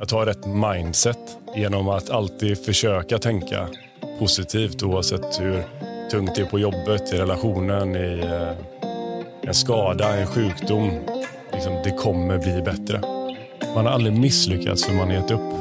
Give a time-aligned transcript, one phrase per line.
[0.00, 3.68] att ha rätt mindset genom att alltid försöka tänka
[4.18, 5.64] positivt oavsett hur
[6.10, 11.00] tungt det är på jobbet, i relationen, i eh, en skada, en sjukdom.
[11.52, 13.00] Liksom, det kommer bli bättre.
[13.74, 15.52] Man har aldrig misslyckats för man har gett upp.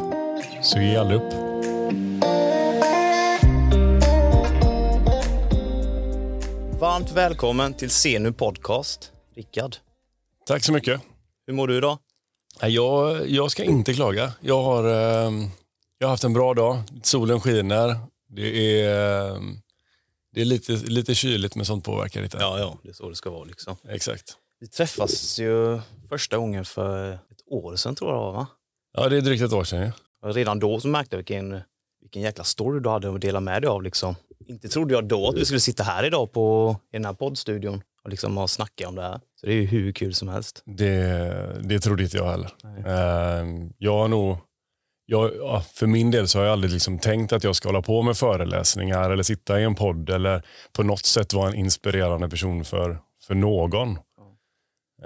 [0.62, 1.34] Så ge aldrig upp.
[6.80, 9.76] Varmt välkommen till Senu Podcast, Rickard.
[10.48, 11.02] Tack så mycket.
[11.48, 11.98] Hur mår du idag?
[12.60, 14.34] Jag, jag ska inte klaga.
[14.42, 15.32] Jag har, eh,
[15.98, 16.84] jag har haft en bra dag.
[17.04, 17.96] Solen skiner.
[18.30, 19.42] Det är, eh,
[20.34, 22.38] det är lite, lite kyligt men sånt påverkar lite.
[22.40, 23.76] Ja, ja, det är så det ska vara liksom.
[23.90, 24.38] Exakt.
[24.60, 28.48] Vi träffas ju första gången för ett år sedan tror jag va?
[28.94, 29.92] Ja, det är drygt ett år sedan.
[30.22, 30.30] Ja.
[30.30, 31.62] Redan då så märkte jag vilken,
[32.02, 34.16] vilken jäkla story du hade att dela med dig av liksom.
[34.48, 37.82] Inte trodde jag då att vi skulle sitta här idag på, i den här poddstudion
[38.04, 39.22] och liksom ha snacka om det här.
[39.36, 40.64] Så det är ju hur kul som helst.
[40.66, 42.52] Det, det trodde inte jag heller.
[42.64, 43.48] Eh,
[43.78, 44.38] jag har nog,
[45.06, 47.82] jag, ja, för min del så har jag aldrig liksom tänkt att jag ska hålla
[47.82, 52.30] på med föreläsningar eller sitta i en podd eller på något sätt vara en inspirerande
[52.30, 54.00] person för, för någon.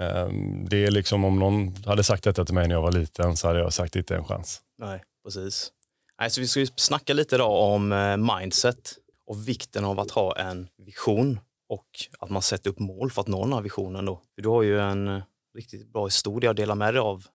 [0.00, 0.28] Eh,
[0.68, 3.46] det är liksom om någon hade sagt detta till mig när jag var liten så
[3.46, 4.60] hade jag sagt inte en chans.
[4.78, 5.72] Nej, precis.
[6.20, 8.94] Nej, så vi ska ju snacka lite idag om eh, mindset
[9.26, 11.86] och vikten av att ha en vision och
[12.18, 14.04] att man sätter upp mål för att nå den här visionen.
[14.04, 14.22] Då.
[14.34, 15.22] För du har ju en eh,
[15.54, 17.26] riktigt bra historia att dela med dig av.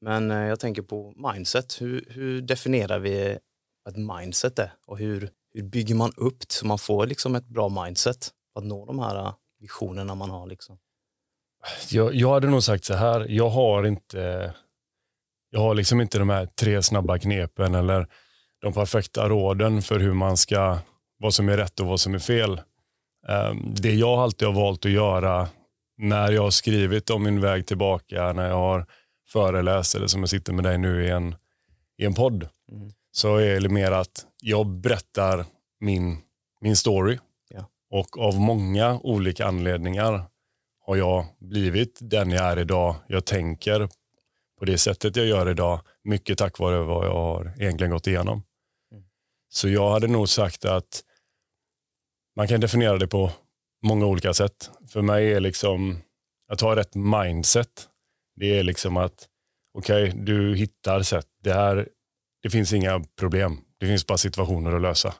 [0.00, 1.80] Men eh, jag tänker på mindset.
[1.80, 3.38] Hur, hur definierar vi
[3.88, 7.68] ett mindset är och hur, hur bygger man upp så man får liksom ett bra
[7.68, 10.46] mindset för att nå de här eh, visionerna man har?
[10.46, 10.78] Liksom.
[11.90, 14.54] Jag, jag hade nog sagt så här, jag har inte
[15.50, 18.06] jag har liksom inte de här tre snabba knepen eller
[18.60, 20.78] de perfekta råden för hur man ska,
[21.18, 22.60] vad som är rätt och vad som är fel.
[23.28, 25.48] Ehm, Det jag alltid har valt att göra
[25.98, 28.86] när jag har skrivit om min väg tillbaka, när jag har
[29.28, 31.34] föreläst eller som jag sitter med dig nu i en,
[31.98, 32.90] i en podd, Mm.
[33.12, 35.44] så är det mer att jag berättar
[35.80, 36.18] min,
[36.60, 37.18] min story.
[37.50, 37.64] Ja.
[37.90, 40.24] Och av många olika anledningar
[40.86, 42.94] har jag blivit den jag är idag.
[43.06, 43.88] Jag tänker
[44.58, 48.42] på det sättet jag gör idag, mycket tack vare vad jag har egentligen gått igenom.
[48.92, 49.04] Mm.
[49.48, 51.02] Så jag hade nog sagt att
[52.38, 53.30] man kan definiera det på
[53.82, 54.70] många olika sätt.
[54.88, 55.98] För mig är liksom
[56.52, 57.88] att ha rätt mindset.
[58.36, 59.28] Det är liksom att
[59.78, 61.26] okej, du hittar sätt.
[61.42, 61.88] Det, här,
[62.42, 63.60] det finns inga problem.
[63.80, 65.14] Det finns bara situationer att lösa.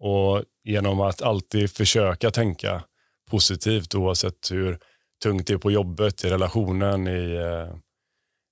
[0.00, 2.84] Och genom att alltid försöka tänka
[3.30, 4.78] positivt oavsett hur
[5.22, 7.76] tungt det är på jobbet, i relationen, i eh,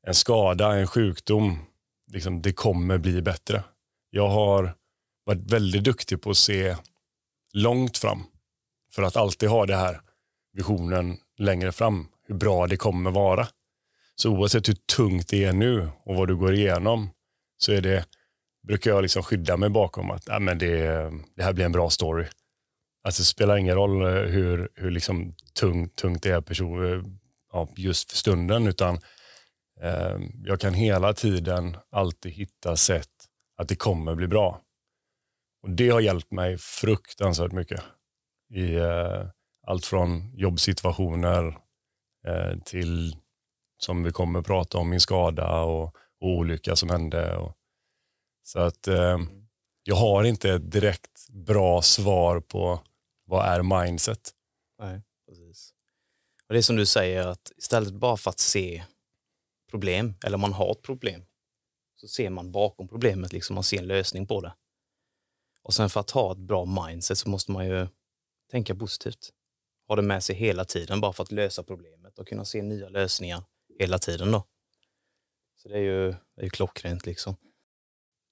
[0.07, 1.59] en skada, en sjukdom.
[2.13, 3.65] Liksom, det kommer bli bättre.
[4.11, 4.75] Jag har
[5.25, 6.77] varit väldigt duktig på att se
[7.53, 8.25] långt fram.
[8.95, 10.01] För att alltid ha det här
[10.53, 12.09] visionen längre fram.
[12.29, 13.49] Hur bra det kommer vara.
[14.15, 17.11] Så oavsett hur tungt det är nu och vad du går igenom
[17.59, 18.07] så är det,
[18.67, 20.77] brukar jag liksom skydda mig bakom att "Nej, men det,
[21.37, 22.27] det här blir en bra story.
[23.05, 27.05] Alltså, det spelar ingen roll hur, hur liksom tungt, tungt det är person,
[27.53, 28.99] ja, just för stunden utan
[29.81, 33.09] eh, jag kan hela tiden alltid hitta sätt
[33.57, 34.61] att det kommer bli bra.
[35.63, 37.83] Och Det har hjälpt mig fruktansvärt mycket.
[38.55, 39.29] I eh,
[39.67, 41.59] allt från jobbsituationer
[42.27, 43.17] eh, till
[43.79, 47.37] som vi kommer att prata om, min skada och, och olycka som hände.
[47.37, 47.57] Och,
[48.43, 49.19] så att eh,
[49.83, 52.81] jag har inte ett direkt bra svar på
[53.25, 54.31] vad är mindset.
[54.79, 55.75] Nej, precis.
[56.49, 58.85] Och det är som du säger, att istället bara för att se
[59.71, 61.25] problem, eller man har ett problem,
[61.97, 64.53] så ser man bakom problemet, liksom man ser en lösning på det.
[65.63, 67.87] Och sen för att ha ett bra mindset så måste man ju
[68.51, 69.31] tänka positivt.
[69.89, 72.89] Ha det med sig hela tiden bara för att lösa problemet och kunna se nya
[72.89, 73.43] lösningar
[73.79, 74.45] hela tiden då.
[75.57, 77.37] Så det är ju, det är ju klockrent liksom.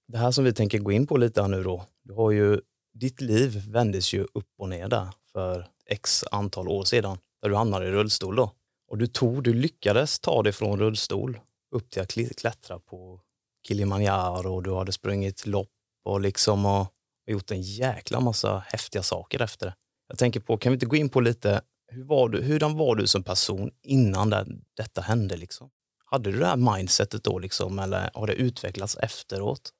[0.08, 2.60] Det här som vi tänker gå in på lite här nu då, du har ju,
[2.94, 7.56] ditt liv vändes ju upp och ner där för x antal år sedan, där du
[7.56, 8.54] hamnade i rullstol då.
[8.88, 13.20] Och du tog, du lyckades ta dig från rullstol upp till att klättra på
[13.68, 15.72] Kilimanjaro och du hade sprungit lopp
[16.04, 16.86] och liksom och
[17.32, 19.74] gjort en jäkla massa häftiga saker efter det.
[20.08, 22.96] Jag tänker på, kan vi inte gå in på lite, hur var du, hurdan var
[22.96, 24.46] du som person innan det,
[24.76, 25.70] detta hände liksom?
[26.04, 29.70] Hade du det här mindsetet då liksom, eller har det utvecklats efteråt?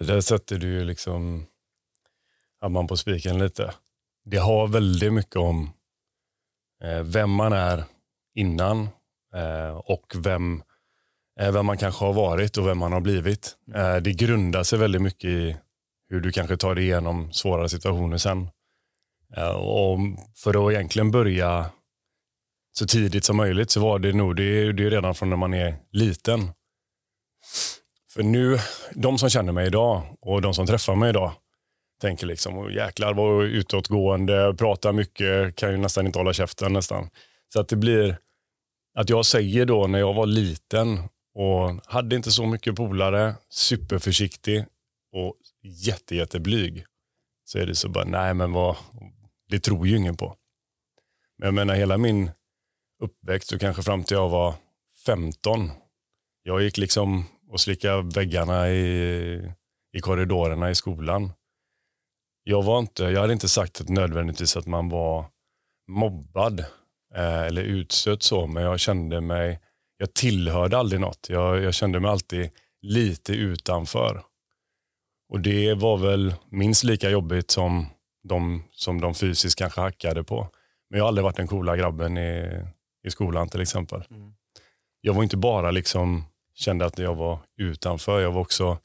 [0.00, 1.46] Där sätter du ju liksom
[2.60, 3.74] hammaren på spiken lite.
[4.24, 5.70] Det har väldigt mycket om
[6.84, 7.84] eh, vem man är
[8.34, 8.88] innan
[9.34, 10.62] eh, och vem,
[11.40, 13.56] eh, vem man kanske har varit och vem man har blivit.
[13.74, 15.56] Eh, det grundar sig väldigt mycket i
[16.12, 18.48] hur du kanske tar dig igenom svårare situationer sen.
[19.36, 19.98] Eh, och
[20.36, 21.70] för att egentligen börja
[22.72, 25.36] så tidigt som möjligt så var det nog, det är, det är redan från när
[25.36, 26.50] man är liten.
[28.14, 28.58] För nu,
[28.94, 31.32] de som känner mig idag och de som träffar mig idag
[32.00, 37.10] tänker liksom, oh, jäklar vad utåtgående, pratar mycket, kan ju nästan inte hålla käften nästan.
[37.52, 38.18] Så att det blir,
[38.98, 40.98] att jag säger då när jag var liten
[41.34, 44.64] och hade inte så mycket polare, superförsiktig
[45.12, 46.84] och jätte, jätteblyg.
[47.44, 48.76] Så är det så bara, nej men vad,
[49.48, 50.36] det tror ju ingen på.
[51.38, 52.30] Men jag menar hela min
[53.02, 54.54] uppväxt och kanske fram till jag var
[55.06, 55.70] 15.
[56.42, 59.52] Jag gick liksom och slickade väggarna i,
[59.92, 61.32] i korridorerna i skolan.
[62.44, 65.26] Jag, var inte, jag hade inte sagt att nödvändigtvis att man var
[65.88, 66.60] mobbad
[67.14, 69.60] eh, eller utstött så, men jag kände mig,
[69.96, 71.26] jag tillhörde aldrig något.
[71.28, 72.50] Jag, jag kände mig alltid
[72.82, 74.22] lite utanför.
[75.32, 77.86] Och det var väl minst lika jobbigt som
[78.28, 80.48] de som de fysiskt kanske hackade på.
[80.90, 82.62] Men jag har aldrig varit den coola grabben i,
[83.06, 84.04] i skolan till exempel.
[84.10, 84.32] Mm.
[85.00, 86.24] Jag var inte bara liksom,
[86.54, 88.78] kände att jag var utanför, jag var också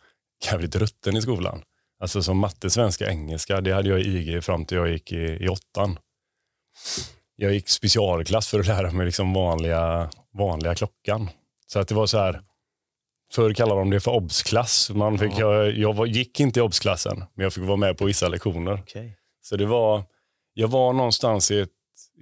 [0.45, 1.61] jävligt rutten i skolan.
[1.99, 5.37] Alltså som matte, svenska, engelska, det hade jag i IG fram till jag gick i,
[5.45, 5.99] i åttan.
[7.35, 11.29] Jag gick specialklass för att lära mig liksom vanliga, vanliga klockan.
[11.65, 12.41] Så att det var så här,
[13.33, 14.89] Förr kallade de det för obsklass.
[14.89, 15.53] Man fick, ja.
[15.53, 18.73] jag, jag var, gick inte i obsklassen, men jag fick vara med på vissa lektioner.
[18.73, 19.11] Okay.
[19.41, 20.03] Så det var,
[20.53, 21.69] jag var någonstans i ett,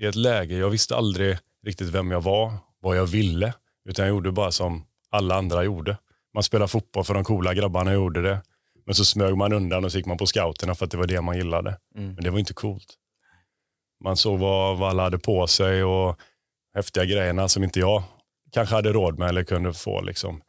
[0.01, 3.53] i ett läge, jag visste aldrig riktigt vem jag var, vad jag ville.
[3.89, 5.97] Utan jag gjorde bara som alla andra gjorde.
[6.33, 8.41] Man spelade fotboll för de coola grabbarna gjorde det.
[8.85, 11.07] Men så smög man undan och så gick man på scouterna för att det var
[11.07, 11.77] det man gillade.
[11.95, 12.13] Mm.
[12.13, 12.95] Men det var inte coolt.
[14.03, 16.19] Man såg vad, vad alla hade på sig och
[16.75, 18.03] häftiga grejerna som inte jag
[18.51, 20.01] kanske hade råd med eller kunde få.
[20.01, 20.41] Liksom.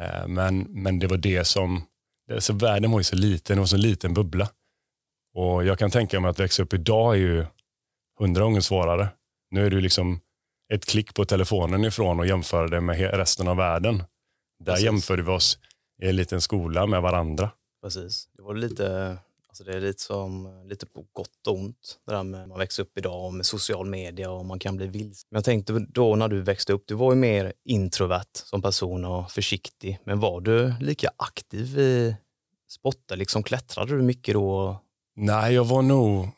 [0.00, 1.82] Eh, men, men det var det som,
[2.38, 4.48] så världen var ju så liten, det var så liten bubbla.
[5.34, 7.46] Och jag kan tänka mig att växa upp idag är ju
[8.18, 9.08] hundra gånger svårare.
[9.50, 10.20] Nu är du liksom
[10.72, 14.02] ett klick på telefonen ifrån och jämföra det med resten av världen.
[14.64, 14.84] Där Precis.
[14.84, 15.58] jämför vi oss
[16.02, 17.50] i en liten skola med varandra.
[17.82, 18.28] Precis.
[18.36, 19.18] Det var lite,
[19.50, 22.82] alltså det är lite som, lite på gott och ont, det där med man växer
[22.82, 25.26] upp idag med social media och man kan bli vilse.
[25.30, 29.04] Men jag tänkte då när du växte upp, du var ju mer introvert som person
[29.04, 32.16] och försiktig, men var du lika aktiv i
[32.68, 33.16] sporter?
[33.16, 34.78] Liksom klättrade du mycket då?
[35.16, 36.28] Nej, jag var nog,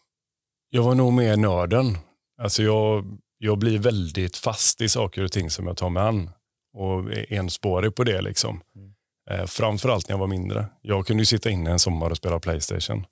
[0.71, 1.99] jag var nog mer nörden.
[2.43, 3.05] Alltså jag,
[3.39, 6.31] jag blir väldigt fast i saker och ting som jag tar mig an
[6.73, 8.23] och är enspårig på det.
[8.23, 8.61] Liksom.
[8.77, 8.92] Mm.
[9.31, 10.67] Eh, framförallt när jag var mindre.
[10.83, 13.07] Jag kunde ju sitta inne en sommar och spela Playstation.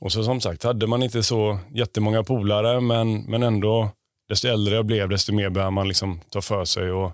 [0.00, 3.90] Och så som sagt, hade man inte så jättemånga polare, men, men ändå,
[4.28, 7.12] desto äldre jag blev, desto mer började man liksom ta för sig och,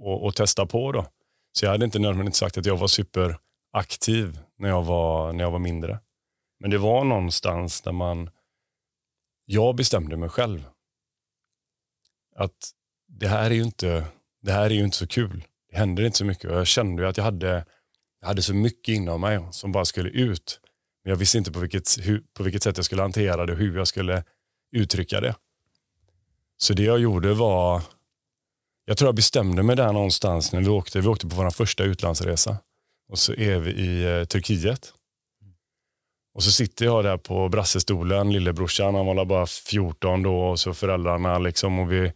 [0.00, 0.92] och, och testa på.
[0.92, 1.06] Då.
[1.52, 5.50] Så jag hade inte nödvändigtvis sagt att jag var superaktiv när jag var, när jag
[5.50, 5.98] var mindre.
[6.60, 8.30] Men det var någonstans där man,
[9.44, 10.68] jag bestämde mig själv.
[12.36, 12.70] Att
[13.08, 14.04] det här är ju inte,
[14.42, 15.44] det här är ju inte så kul.
[15.70, 16.50] Det händer inte så mycket.
[16.50, 17.64] Och jag kände ju att jag hade,
[18.20, 20.60] jag hade så mycket inom mig som bara skulle ut.
[21.04, 23.58] Men jag visste inte på vilket, hur, på vilket sätt jag skulle hantera det och
[23.58, 24.24] hur jag skulle
[24.72, 25.34] uttrycka det.
[26.56, 27.82] Så det jag gjorde var,
[28.84, 31.84] jag tror jag bestämde mig där någonstans när vi åkte, vi åkte på vår första
[31.84, 32.58] utlandsresa.
[33.08, 34.92] Och så är vi i eh, Turkiet.
[36.34, 40.74] Och så sitter jag där på brassestolen, lillebrorsan, han var bara 14 då och så
[40.74, 42.12] föräldrarna liksom och vi,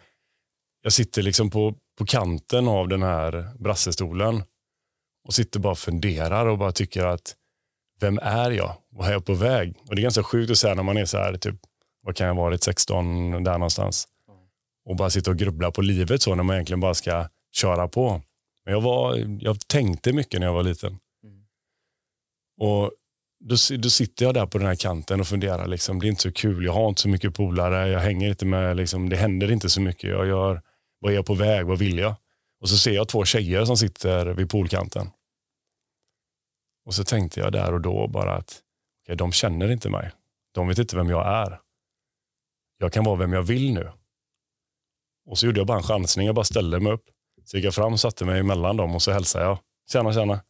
[0.82, 4.43] jag sitter liksom på, på kanten av den här brassestolen
[5.25, 7.37] och sitter bara och funderar och bara tycker att
[8.01, 8.77] vem är jag?
[8.91, 9.77] Vad är jag på väg?
[9.89, 11.56] Och Det är ganska sjukt att säga när man är så här, typ,
[12.03, 14.08] vad kan jag ha varit, 16 där någonstans.
[14.84, 18.22] Och bara sitta och grubbla på livet så när man egentligen bara ska köra på.
[18.65, 20.99] Men jag, var, jag tänkte mycket när jag var liten.
[21.25, 21.44] Mm.
[22.61, 22.93] Och
[23.44, 25.67] då, då sitter jag där på den här kanten och funderar.
[25.67, 26.65] Liksom, det är inte så kul.
[26.65, 27.89] Jag har inte så mycket polare.
[27.89, 28.77] Jag hänger inte med.
[28.77, 30.11] Liksom, det händer inte så mycket.
[30.11, 30.63] Jag gör,
[31.03, 31.67] vad är jag på väg?
[31.67, 32.15] Vad vill jag?
[32.61, 35.11] Och så ser jag två tjejer som sitter vid poolkanten.
[36.85, 38.63] Och så tänkte jag där och då bara att
[39.03, 40.11] okay, de känner inte mig.
[40.53, 41.61] De vet inte vem jag är.
[42.79, 43.93] Jag kan vara vem jag vill nu.
[45.27, 46.27] Och så gjorde jag bara en chansning.
[46.27, 47.05] Jag bara ställde mig upp.
[47.44, 49.59] Så gick jag fram, satte mig emellan dem och så hälsade jag.
[49.93, 50.41] Tjena, tjena.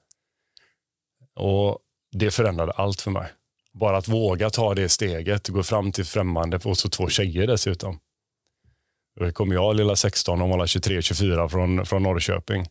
[1.35, 1.79] Och
[2.13, 3.33] det förändrade allt för mig.
[3.73, 8.01] Bara att våga ta det steget, gå fram till främmande och så två tjejer dessutom.
[9.21, 12.67] Då kom jag, lilla 16, och var 23-24 från, från Norrköping.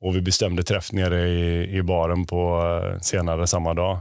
[0.00, 4.00] Och vi bestämde träff nere i, i baren på eh, senare samma dag.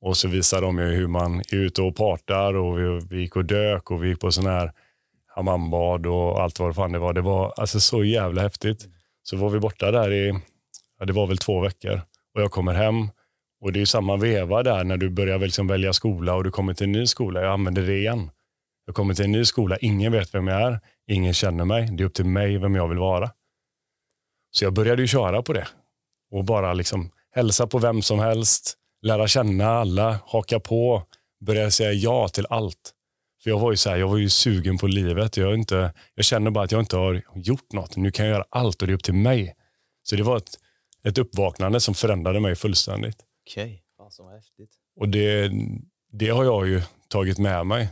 [0.00, 3.44] Och så visade de hur man är ute och partar och vi, vi gick och
[3.44, 4.72] dök och vi gick på sån här
[5.34, 7.12] hammambad och allt vad det fan det var.
[7.12, 8.86] Det var alltså så jävla häftigt.
[9.22, 10.40] Så var vi borta där i,
[10.98, 12.00] ja, det var väl två veckor.
[12.34, 13.08] Och jag kommer hem
[13.60, 16.74] och det är samma veva där när du börjar liksom välja skola och du kommer
[16.74, 17.42] till en ny skola.
[17.42, 18.30] Jag använder det igen.
[18.86, 21.88] Jag kommer till en ny skola, ingen vet vem jag är, ingen känner mig.
[21.92, 23.30] Det är upp till mig vem jag vill vara.
[24.50, 25.68] Så jag började ju köra på det.
[26.30, 31.02] och bara liksom hälsa på vem som helst, lära känna alla, haka på,
[31.40, 32.92] börja säga ja till allt.
[33.42, 35.36] För jag var ju så här, jag var ju sugen på livet.
[35.36, 37.96] Jag, inte, jag känner bara att jag inte har gjort något.
[37.96, 39.54] Nu kan jag göra allt och det är upp till mig.
[40.02, 40.50] Så det var ett,
[41.04, 43.16] ett uppvaknande som förändrade mig fullständigt.
[43.50, 44.04] Okej, okay.
[44.04, 44.70] alltså, vad häftigt.
[44.96, 45.52] Och det,
[46.12, 47.88] det har jag ju tagit med mig.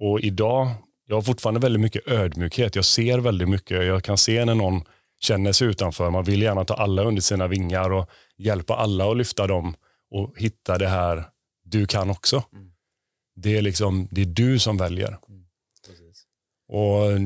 [0.00, 0.68] Och idag,
[1.06, 2.76] jag har fortfarande väldigt mycket ödmjukhet.
[2.76, 3.86] Jag ser väldigt mycket.
[3.86, 4.82] Jag kan se när någon
[5.20, 6.10] känner sig utanför.
[6.10, 9.74] Man vill gärna ta alla under sina vingar och hjälpa alla att lyfta dem
[10.10, 11.24] och hitta det här
[11.64, 12.44] du kan också.
[12.52, 12.72] Mm.
[13.36, 15.18] Det, är liksom, det är du som väljer.
[15.28, 15.44] Mm.
[16.68, 17.20] Och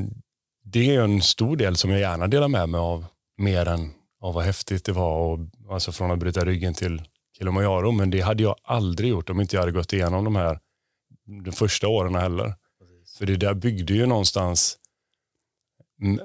[0.63, 3.05] Det är en stor del som jag gärna delar med mig av,
[3.37, 5.17] mer än av vad häftigt det var.
[5.17, 5.39] Och,
[5.69, 7.01] alltså från att bryta ryggen till
[7.37, 7.91] Kilimanjaro.
[7.91, 10.59] Men det hade jag aldrig gjort om inte jag hade gått igenom de här
[11.45, 12.53] de första åren heller.
[13.17, 14.77] För det där byggde ju någonstans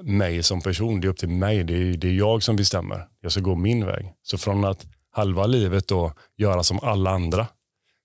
[0.01, 1.01] mig som person.
[1.01, 1.63] Det är upp till mig.
[1.63, 3.07] Det är, det är jag som bestämmer.
[3.21, 4.13] Jag ska gå min väg.
[4.21, 7.47] Så från att halva livet då göra som alla andra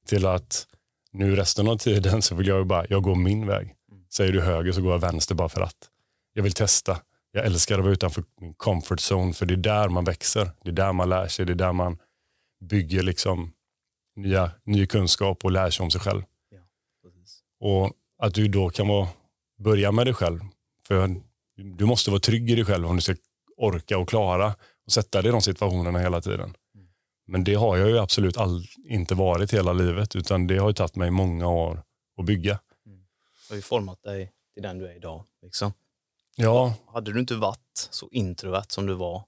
[0.06, 0.66] till att
[1.12, 3.74] nu resten av tiden så vill jag bara, jag går min väg.
[4.12, 5.90] Säger du höger så går jag vänster bara för att.
[6.32, 6.98] Jag vill testa.
[7.32, 10.50] Jag älskar att vara utanför min comfort zone för det är där man växer.
[10.62, 11.46] Det är där man lär sig.
[11.46, 11.98] Det är där man
[12.60, 13.52] bygger liksom
[14.16, 16.22] nya, ny kunskap och lär sig om sig själv.
[16.50, 16.58] Ja,
[17.60, 19.08] och att du då kan vara,
[19.58, 20.40] börja med dig själv.
[20.86, 21.16] För
[21.56, 23.14] du måste vara trygg i dig själv om du ska
[23.56, 24.54] orka och klara
[24.86, 26.54] och sätta dig i de situationerna hela tiden.
[27.26, 30.74] Men det har jag ju absolut all, inte varit hela livet utan det har ju
[30.74, 31.82] tagit mig många år
[32.16, 32.60] att bygga.
[32.86, 32.98] Mm.
[32.98, 35.24] Det har ju format dig till den du är idag.
[35.42, 35.72] Liksom.
[36.36, 36.74] Ja.
[36.86, 39.24] Hade du inte varit så introvert som du var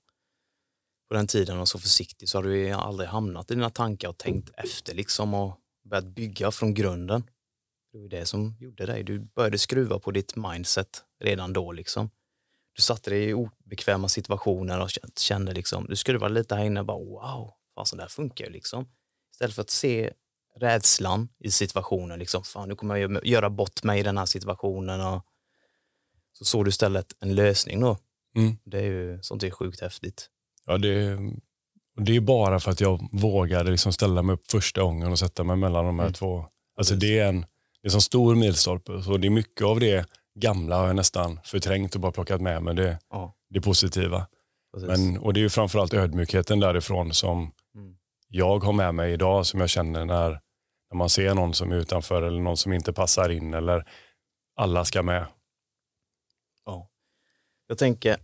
[1.09, 4.19] på den tiden och så försiktig så hade du aldrig hamnat i dina tankar och
[4.19, 7.23] tänkt efter liksom och börjat bygga från grunden.
[7.93, 9.03] Det var det som gjorde dig.
[9.03, 12.11] Du började skruva på ditt mindset redan då liksom.
[12.73, 16.87] Du satte dig i obekväma situationer och kände liksom, du skruvade lite här inne och
[16.87, 18.89] bara wow, fan så där funkar ju liksom.
[19.33, 20.13] Istället för att se
[20.57, 25.01] rädslan i situationen, liksom, fan nu kommer jag göra bort mig i den här situationen
[25.01, 25.25] och
[26.33, 27.99] så såg du istället en lösning då.
[28.37, 28.57] Mm.
[28.65, 30.31] Det är ju sånt är sjukt häftigt.
[30.65, 31.19] Ja, det,
[31.97, 35.45] det är bara för att jag vågade liksom ställa mig upp första gången och sätta
[35.45, 36.15] mig mellan de här mm.
[36.15, 36.47] två.
[36.77, 37.47] Alltså det är en
[37.89, 39.03] det är en stor milstolpe.
[39.03, 42.63] Så det är mycket av det gamla har jag nästan förträngt och bara plockat med
[42.63, 43.35] mig det, ja.
[43.51, 44.27] det positiva.
[44.77, 47.97] Men, och det är ju framförallt ödmjukheten därifrån som mm.
[48.29, 50.31] jag har med mig idag som jag känner när,
[50.91, 53.89] när man ser någon som är utanför eller någon som inte passar in eller
[54.57, 55.27] alla ska med.
[56.65, 56.91] Ja.
[57.67, 58.17] Jag tänker,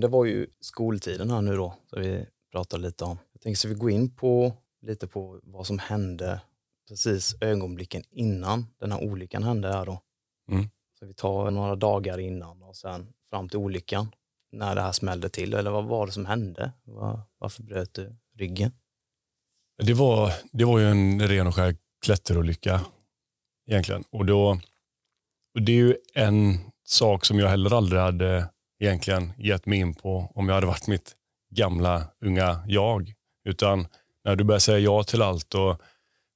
[0.00, 3.18] det var ju skoltiden här nu då, som vi pratade lite om.
[3.32, 6.40] Jag tänker så vi går in på lite på vad som hände
[6.88, 10.02] precis ögonblicken innan den här olyckan hände här då.
[10.50, 10.68] Mm.
[10.98, 14.14] Så vi tar några dagar innan och sen fram till olyckan
[14.52, 15.54] när det här smällde till.
[15.54, 16.72] Eller vad var det som hände?
[16.84, 18.72] Var, varför bröt du ryggen?
[19.82, 22.80] Det var, det var ju en ren och skär klätterolycka
[23.70, 24.04] egentligen.
[24.10, 24.60] Och, då,
[25.54, 28.48] och det är ju en sak som jag heller aldrig hade
[28.80, 31.16] egentligen gett mig in på om jag hade varit mitt
[31.50, 33.12] gamla unga jag.
[33.44, 33.86] Utan
[34.24, 35.80] när du börjar säga ja till allt och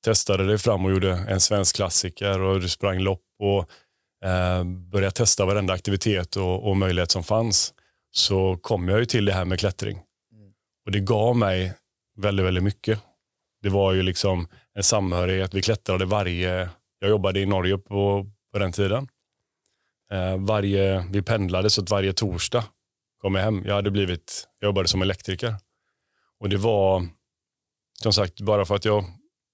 [0.05, 3.59] testade dig fram och gjorde en svensk klassiker och du sprang lopp och
[4.29, 7.75] eh, började testa varenda aktivitet och, och, möjlighet som fanns
[8.11, 9.97] så kom jag ju till det här med klättring.
[10.33, 10.53] Mm.
[10.85, 11.75] Och det gav mig
[12.17, 13.01] väldigt, väldigt mycket.
[13.63, 15.55] Det var ju liksom en samhörighet.
[15.55, 19.09] Vi klättrade varje, jag jobbade i Norge på, på den tiden.
[20.13, 22.65] Eh, varje, vi pendlade så att varje torsdag
[23.21, 23.63] kom jag hem.
[23.67, 25.55] Jag hade blivit, jag jobbade som elektriker.
[26.41, 27.07] Och det var,
[28.03, 29.05] som sagt, bara för att jag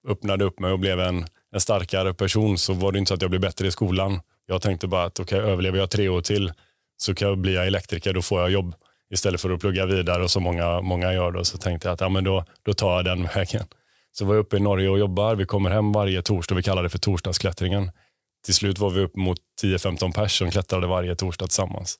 [0.07, 3.21] öppnade upp mig och blev en, en starkare person så var det inte så att
[3.21, 4.21] jag blev bättre i skolan.
[4.45, 6.53] Jag tänkte bara att okay, överlever jag tre år till
[6.97, 8.75] så kan jag bli elektriker, då får jag jobb
[9.13, 11.31] istället för att plugga vidare och så många, många gör.
[11.31, 13.63] Då, så tänkte jag att ja, men då, då tar jag den vägen.
[14.11, 15.35] Så var jag uppe i Norge och jobbar.
[15.35, 16.55] Vi kommer hem varje torsdag.
[16.55, 17.91] Vi kallar det för torsdagsklättringen.
[18.45, 21.99] Till slut var vi upp mot 10-15 pers som klättrade varje torsdag tillsammans.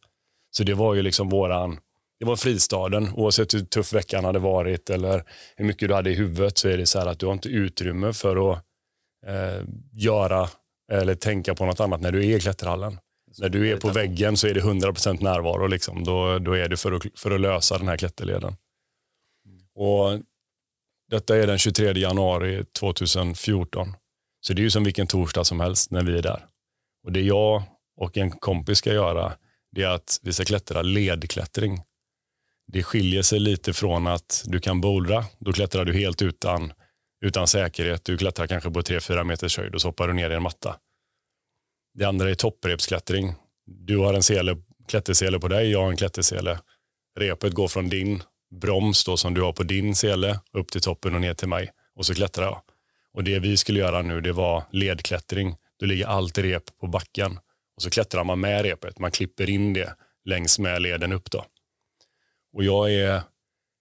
[0.52, 1.78] Så det var ju liksom våran,
[2.20, 3.10] det var fristaden.
[3.14, 5.24] Oavsett hur tuff veckan hade varit eller
[5.56, 7.50] hur mycket du hade i huvudet så är det så här att du har inte
[7.50, 8.58] utrymme för att
[9.28, 10.50] eh, göra
[10.92, 13.00] eller tänka på något annat när du är i klätterhallen.
[13.38, 15.68] När du är på väggen så är det 100% närvaro.
[15.68, 16.04] Liksom.
[16.04, 18.56] Då, då är det för att, för att lösa den här klätterleden.
[19.76, 20.22] Och
[21.10, 23.94] detta är den 23 januari 2014.
[24.42, 26.46] Så det är ju som vilken torsdag som helst när vi är där.
[27.06, 27.64] Och Det jag
[27.98, 29.34] och en kompis ska göra
[29.72, 31.82] det är att vi ska klättra ledklättring.
[32.68, 35.26] Det skiljer sig lite från att du kan bouldra.
[35.40, 36.74] Då klättrar du helt utan,
[37.26, 38.06] utan säkerhet.
[38.06, 40.76] Du klättrar kanske på 3-4 meters höjd och så hoppar du ner i en matta.
[41.94, 43.34] Det andra är topprepsklättring.
[43.66, 44.58] Du har en sele,
[44.88, 46.60] klättersele på dig, jag har en klättersele.
[47.20, 48.24] Repet går från din
[48.62, 51.72] broms då som du har på din sele upp till toppen och ner till mig.
[51.96, 52.62] Och så klättrar jag.
[53.14, 55.56] Och det vi skulle göra nu det var ledklättring.
[55.80, 57.40] Då ligger allt rep på backen
[57.76, 59.00] och så klättrar man med repet.
[59.00, 59.96] Man klipper in det
[60.26, 61.46] längs med leden upp då.
[62.56, 63.22] Och jag är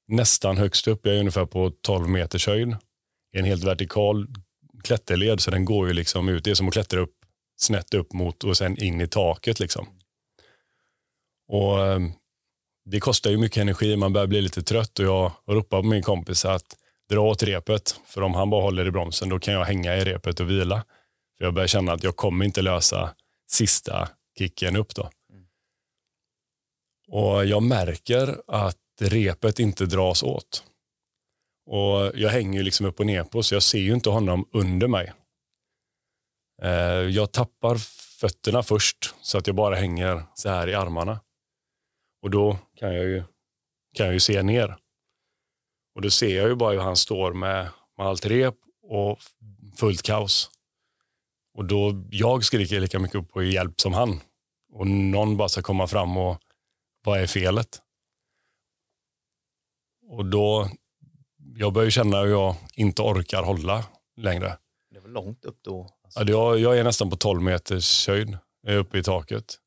[0.09, 1.07] nästan högst upp.
[1.07, 2.77] Jag är ungefär på 12 meters höjd.
[3.33, 4.27] En helt vertikal
[4.85, 6.45] klätterled så den går ju liksom ut.
[6.45, 7.15] Det är som att klättra upp
[7.57, 9.87] snett upp mot och sen in i taket liksom.
[11.49, 12.01] Och eh,
[12.85, 16.03] det kostar ju mycket energi, man börjar bli lite trött och jag ropar på min
[16.03, 16.77] kompis att
[17.11, 18.01] dra åt repet.
[18.07, 20.85] För om han bara håller i bromsen då kan jag hänga i repet och vila.
[21.39, 23.15] För Jag börjar känna att jag kommer inte lösa
[23.51, 25.11] sista kicken upp då.
[27.09, 30.65] Och jag märker att repet inte dras åt.
[31.67, 34.49] Och Jag hänger ju liksom upp och ner på så jag ser ju inte honom
[34.53, 35.13] under mig.
[36.63, 36.71] Eh,
[37.11, 37.77] jag tappar
[38.21, 41.21] fötterna först så att jag bara hänger så här i armarna.
[42.23, 43.23] Och då kan jag ju,
[43.95, 44.77] kan jag ju se ner.
[45.95, 47.69] Och då ser jag ju bara hur han står med,
[47.99, 49.19] med allt rep och
[49.77, 50.51] fullt kaos.
[51.55, 54.21] Och då jag skriker lika mycket på hjälp som han.
[54.73, 56.44] Och någon bara ska komma fram och
[57.05, 57.81] vad är felet?
[60.07, 60.71] Och då,
[61.57, 63.85] jag börjar känna hur jag inte orkar hålla
[64.17, 64.59] längre.
[64.91, 65.89] Det var långt upp då.
[66.05, 66.21] Alltså.
[66.21, 69.59] Ja, jag, jag är nästan på 12 meters höjd, jag är uppe i taket.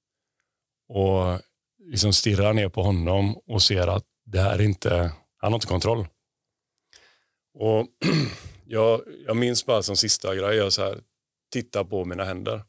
[0.88, 1.42] Och
[1.80, 5.68] liksom stirrar ner på honom och ser att det här är inte, han har inte
[5.68, 6.08] kontroll.
[7.54, 7.88] Och
[8.66, 11.00] jag, jag minns bara som sista grej, jag så här,
[11.52, 12.64] tittar på mina händer.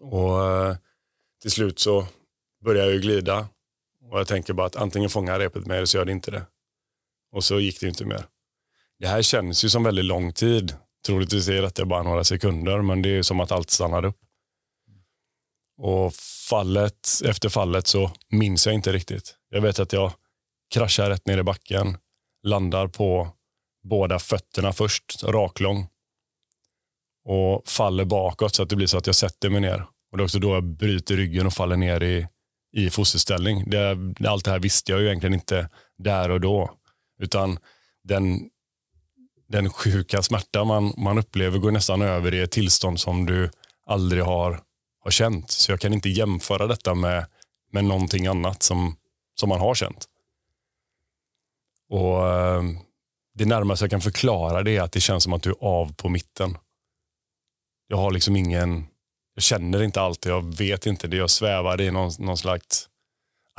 [0.00, 0.76] Och eh,
[1.42, 2.06] till slut så
[2.64, 3.48] börjar jag ju glida.
[4.10, 6.46] Och jag tänker bara att antingen fångar repet med eller så gör det inte det.
[7.32, 8.26] Och så gick det inte mer.
[8.98, 10.76] Det här känns ju som väldigt lång tid.
[11.06, 14.16] Troligtvis är det bara några sekunder, men det är som att allt stannar upp.
[15.78, 16.14] Och
[16.50, 19.36] fallet, efter fallet så minns jag inte riktigt.
[19.50, 20.12] Jag vet att jag
[20.74, 21.96] kraschar rätt ner i backen,
[22.42, 23.28] landar på
[23.82, 25.88] båda fötterna först, raklång.
[27.24, 29.86] Och faller bakåt så att det blir så att jag sätter mig ner.
[30.10, 32.26] Och Det är också då jag bryter ryggen och faller ner i,
[32.76, 33.70] i fosterställning.
[33.70, 36.70] Det, allt det här visste jag ju egentligen inte där och då.
[37.18, 37.58] Utan
[38.04, 38.50] den,
[39.48, 43.50] den sjuka smärta man, man upplever går nästan över i ett tillstånd som du
[43.86, 44.60] aldrig har
[45.06, 45.50] har känt.
[45.50, 47.26] Så jag kan inte jämföra detta med,
[47.72, 48.96] med någonting annat som,
[49.40, 50.04] som man har känt.
[51.88, 52.62] Och eh,
[53.34, 55.94] Det närmaste jag kan förklara det är att det känns som att du är av
[55.94, 56.58] på mitten.
[57.88, 58.86] Jag har liksom ingen,
[59.36, 61.16] jag känner inte allt, jag vet inte det.
[61.16, 62.88] Jag svävar i någon, någon slags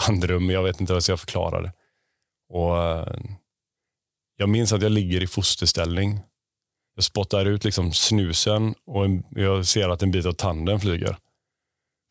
[0.07, 1.73] andrum, jag vet inte hur jag ska förklara det.
[2.49, 3.15] Och eh,
[4.37, 6.19] Jag minns att jag ligger i fosterställning.
[6.95, 11.17] Jag spottar ut liksom snusen och jag ser att en bit av tanden flyger.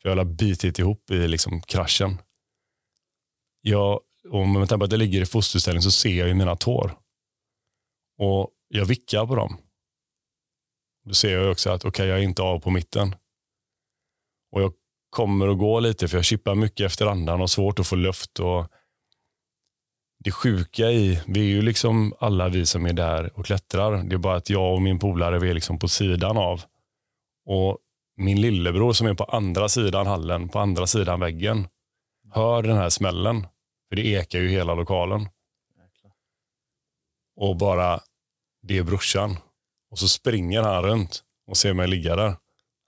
[0.02, 2.22] Jag har bitit ihop i liksom kraschen.
[3.60, 4.00] Jag,
[4.30, 6.98] och med tanke på att jag ligger i fosterställning så ser jag ju mina tår.
[8.18, 9.56] Och jag vickar på dem.
[11.04, 13.14] Då ser jag också att okay, jag är inte av på mitten.
[14.56, 14.72] Och jag
[15.10, 18.40] kommer att gå lite för jag chippar mycket efter andan och svårt att få luft.
[18.40, 18.66] Och
[20.24, 24.02] det sjuka i, vi är ju liksom alla vi som är där och klättrar.
[24.02, 26.62] Det är bara att jag och min polare vi är liksom på sidan av.
[27.46, 27.78] Och
[28.16, 31.68] min lillebror som är på andra sidan hallen, på andra sidan väggen,
[32.32, 33.46] hör den här smällen.
[33.88, 35.28] För det ekar ju hela lokalen.
[37.36, 38.00] Och bara,
[38.62, 39.36] det är brorsan.
[39.90, 42.36] Och så springer han runt och ser mig ligga där.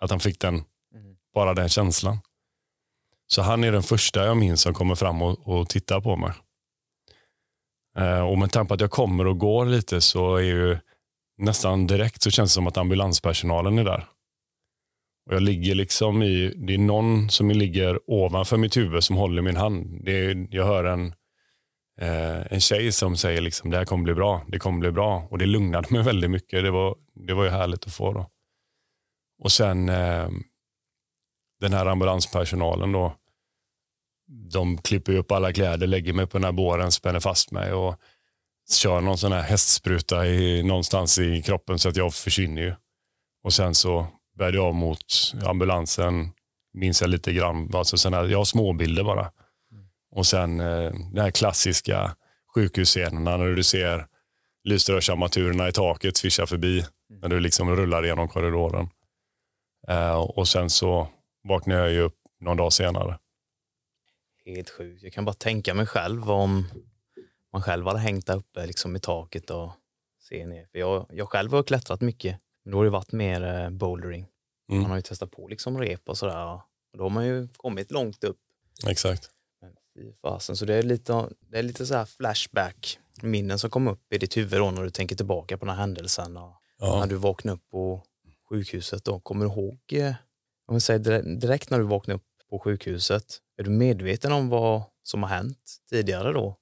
[0.01, 0.65] Att han fick den
[1.39, 2.19] bara den känslan.
[3.27, 6.33] Så han är den första jag minns som kommer fram och, och tittar på mig.
[7.99, 10.79] Eh, och med tanke på att jag kommer och går lite så är ju
[11.39, 14.05] nästan direkt så känns det som att ambulanspersonalen är där.
[15.27, 19.43] Och jag ligger liksom i, det är någon som ligger ovanför mitt huvud som håller
[19.43, 20.05] min hand.
[20.05, 21.07] Det är, jag hör en,
[22.01, 25.29] eh, en tjej som säger liksom, det här kommer bli bra, det kommer bli bra.
[25.31, 26.65] Och det lugnade mig väldigt mycket.
[26.65, 26.97] Det var,
[27.27, 28.13] det var ju härligt att få.
[28.13, 28.31] Då.
[29.43, 30.29] Och sen eh,
[31.61, 33.15] den här ambulanspersonalen då,
[34.53, 38.01] de klipper upp alla kläder, lägger mig på den här båren, spänner fast mig och
[38.71, 42.75] kör någon sån här hästspruta i, någonstans i kroppen så att jag försvinner ju.
[43.43, 44.07] Och sen så
[44.39, 46.31] bär av mot ambulansen.
[46.73, 47.71] Minns jag lite grann.
[47.75, 49.31] Alltså såna här, jag har småbilder bara.
[50.11, 52.17] Och sen eh, den här klassiska
[52.55, 54.07] sjukhusscenerna när du ser
[54.65, 56.85] lysrörsarmaturerna i taket svischa förbi.
[57.23, 58.89] När du liksom rullar genom korridoren.
[59.89, 61.09] Eh, och sen så
[61.43, 63.19] vaknade jag ju upp någon dag senare.
[64.45, 65.03] Helt sjukt.
[65.03, 66.65] Jag kan bara tänka mig själv om
[67.53, 69.73] man själv hade hängt där uppe liksom i taket och
[70.21, 70.67] se ner.
[70.73, 74.27] För jag, jag själv har klättrat mycket men då har det varit mer eh, bouldering.
[74.71, 74.83] Mm.
[74.83, 76.47] Man har ju testat på liksom rep och sådär.
[76.47, 76.61] Och
[76.99, 78.39] då har man ju kommit långt upp.
[78.87, 79.31] Exakt.
[79.61, 83.71] Men Fy fasen, så det är lite, det är lite så här flashback minnen som
[83.71, 86.53] kommer upp i ditt huvud då när du tänker tillbaka på den här händelsen och
[86.81, 87.01] Ja.
[87.01, 88.03] när du vaknar upp på
[88.49, 89.21] sjukhuset då.
[89.21, 90.15] Kommer du ihåg, eh,
[90.69, 94.83] om vi säger direkt- när du vaknar upp på sjukhuset, är du medveten om vad
[95.03, 96.57] som har hänt tidigare då?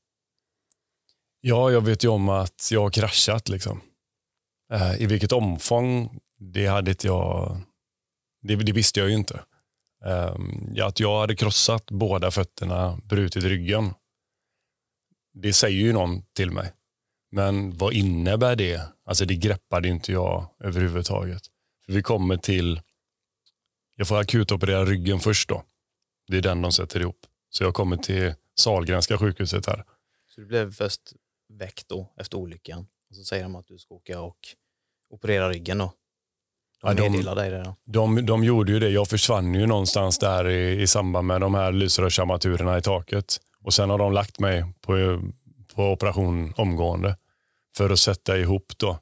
[1.40, 3.48] Ja, jag vet ju om att jag har kraschat.
[3.48, 3.80] Liksom.
[4.72, 7.60] Eh, I vilket omfång, det hade inte jag...
[8.42, 9.44] Det, det visste jag ju inte.
[10.04, 10.36] Eh,
[10.86, 13.94] att jag hade krossat båda fötterna, brutit ryggen.
[15.34, 16.72] Det säger ju någon till mig.
[17.30, 18.80] Men vad innebär det?
[19.04, 21.42] Alltså det greppade inte jag överhuvudtaget.
[21.86, 22.80] För vi kommer till...
[23.96, 25.62] Jag får akutoperera ryggen först då.
[26.28, 27.18] Det är den de sätter ihop.
[27.50, 29.84] Så jag kommer till Sahlgrenska sjukhuset här.
[30.26, 31.00] Så du blev först
[31.48, 34.38] väckt då efter olyckan och så säger de att du ska åka och
[35.10, 35.92] operera ryggen då.
[36.82, 37.76] De Ja, de- meddelar dig det då.
[37.84, 38.88] De, de gjorde ju det.
[38.88, 43.36] Jag försvann ju någonstans där i, i samband med de här lysrörsarmaturerna i taket.
[43.62, 45.22] Och sen har de lagt mig på,
[45.74, 47.16] på operation omgående
[47.76, 48.98] för att sätta ihop då.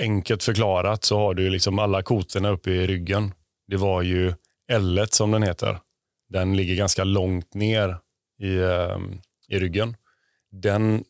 [0.00, 3.34] Enkelt förklarat så har du ju liksom alla kotorna uppe i ryggen.
[3.66, 4.34] Det var ju
[4.68, 5.80] L-1 som den heter.
[6.28, 7.98] Den ligger ganska långt ner
[8.38, 9.96] i, ehm, i ryggen.
[10.50, 11.04] Den,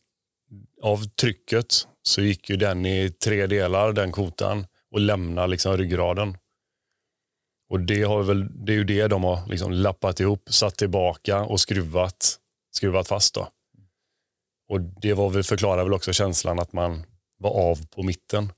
[0.83, 1.67] av trycket
[2.03, 6.37] så gick ju den i tre delar, den kotan och lämnade liksom ryggraden.
[7.69, 11.41] Och det, har väl, det är ju det de har liksom lappat ihop, satt tillbaka
[11.41, 12.39] och skruvat,
[12.77, 13.35] skruvat fast.
[13.35, 13.49] Då.
[14.69, 17.05] Och Det var väl, förklarar väl också känslan att man
[17.39, 18.53] var av på mitten.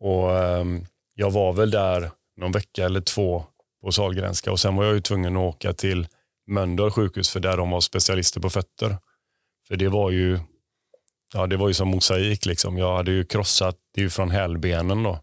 [0.00, 3.44] Och um, Jag var väl där någon vecka eller två
[3.82, 6.08] på Sahlgrenska och sen var jag ju tvungen att åka till
[6.46, 8.96] Mölndal sjukhus för där de var specialister på fötter.
[9.68, 10.38] För det var ju
[11.34, 12.46] ja, det var ju som mosaik.
[12.46, 12.78] Liksom.
[12.78, 15.18] Jag hade ju krossat, det är ju från hälbenen då.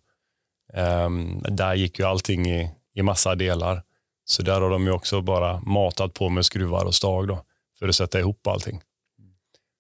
[0.74, 3.84] Um, där gick ju allting i, i massa delar.
[4.26, 7.46] Så där har de ju också bara matat på med skruvar och stag då,
[7.80, 8.82] för att sätta ihop allting.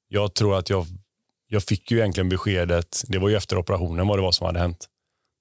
[0.07, 0.85] Jag tror att jag,
[1.47, 4.59] jag fick ju egentligen beskedet, det var ju efter operationen vad det var som hade
[4.59, 4.87] hänt.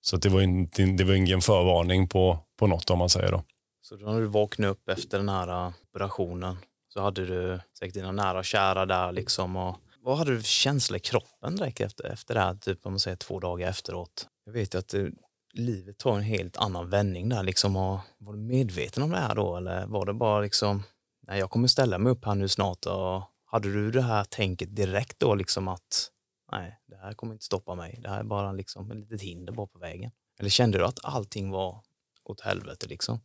[0.09, 3.33] Så att det var inte, det var ingen förvarning på, på något om man säger
[3.33, 3.45] då.
[3.83, 6.57] Så då när du vaknade upp efter den här äh, operationen
[6.88, 9.57] så hade du säkert dina nära och kära där liksom.
[9.57, 12.92] Och vad hade du för känsla i kroppen direkt efter, efter det här, typ om
[12.92, 14.27] man säger två dagar efteråt?
[14.45, 15.12] Jag vet ju att det,
[15.53, 17.77] livet tar en helt annan vändning där liksom.
[17.77, 20.83] Och var du medveten om det här då eller var det bara liksom,
[21.27, 24.77] nej jag kommer ställa mig upp här nu snart och hade du det här tänket
[24.77, 26.11] direkt då liksom att
[26.53, 27.99] nej, det här kommer inte stoppa mig.
[28.03, 30.11] Det här är bara liksom ett litet hinder bara på vägen.
[30.39, 31.83] Eller kände du att allting var
[32.25, 33.21] åt helvete liksom?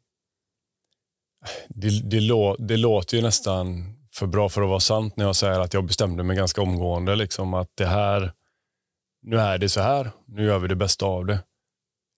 [1.69, 5.35] Det, det, lå, det låter ju nästan för bra för att vara sant när jag
[5.35, 7.15] säger att jag bestämde mig ganska omgående.
[7.15, 8.33] Liksom, att det här,
[9.21, 11.39] nu är det så här, nu gör vi det bästa av det.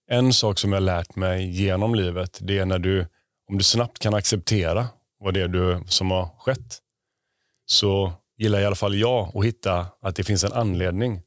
[0.08, 3.08] En sak som jag lärt mig genom livet, det är när du,
[3.50, 4.88] om du snabbt kan acceptera
[5.20, 6.80] vad det är du, som har skett,
[7.66, 11.22] så gillar i alla fall jag att hitta att det finns en anledning.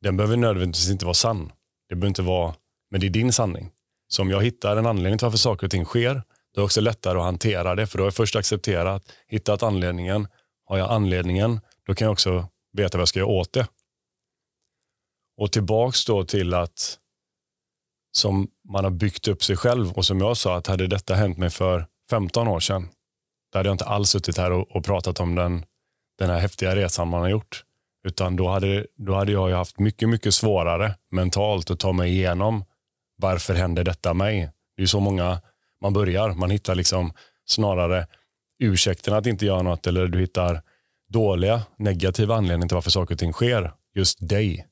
[0.00, 1.52] Den behöver nödvändigtvis inte vara sann.
[1.88, 2.54] Det behöver inte vara,
[2.90, 3.70] men det är din sanning.
[4.08, 6.62] Så om jag hittar en anledning till varför saker och ting sker, då är det
[6.62, 7.86] också lättare att hantera det.
[7.86, 10.28] För då har jag först accepterat, hittat anledningen.
[10.64, 13.66] Har jag anledningen, då kan jag också veta vad jag ska göra åt det.
[15.36, 16.98] Och tillbaks då till att
[18.12, 21.38] som man har byggt upp sig själv och som jag sa att hade detta hänt
[21.38, 22.88] mig för 15 år sedan,
[23.52, 25.64] då hade jag inte alls suttit här och, och pratat om den,
[26.22, 27.64] den här häftiga resan man har gjort.
[28.06, 32.10] Utan då hade, då hade jag ju haft mycket, mycket svårare mentalt att ta mig
[32.10, 32.64] igenom
[33.16, 34.40] varför händer detta mig?
[34.76, 35.40] Det är ju så många
[35.80, 36.32] man börjar.
[36.32, 37.12] Man hittar liksom
[37.46, 38.06] snarare
[38.58, 40.62] ursäkten att inte göra något eller du hittar
[41.08, 43.72] dåliga, negativa anledningar till varför saker och ting sker.
[43.94, 44.66] Just dig.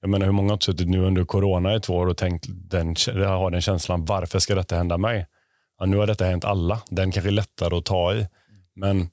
[0.00, 2.46] Jag menar hur många har inte suttit nu under corona i två år och tänkt
[2.48, 5.26] den, har den känslan, varför ska detta hända mig?
[5.78, 6.82] Ja, nu har detta hänt alla.
[6.90, 8.26] Den kanske är lättare att ta i.
[8.76, 9.08] Men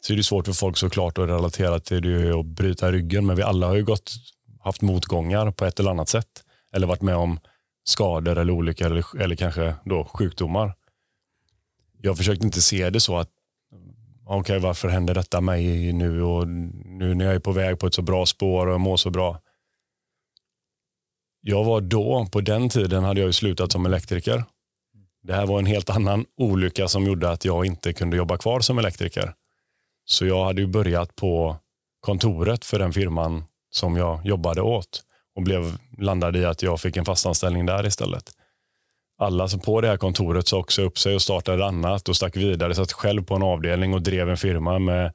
[0.00, 3.26] så är det svårt för folk såklart att relatera till det och bryta ryggen.
[3.26, 4.12] Men vi alla har ju gått,
[4.60, 6.44] haft motgångar på ett eller annat sätt.
[6.74, 7.40] Eller varit med om
[7.84, 10.74] skador eller olyckor eller, eller kanske då sjukdomar.
[12.02, 13.30] Jag försökte inte se det så att
[14.24, 17.86] okej, okay, varför händer detta mig nu och nu när jag är på väg på
[17.86, 19.40] ett så bra spår och mår så bra.
[21.40, 24.44] Jag var då, på den tiden hade jag ju slutat som elektriker.
[25.22, 28.60] Det här var en helt annan olycka som gjorde att jag inte kunde jobba kvar
[28.60, 29.34] som elektriker.
[30.10, 31.56] Så jag hade ju börjat på
[32.00, 35.02] kontoret för den firman som jag jobbade åt
[35.36, 38.24] och blev, landade i att jag fick en fast anställning där istället.
[39.18, 42.36] Alla som på det här kontoret sa också upp sig och startade annat och stack
[42.36, 42.74] vidare.
[42.74, 45.12] Satt själv på en avdelning och drev en firma med,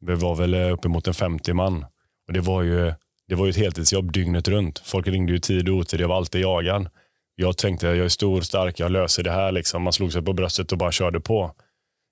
[0.00, 1.84] vi var väl uppemot en 50 man.
[2.26, 2.92] Och det var ju
[3.28, 4.78] det var ju ett heltidsjobb dygnet runt.
[4.78, 6.88] Folk ringde ju tid och otid, jag var alltid jagad.
[7.34, 9.52] Jag tänkte jag är stor, stark, jag löser det här.
[9.52, 9.82] Liksom.
[9.82, 11.54] Man slog sig på bröstet och bara körde på.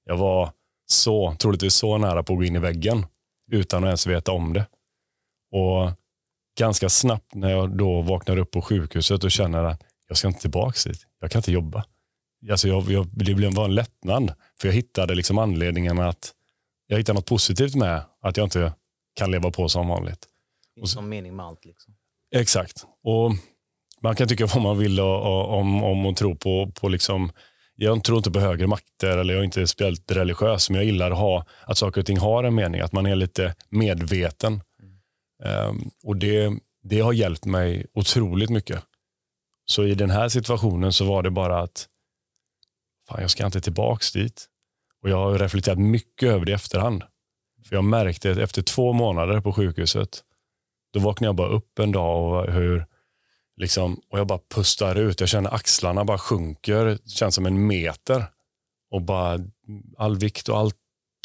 [0.04, 0.50] Jag var
[0.86, 3.06] så, troligtvis så nära på att gå in i väggen
[3.52, 4.66] utan att ens veta om det.
[5.52, 5.92] Och
[6.58, 10.40] ganska snabbt när jag då vaknar upp på sjukhuset och känner att jag ska inte
[10.40, 11.06] tillbaka dit.
[11.20, 11.84] Jag kan inte jobba.
[12.50, 14.34] Alltså jag, jag, det blev en lättnad.
[14.60, 16.32] För jag hittade liksom anledningen att
[16.86, 18.72] jag hittade något positivt med att jag inte
[19.14, 20.26] kan leva på som vanligt.
[20.74, 21.64] Finns någon mening med allt.
[21.64, 21.94] Liksom.
[22.34, 22.86] Exakt.
[23.02, 23.32] Och
[24.00, 27.32] Man kan tycka vad man vill om, om och tro på, på liksom,
[27.76, 31.10] jag tror inte på högre makter eller jag är inte speciellt religiös, men jag gillar
[31.10, 34.60] att, ha, att saker och ting har en mening, att man är lite medveten.
[35.42, 35.68] Mm.
[35.68, 38.82] Um, och det, det har hjälpt mig otroligt mycket.
[39.64, 41.88] Så i den här situationen så var det bara att
[43.08, 44.46] fan, jag ska inte tillbaks dit.
[45.02, 47.02] Och jag har reflekterat mycket över det i efterhand.
[47.68, 50.22] För jag märkte efter två månader på sjukhuset,
[50.92, 52.86] då vaknade jag bara upp en dag och hur
[53.56, 55.20] liksom, och jag bara pustar ut.
[55.20, 56.84] Jag känner axlarna bara sjunker.
[56.84, 58.24] Det känns som en meter.
[58.90, 59.38] Och bara
[59.98, 60.76] all vikt och allt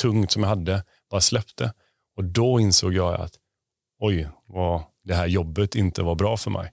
[0.02, 1.74] tungt som jag hade bara släppte.
[2.18, 3.34] Och då insåg jag att
[4.00, 6.72] oj, vad det här jobbet inte var bra för mig.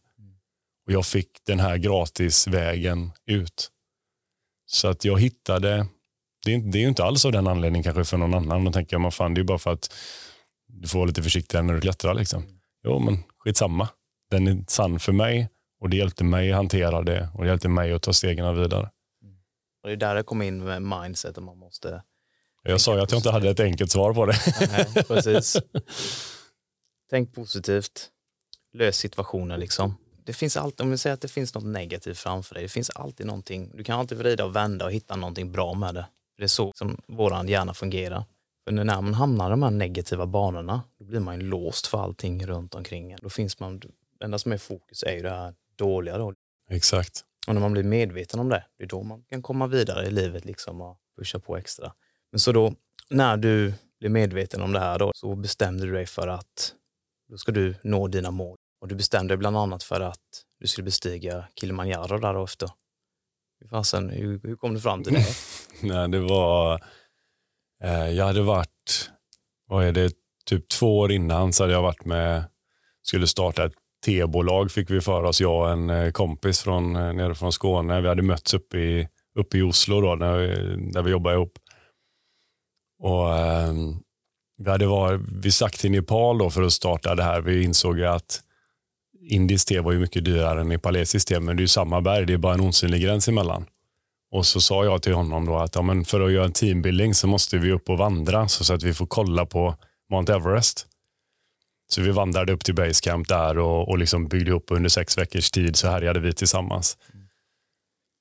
[0.86, 3.70] Och jag fick den här gratisvägen ut.
[4.66, 5.86] Så att jag hittade,
[6.44, 8.64] det är, det är inte alls av den anledningen kanske för någon annan.
[8.64, 9.94] Då tänker man fan det är bara för att
[10.68, 12.14] du får vara lite försiktigare när du klättrar.
[12.14, 12.60] Liksom.
[12.84, 13.88] Jo men skitsamma.
[14.30, 15.48] Den är sann för mig
[15.80, 18.90] och det hjälpte mig att hantera det och det hjälpte mig att ta stegen vidare.
[19.82, 22.02] Och det är där det kommer in med mindset och man måste
[22.62, 24.36] jag sa ju att jag inte hade ett enkelt svar på det.
[24.72, 25.56] Nej, precis.
[27.10, 28.08] Tänk positivt.
[28.72, 29.94] Lös situationen liksom
[30.28, 32.90] det finns alltid, om vi säger att det finns något negativt framför dig, det finns
[32.90, 36.06] alltid någonting, du kan alltid vrida och vända och hitta någonting bra med det.
[36.36, 38.24] Det är så som våran hjärna fungerar.
[38.64, 42.02] För när man hamnar i de här negativa banorna, då blir man ju låst för
[42.02, 43.82] allting runt omkring Då finns man,
[44.18, 46.34] det enda som är fokus är ju det här dåliga då.
[46.70, 47.24] Exakt.
[47.46, 50.10] Och när man blir medveten om det, det är då man kan komma vidare i
[50.10, 51.92] livet liksom och pusha på extra.
[52.32, 52.74] Men så då,
[53.10, 56.74] när du blir medveten om det här då, så bestämde du dig för att
[57.28, 58.56] då ska du nå dina mål.
[58.80, 62.70] Och du bestämde dig bland annat för att du skulle bestiga Kilimanjaro därefter.
[63.70, 65.26] Fasen, hur, hur kom du fram till det?
[65.82, 66.80] Nej, det var,
[67.84, 69.10] eh, jag hade varit,
[69.66, 70.12] vad är det,
[70.44, 72.44] typ två år innan så hade jag varit med,
[73.02, 73.74] skulle starta ett
[74.04, 78.00] tebolag fick vi för oss, jag och en eh, kompis från, eh, nere från Skåne.
[78.00, 79.08] Vi hade mötts uppe i,
[79.38, 80.46] uppe i Oslo då, när vi,
[80.92, 81.58] där vi jobbade ihop.
[83.02, 83.72] Och, eh,
[84.58, 87.40] vi, hade var, vi stack till Nepal då för att starta det här.
[87.40, 88.42] Vi insåg att
[89.20, 92.26] Indiskt te var ju mycket dyrare än nepalesiskt te, men det är ju samma berg.
[92.26, 93.66] Det är bara en osynlig gräns emellan.
[94.30, 97.14] Och så sa jag till honom då att ja, men för att göra en teambuilding
[97.14, 99.74] så måste vi upp och vandra så att vi får kolla på
[100.10, 100.87] Mount Everest.
[101.88, 105.50] Så vi vandrade upp till basecamp där och, och liksom byggde ihop under sex veckors
[105.50, 106.96] tid så härjade vi tillsammans.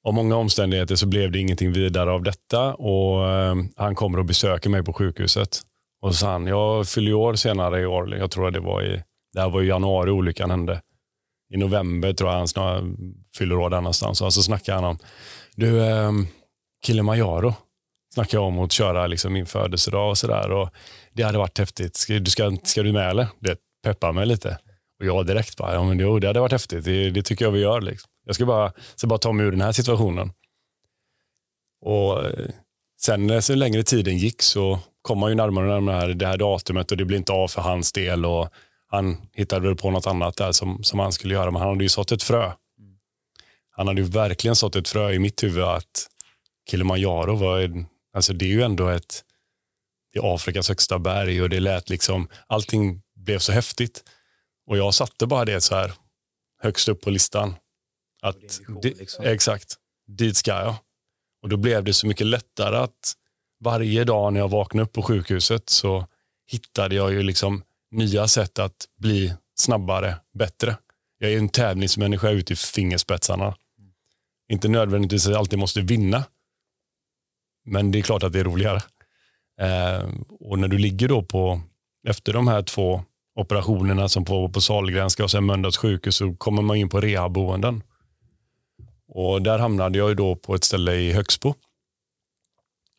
[0.08, 4.26] Av många omständigheter så blev det ingenting vidare av detta och eh, han kommer och
[4.26, 5.62] besöker mig på sjukhuset.
[6.02, 8.16] Och så han, jag fyller år senare i år.
[8.16, 9.04] Jag tror att det var i,
[9.34, 10.82] det här var i januari olyckan hände
[11.54, 12.84] i november tror jag han snart
[13.38, 14.22] fyller år där någonstans.
[14.22, 14.98] Och så snackar han om,
[15.56, 16.12] du eh,
[16.86, 17.54] Kilimanjaro
[18.14, 20.70] snackar jag om att köra liksom min födelsedag och sådär.
[21.18, 21.96] Det hade varit häftigt.
[21.96, 23.28] Ska, du, ska, ska du med eller?
[23.40, 24.58] Det peppar mig lite.
[25.00, 26.86] Och jag direkt bara, ja men jo, det hade varit häftigt.
[26.86, 27.82] Det, det tycker jag vi gör.
[27.82, 28.12] Liksom.
[28.26, 30.32] Jag ska bara, ska bara ta mig ur den här situationen.
[31.82, 32.50] Och eh,
[33.02, 36.92] sen så längre tiden gick så kom man ju närmare och närmare det här datumet
[36.92, 38.26] och det blev inte av för hans del.
[38.26, 38.50] Och
[38.88, 41.84] han hittade väl på något annat där som, som han skulle göra, men han hade
[41.84, 42.52] ju sått ett frö.
[43.70, 46.08] Han hade ju verkligen sått ett frö i mitt huvud att
[46.70, 49.24] Kilimanjaro var, alltså det är ju ändå ett,
[50.14, 54.04] det är Afrikas högsta berg och det lät liksom, allting blev så häftigt.
[54.68, 55.94] Och jag satte bara det så här
[56.62, 57.56] högst upp på listan.
[58.22, 59.26] Att, det, liksom.
[59.26, 59.76] Exakt,
[60.08, 60.76] dit ska jag.
[61.42, 63.14] Och då blev det så mycket lättare att
[63.60, 66.08] varje dag när jag vaknade upp på sjukhuset så
[66.48, 70.78] hittade jag ju liksom nya sätt att bli snabbare, bättre.
[71.18, 73.46] Jag är en tävlingsmänniska ut i fingerspetsarna.
[73.46, 73.92] Mm.
[74.52, 76.24] Inte nödvändigtvis att jag alltid måste vinna.
[77.66, 78.82] Men det är klart att det är roligare.
[79.62, 81.62] Eh, och när du ligger då på,
[82.08, 83.04] efter de här två
[83.36, 87.84] operationerna som pågår på Sahlgrenska och sen Mölndals sjukhus så kommer man in på rehabboenden.
[89.08, 91.54] Och där hamnade jag ju då på ett ställe i Högsbo.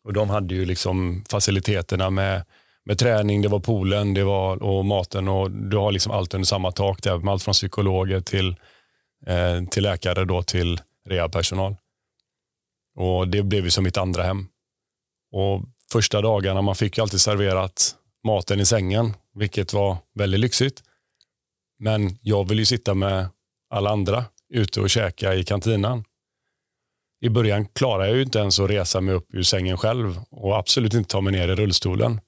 [0.05, 2.44] Och de hade ju liksom faciliteterna med
[2.88, 6.47] med träning, det var poolen det var, och maten och du har liksom allt under
[6.47, 8.57] samma tak där med allt från psykologer till,
[9.27, 11.77] eh, till läkare då till rehabpersonal.
[12.97, 14.47] Och det blev ju som mitt andra hem.
[15.33, 20.83] Och första dagarna man fick ju alltid serverat maten i sängen, vilket var väldigt lyxigt.
[21.79, 23.29] Men jag ville ju sitta med
[23.70, 24.24] alla andra
[24.55, 26.05] ute och käka i kantinan.
[27.20, 30.59] i början klarade jag ju inte ens att resa mig upp ur sängen själv och
[30.59, 32.20] absolut inte ta mig ner i rullstolen.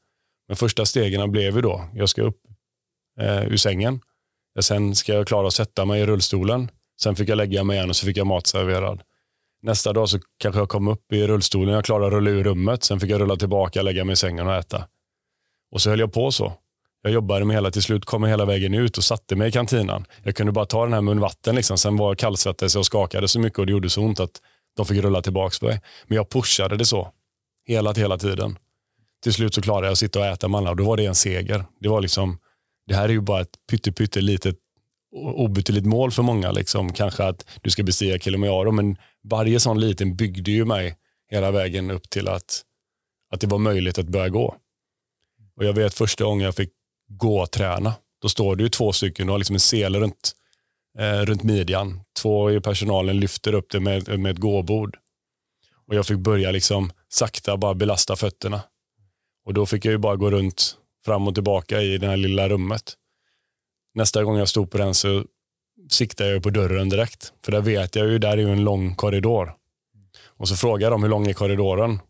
[0.48, 2.40] Men första stegen blev ju då, jag ska upp
[3.20, 4.00] eh, ur sängen.
[4.60, 6.70] Sen ska jag klara att sätta mig i rullstolen.
[7.02, 9.02] Sen fick jag lägga mig igen och så fick jag mat serverad.
[9.62, 12.84] Nästa dag så kanske jag kom upp i rullstolen, jag klarade att rulla ur rummet.
[12.84, 14.86] Sen fick jag rulla tillbaka, lägga mig i sängen och äta.
[15.72, 16.52] Och så höll jag på så.
[17.02, 19.52] Jag jobbade med hela, till slut kom jag hela vägen ut och satte mig i
[19.52, 20.04] kantinan.
[20.22, 21.54] Jag kunde bara ta den här munvatten.
[21.54, 21.78] liksom.
[21.78, 24.40] sen var jag kallsvettades och skakade så mycket och det gjorde så ont att
[24.76, 25.80] de fick rulla tillbaka mig.
[26.06, 27.12] Men jag pushade det så,
[27.66, 28.58] hela, hela tiden.
[29.22, 31.06] Till slut så klarade jag att sitta och äta med alla och då var det
[31.06, 31.64] en seger.
[31.80, 32.38] Det var liksom,
[32.86, 34.56] det här är ju bara ett pytte, pytte litet
[35.12, 36.52] obetydligt mål för många.
[36.52, 36.92] Liksom.
[36.92, 40.96] Kanske att du ska bestiga Kilimanjaro, men varje sån liten byggde ju mig
[41.30, 42.62] hela vägen upp till att,
[43.30, 44.56] att det var möjligt att börja gå.
[45.56, 46.70] Och Jag vet första gången jag fick
[47.08, 50.32] gå och träna, då står det ju två stycken, du har liksom en sele runt,
[50.98, 52.00] eh, runt midjan.
[52.22, 54.98] Två i personalen lyfter upp det med, med ett gåbord.
[55.86, 58.62] Och jag fick börja liksom sakta bara belasta fötterna.
[59.46, 62.48] Och då fick jag ju bara gå runt fram och tillbaka i det här lilla
[62.48, 62.94] rummet.
[63.94, 65.24] Nästa gång jag stod på den så
[65.90, 67.32] siktade jag på dörren direkt.
[67.44, 69.54] För där vet jag ju, där är ju en lång korridor.
[70.26, 72.00] Och så frågade jag dem hur lång är korridoren?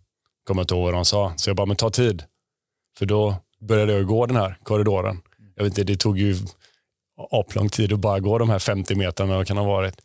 [0.46, 1.32] Kommer inte ihåg vad de sa.
[1.36, 2.24] Så jag bara, men ta tid.
[2.98, 5.22] För då började jag gå den här korridoren.
[5.54, 6.36] Jag vet inte, det tog ju
[7.30, 10.00] aplång tid att bara gå de här 50 meterna vad kan ha varit.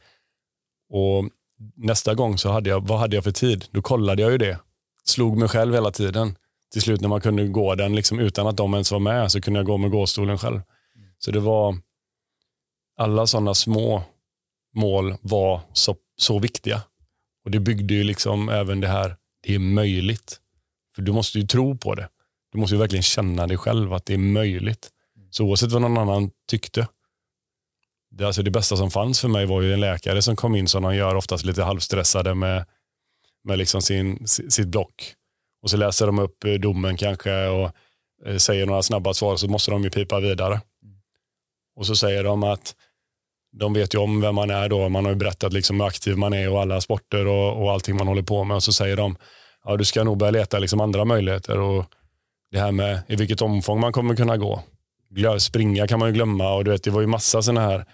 [0.90, 1.30] Och
[1.76, 3.66] nästa gång så hade jag, vad hade jag för tid?
[3.72, 4.60] Då kollade jag ju det.
[5.04, 6.36] Slog mig själv hela tiden.
[6.72, 9.42] Till slut när man kunde gå den liksom utan att de ens var med så
[9.42, 10.62] kunde jag gå med gåstolen själv.
[11.26, 11.78] Så det var
[12.98, 14.04] alla sådana små
[14.76, 16.82] mål var så, så viktiga.
[17.46, 20.40] Och det byggde ju liksom även det här, det är möjligt.
[20.96, 22.10] För du måste ju tro på det.
[22.52, 24.90] Du måste ju verkligen känna dig själv att det är möjligt.
[25.30, 26.88] Så oavsett vad någon annan tyckte.
[28.12, 30.68] Det, alltså det bästa som fanns för mig var ju en läkare som kom in
[30.68, 32.66] som de gör oftast lite halvstressade med,
[33.44, 35.14] med liksom sin, sitt block.
[35.62, 37.72] Och så läser de upp eh, domen kanske och
[38.26, 40.62] eh, säger några snabba svar så måste de ju pipa vidare.
[41.76, 42.76] Och så säger de att
[43.60, 44.90] de vet ju om vem man är då.
[44.90, 47.96] Man har ju berättat liksom hur aktiv man är och alla sporter och, och allting
[47.96, 48.56] man håller på med.
[48.56, 49.16] Och så säger de,
[49.64, 51.60] ja du ska nog börja leta liksom andra möjligheter.
[51.60, 51.86] Och
[52.52, 54.64] det här med i vilket omfång man kommer kunna gå.
[55.40, 57.86] Springa kan man ju glömma och du vet, det var ju massa sådana här.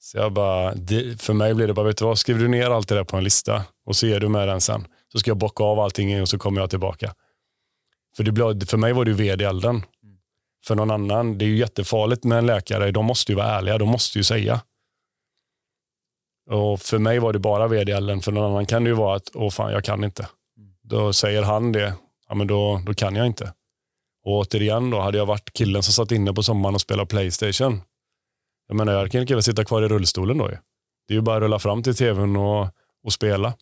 [0.00, 2.70] Så jag bara, det, för mig blir det bara, vet du vad, skriver du ner
[2.70, 4.86] allt det där på en lista och så är du med den sen.
[5.12, 7.14] Så ska jag bocka av allting och så kommer jag tillbaka.
[8.16, 9.82] För, det blev, för mig var det ju ved i elden
[10.66, 11.38] för någon annan.
[11.38, 12.90] Det är ju jättefarligt med en läkare.
[12.90, 13.78] De måste ju vara ärliga.
[13.78, 14.60] De måste ju säga.
[16.50, 17.92] Och För mig var det bara vd
[18.22, 20.28] För någon annan kan det ju vara att, åh fan, jag kan inte.
[20.82, 21.94] Då säger han det,
[22.28, 23.52] ja men då, då kan jag inte.
[24.24, 27.80] Och återigen då, hade jag varit killen som satt inne på sommaren och spelade Playstation.
[28.68, 30.56] Jag menar, jag kan lika sitta kvar i rullstolen då ju.
[31.08, 32.68] Det är ju bara att rulla fram till tvn och,
[33.04, 33.54] och spela.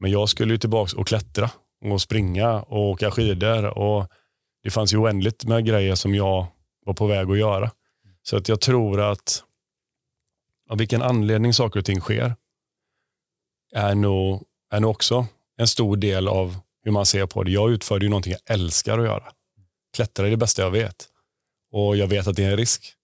[0.00, 1.50] Men jag skulle ju tillbaka och klättra
[1.84, 4.10] och springa och åka skidor och
[4.64, 6.46] det fanns ju oändligt med grejer som jag
[6.86, 7.70] var på väg att göra.
[8.22, 9.44] Så att jag tror att
[10.70, 12.36] av vilken anledning saker och ting sker
[13.74, 17.50] är nog, är nog också en stor del av hur man ser på det.
[17.50, 19.32] Jag utförde ju någonting jag älskar att göra.
[19.96, 21.08] Klättra är det bästa jag vet.
[21.72, 22.94] Och jag vet att det är en risk.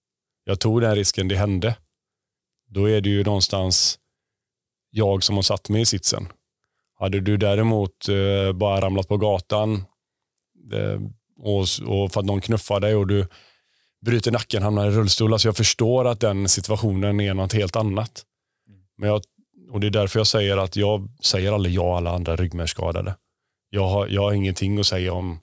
[0.43, 1.77] Jag tog den risken, det hände.
[2.69, 3.99] Då är det ju någonstans
[4.89, 6.27] jag som har satt mig i sitsen.
[6.99, 9.73] Hade du däremot eh, bara ramlat på gatan,
[10.73, 10.99] eh,
[11.41, 13.27] och, och för att någon knuffar dig och du
[14.05, 15.33] bryter nacken, hamnar i rullstol.
[15.33, 18.25] Alltså jag förstår att den situationen är något helt annat.
[18.97, 19.21] Men jag,
[19.71, 23.15] och Det är därför jag säger att jag säger aldrig ja alla andra ryggmärgsskadade.
[23.69, 25.39] Jag har, jag har ingenting att säga om,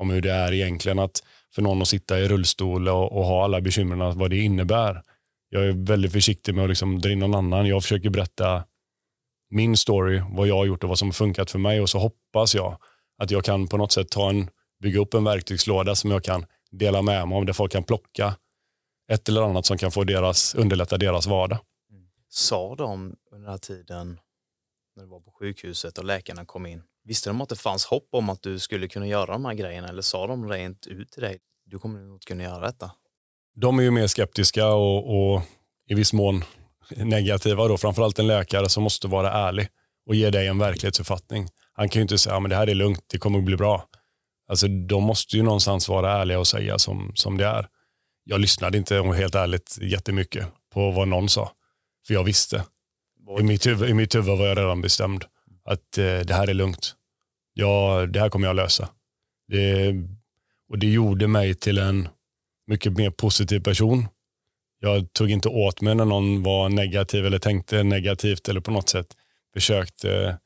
[0.00, 1.22] om hur det är egentligen att
[1.54, 5.02] för någon att sitta i rullstol och, och ha alla bekymren, vad det innebär.
[5.48, 7.66] Jag är väldigt försiktig med att liksom dra in någon annan.
[7.66, 8.64] Jag försöker berätta
[9.50, 11.98] min story, vad jag har gjort och vad som har funkat för mig och så
[11.98, 12.78] hoppas jag
[13.18, 14.48] att jag kan på något sätt ta en
[14.82, 18.36] bygga upp en verktygslåda som jag kan dela med mig om, där folk kan plocka
[19.12, 21.58] ett eller annat som kan få deras, underlätta deras vardag.
[21.90, 22.06] Mm.
[22.28, 24.20] Sa de under den här tiden
[24.96, 28.08] när du var på sjukhuset och läkarna kom in, visste de att det fanns hopp
[28.12, 31.22] om att du skulle kunna göra de här grejerna eller sa de rent ut till
[31.22, 32.90] dig, du kommer nog kunna göra detta?
[33.54, 35.42] De är ju mer skeptiska och, och
[35.88, 36.44] i viss mån
[36.96, 39.68] negativa då, framförallt en läkare som måste vara ärlig
[40.06, 41.48] och ge dig en verklighetsuppfattning.
[41.72, 43.88] Han kan ju inte säga att det här är lugnt, det kommer att bli bra.
[44.52, 47.68] Alltså, de måste ju någonstans vara ärliga och säga som, som det är.
[48.24, 51.52] Jag lyssnade inte, om helt ärligt, jättemycket på vad någon sa.
[52.06, 52.64] För jag visste.
[53.40, 55.24] I mitt, huvud, I mitt huvud var jag redan bestämd.
[55.64, 56.94] Att eh, det här är lugnt.
[57.54, 58.88] Ja, det här kommer jag lösa.
[59.48, 59.94] Det,
[60.68, 62.08] och det gjorde mig till en
[62.66, 64.08] mycket mer positiv person.
[64.80, 68.88] Jag tog inte åt mig när någon var negativ eller tänkte negativt eller på något
[68.88, 69.16] sätt
[69.54, 70.38] försökte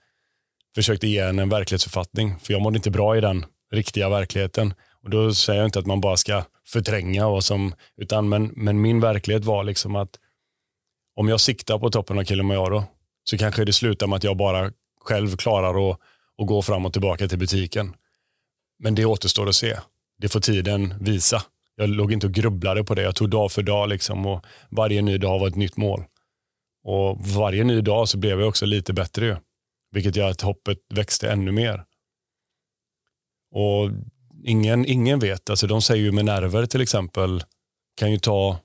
[0.74, 2.38] försökte ge en en verklighetsuppfattning.
[2.38, 4.74] För jag mådde inte bra i den riktiga verkligheten.
[5.02, 8.80] Och Då säger jag inte att man bara ska förtränga vad som, utan men, men
[8.80, 10.18] min verklighet var liksom att
[11.16, 12.84] om jag siktar på toppen av Kilimanjaro
[13.24, 16.00] så kanske det slutar med att jag bara själv klarar att,
[16.38, 17.94] att gå fram och tillbaka till butiken.
[18.78, 19.76] Men det återstår att se.
[20.18, 21.42] Det får tiden visa.
[21.76, 23.02] Jag låg inte och grubblade på det.
[23.02, 26.04] Jag tog dag för dag liksom och varje ny dag var ett nytt mål.
[26.84, 29.36] Och varje ny dag så blev jag också lite bättre ju.
[29.90, 31.84] Vilket gör att hoppet växte ännu mer.
[33.56, 33.90] Och
[34.44, 35.50] ingen, ingen vet.
[35.50, 37.44] Alltså de säger ju med nerver till exempel
[37.96, 38.58] kan ju ta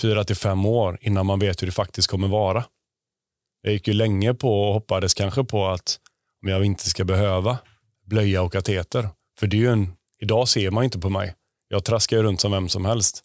[0.00, 2.64] fyra till fem år innan man vet hur det faktiskt kommer vara.
[3.62, 5.98] Jag gick ju länge på och hoppades kanske på att
[6.42, 7.58] om jag inte ska behöva
[8.06, 9.08] blöja och kateter.
[9.38, 11.34] För det är ju en, idag ser man inte på mig.
[11.68, 13.24] Jag traskar ju runt som vem som helst.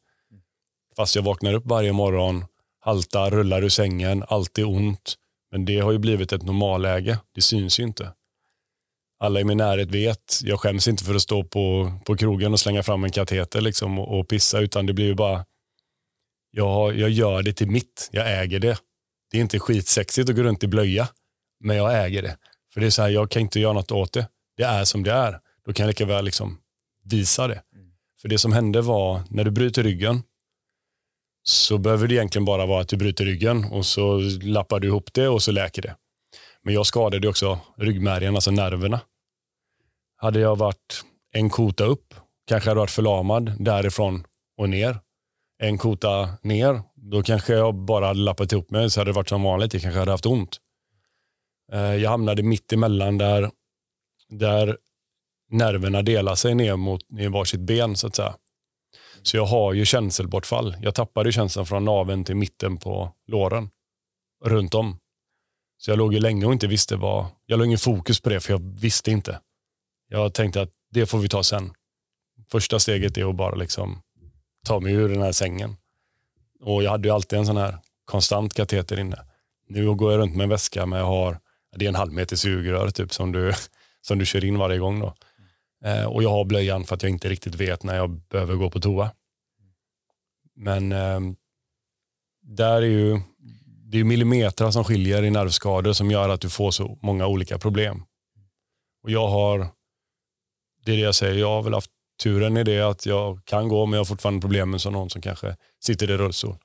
[0.96, 2.46] Fast jag vaknar upp varje morgon,
[2.80, 5.16] haltar, rullar ur sängen, alltid ont.
[5.52, 7.20] Men det har ju blivit ett normalläge.
[7.36, 8.14] Det syns ju inte.
[9.24, 12.60] Alla i min närhet vet, jag skäms inte för att stå på, på krogen och
[12.60, 15.46] slänga fram en kateter liksom och, och pissa, utan det blir ju bara,
[16.52, 18.78] jag, jag gör det till mitt, jag äger det.
[19.32, 21.08] Det är inte skitsexigt att gå runt i blöja,
[21.60, 22.38] men jag äger det.
[22.74, 24.28] För det är så här, jag kan inte göra något åt det.
[24.58, 25.40] Det är som det är.
[25.66, 26.58] Då kan jag lika väl liksom
[27.04, 27.62] visa det.
[28.22, 30.24] För det som hände var, när du bryter ryggen,
[31.44, 35.14] så behöver det egentligen bara vara att du bryter ryggen och så lappar du ihop
[35.14, 35.96] det och så läker det.
[36.64, 39.00] Men jag skadade också ryggmärgen, alltså nerverna.
[40.24, 42.14] Hade jag varit en kota upp,
[42.48, 44.24] kanske hade jag varit förlamad därifrån
[44.58, 45.00] och ner.
[45.60, 49.30] En kota ner, då kanske jag bara hade lappat ihop mig så hade det varit
[49.30, 49.74] som vanligt.
[49.74, 50.58] Jag kanske hade haft ont.
[51.72, 53.52] Eh, jag hamnade mitt emellan där,
[54.30, 54.78] där
[55.50, 58.36] nerverna delar sig ner mot ner varsitt ben så att säga.
[59.24, 60.76] Så jag har ju känselbortfall.
[60.82, 63.70] Jag tappade känseln från naven till mitten på låren.
[64.46, 65.00] Runt om.
[65.78, 67.26] Så jag låg ju länge och inte visste vad.
[67.46, 69.40] Jag låg ingen fokus på det för jag visste inte.
[70.14, 71.74] Jag tänkte att det får vi ta sen.
[72.52, 74.02] Första steget är att bara liksom
[74.66, 75.76] ta mig ur den här sängen.
[76.60, 79.26] Och jag hade ju alltid en sån här konstant kateter inne.
[79.68, 81.40] Nu går jag runt med en väska med jag har,
[81.76, 83.54] det är en halv meter sugrör typ som du,
[84.02, 85.00] som du kör in varje gång.
[85.00, 85.16] Då.
[85.86, 88.70] Eh, och jag har blöjan för att jag inte riktigt vet när jag behöver gå
[88.70, 89.12] på toa.
[90.56, 91.20] Men eh,
[92.42, 93.20] där är ju,
[93.92, 97.58] det är millimeter som skiljer i nervskador som gör att du får så många olika
[97.58, 98.04] problem.
[99.04, 99.70] Och jag har,
[100.86, 101.92] det är det jag säger, jag har väl haft
[102.24, 105.22] turen i det att jag kan gå men jag har fortfarande problem som någon som
[105.22, 106.58] kanske sitter i rullstol.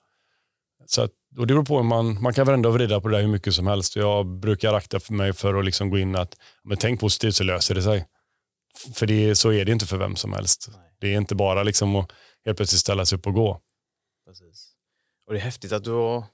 [0.86, 3.22] Så att, och det beror på, man, man kan vända och vrida på det där
[3.22, 3.96] hur mycket som helst.
[3.96, 7.44] Jag brukar akta för mig för att liksom gå in att men tänk positivt så
[7.44, 8.06] löser det sig.
[8.94, 10.68] För det, så är det inte för vem som helst.
[10.72, 10.94] Nej.
[11.00, 12.12] Det är inte bara liksom att
[12.44, 13.60] helt plötsligt ställa sig upp och gå.
[14.26, 14.72] Precis.
[15.26, 16.24] Och det är häftigt att du har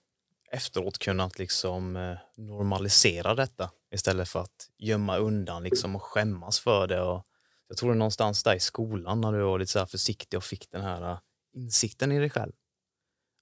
[0.53, 6.87] efteråt kunnat liksom eh, normalisera detta istället för att gömma undan liksom och skämmas för
[6.87, 7.01] det.
[7.01, 7.26] Och
[7.68, 10.44] jag tror det är någonstans där i skolan när du var lite så försiktig och
[10.44, 11.18] fick den här eh,
[11.54, 12.52] insikten i dig själv.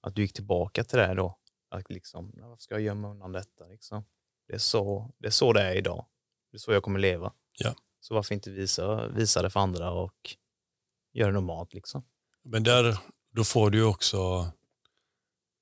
[0.01, 1.37] Att du gick tillbaka till det då.
[1.69, 3.67] Att liksom, varför ska jag gömma undan detta?
[3.67, 4.05] Liksom?
[4.47, 6.05] Det, är så, det är så det är idag.
[6.51, 7.33] Det är så jag kommer leva.
[7.59, 7.75] Ja.
[7.99, 10.35] Så varför inte visa, visa det för andra och
[11.13, 12.03] göra det normalt liksom?
[12.43, 12.97] Men där,
[13.31, 14.51] då får du också,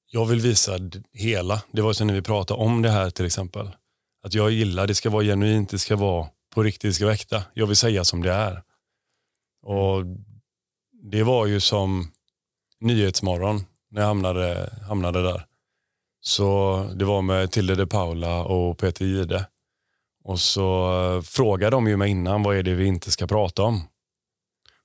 [0.06, 0.78] jag vill visa
[1.12, 1.64] hela.
[1.72, 3.70] Det var så när vi pratade om det här till exempel.
[4.24, 7.44] Att jag gillar, det ska vara genuint, det ska vara på riktigt, ska väkta.
[7.54, 8.64] Jag vill säga som det är.
[9.64, 10.06] Och
[11.04, 12.12] det var ju som
[12.80, 15.46] Nyhetsmorgon när jag hamnade, hamnade där.
[16.22, 19.46] Så det var med Tilde de Paula och Peter Gide.
[20.24, 23.64] Och så eh, frågade de ju mig innan, vad är det vi inte ska prata
[23.64, 23.82] om?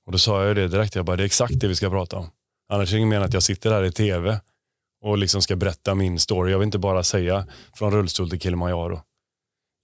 [0.05, 2.17] Och då sa jag det direkt, jag bara, det är exakt det vi ska prata
[2.17, 2.29] om.
[2.69, 4.39] Annars är det ingen mening att jag sitter här i tv
[5.01, 6.51] och liksom ska berätta min story.
[6.51, 9.01] Jag vill inte bara säga från rullstol till Kilimanjaro.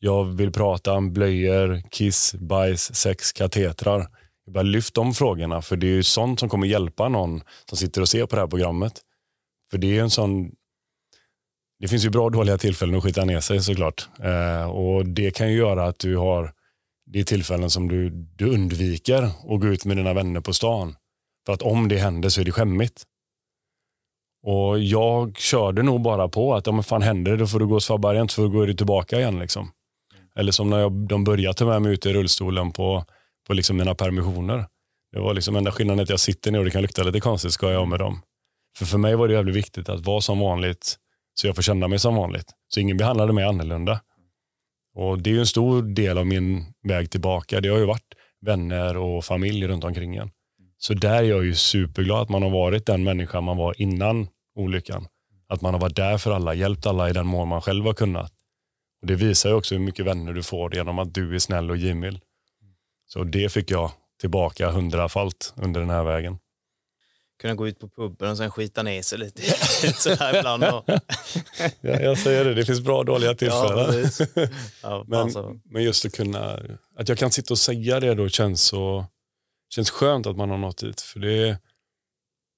[0.05, 4.07] Jag vill prata om blöjor, kiss, bajs, sex, katetrar.
[4.45, 7.77] Jag bara lyft de frågorna, för det är ju sånt som kommer hjälpa någon som
[7.77, 9.01] sitter och ser på det här programmet.
[9.71, 10.51] För det är en sån
[11.79, 14.09] det finns ju bra och dåliga tillfällen att skita ner sig såklart.
[14.19, 16.53] Eh, och Det kan ju göra att du har
[17.05, 20.95] det tillfällen som du, du undviker att gå ut med dina vänner på stan.
[21.45, 23.03] För att om det händer så är det skämmigt.
[24.45, 27.75] Och jag körde nog bara på att om fan händer det, då får du gå
[27.75, 29.39] och svabba rent, så får du gå tillbaka igen.
[29.39, 29.71] Liksom.
[30.39, 33.05] Eller som när jag, de började ta med mig ut i rullstolen på,
[33.47, 34.65] på liksom mina permissioner.
[35.11, 37.53] Det var liksom enda skillnaden att jag sitter ner och det kan lukta lite konstigt,
[37.53, 38.21] ska jag med dem.
[38.77, 40.97] För för mig var det jävligt viktigt att vara som vanligt
[41.35, 42.51] så jag får känna mig som vanligt.
[42.67, 44.01] Så ingen behandlade mig annorlunda.
[44.95, 47.61] Och Det är en stor del av min väg tillbaka.
[47.61, 50.31] Det har ju varit vänner och familj runt omkring en.
[50.77, 54.27] Så där är jag ju superglad att man har varit den människa man var innan
[54.55, 55.07] olyckan.
[55.47, 57.93] Att man har varit där för alla, hjälpt alla i den mån man själv har
[57.93, 58.32] kunnat.
[59.03, 61.69] Och Det visar ju också hur mycket vänner du får genom att du är snäll
[61.69, 62.21] och givmild.
[63.05, 66.37] Så det fick jag tillbaka hundrafalt under den här vägen.
[67.41, 69.41] Kunna gå ut på puben och sen skita ner sig lite
[69.95, 70.63] så här ibland.
[70.63, 70.83] Och...
[71.81, 74.09] ja, jag säger det, det finns bra och dåliga tillfällen.
[74.35, 74.47] Ja,
[74.83, 75.59] ja, men, alltså.
[75.63, 76.59] men just att kunna,
[76.97, 79.05] att jag kan sitta och säga det då känns så,
[79.69, 81.01] känns skönt att man har nått dit.
[81.01, 81.57] För det,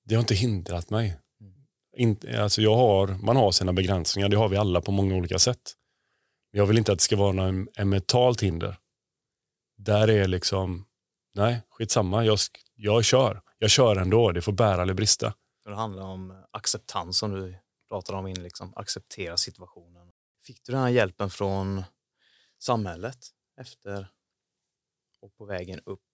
[0.05, 1.17] det har inte hindrat mig.
[1.97, 5.39] In, alltså jag har, man har sina begränsningar, det har vi alla på många olika
[5.39, 5.75] sätt.
[6.57, 8.77] Jag vill inte att det ska vara en, en mentalt hinder.
[9.77, 10.85] Där är liksom,
[11.33, 12.39] nej, skitsamma, jag,
[12.75, 13.41] jag kör.
[13.57, 15.33] Jag kör ändå, det får bära eller brista.
[15.65, 17.57] Det handlar om acceptans som du
[17.89, 20.11] pratade om in, liksom acceptera situationen.
[20.43, 21.83] Fick du den här hjälpen från
[22.59, 23.27] samhället
[23.61, 24.07] efter
[25.21, 26.09] och på vägen upp?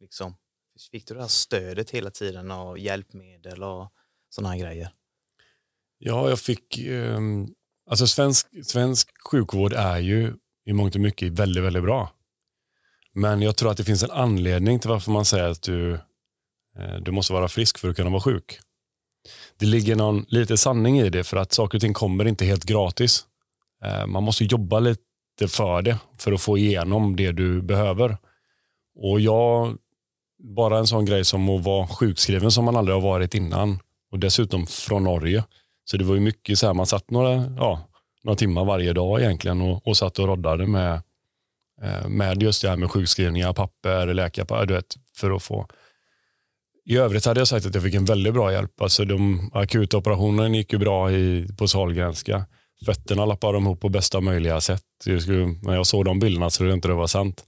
[0.00, 0.36] Liksom?
[0.90, 3.92] Fick du det här stödet hela tiden och hjälpmedel och
[4.28, 4.90] sådana här grejer?
[5.98, 6.78] Ja, jag fick...
[6.78, 7.20] Eh,
[7.90, 10.34] alltså svensk, svensk sjukvård är ju
[10.66, 12.10] i mångt och mycket väldigt, väldigt bra.
[13.12, 15.94] Men jag tror att det finns en anledning till varför man säger att du,
[16.78, 18.58] eh, du måste vara frisk för att kunna vara sjuk.
[19.58, 22.64] Det ligger någon lite sanning i det för att saker och ting kommer inte helt
[22.64, 23.26] gratis.
[23.84, 25.02] Eh, man måste jobba lite
[25.48, 28.16] för det för att få igenom det du behöver.
[28.98, 29.76] Och jag,
[30.38, 33.78] bara en sån grej som att vara sjukskriven som man aldrig har varit innan
[34.10, 35.44] och dessutom från Norge.
[35.90, 37.88] Så det var ju mycket så här, man satt några, ja,
[38.24, 41.02] några timmar varje dag egentligen och, och satt och roddade med,
[41.82, 45.68] eh, med just det här med sjukskrivningar, papper, läkarpapper, du vet, för att få.
[46.84, 48.80] I övrigt hade jag sagt att jag fick en väldigt bra hjälp.
[48.80, 52.44] Alltså de akuta operationerna gick ju bra i, på Sahlgrenska.
[52.86, 54.82] Fötterna lappade de ihop på bästa möjliga sätt.
[55.04, 57.44] Jag skulle, när jag såg de bilderna så trodde jag inte det var sant.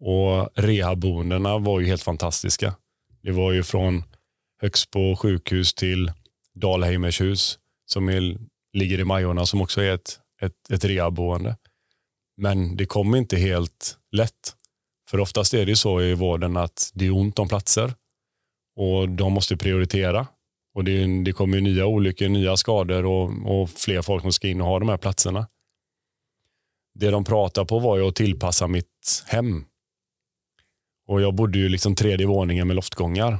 [0.00, 2.74] Och rehabboendena var ju helt fantastiska.
[3.22, 4.02] Det var ju från
[4.60, 6.12] Högsbo sjukhus till
[6.56, 8.36] Dalheimers hus som är,
[8.72, 11.56] ligger i Majorna som också är ett, ett, ett rehabboende.
[12.36, 14.54] Men det kom inte helt lätt.
[15.10, 17.94] För oftast är det så i vården att det är ont om platser
[18.76, 20.26] och de måste prioritera.
[20.74, 24.60] Och Det, det kommer nya olyckor, nya skador och, och fler folk som ska in
[24.60, 25.46] och ha de här platserna.
[26.94, 29.64] Det de pratade på var ju att tillpassa mitt hem.
[31.06, 33.38] Och Jag bodde ju liksom tredje våningen med loftgångar.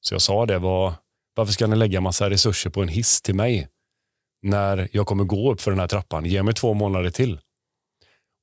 [0.00, 0.94] Så jag sa det, var,
[1.34, 3.68] varför ska ni lägga massa resurser på en hiss till mig?
[4.42, 6.24] När jag kommer gå upp för den här trappan.
[6.24, 7.40] Ge mig två månader till.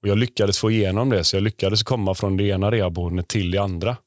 [0.02, 3.52] Och Jag lyckades få igenom det, så jag lyckades komma från det ena rehabboendet till
[3.52, 3.98] det andra.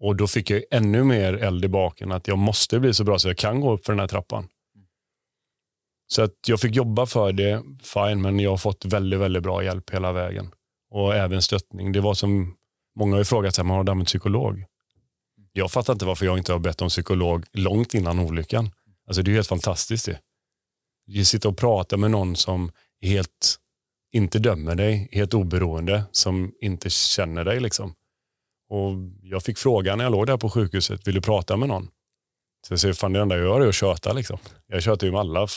[0.00, 3.18] Och Då fick jag ännu mer eld i baken, att jag måste bli så bra
[3.18, 4.48] så jag kan gå upp för den här trappan.
[6.06, 9.64] Så att jag fick jobba för det, fine, men jag har fått väldigt, väldigt bra
[9.64, 10.50] hjälp hela vägen.
[10.90, 11.92] Och även stöttning.
[11.92, 12.56] Det var som
[12.98, 14.64] många har frågat sig, man har använt psykolog.
[15.52, 18.70] Jag fattar inte varför jag inte har bett om psykolog långt innan olyckan.
[19.06, 20.18] Alltså det är helt fantastiskt det.
[21.06, 22.72] Du sitter och pratar med någon som
[23.02, 23.58] helt
[24.12, 27.60] inte dömer dig, helt oberoende, som inte känner dig.
[27.60, 27.94] liksom.
[28.68, 28.92] Och
[29.22, 31.88] Jag fick frågan när jag låg där på sjukhuset, vill du prata med någon?
[32.66, 34.12] Så jag säger, fan det enda jag gör är att köta.
[34.12, 34.38] Liksom.
[34.66, 35.48] Jag tjötar ju med alla.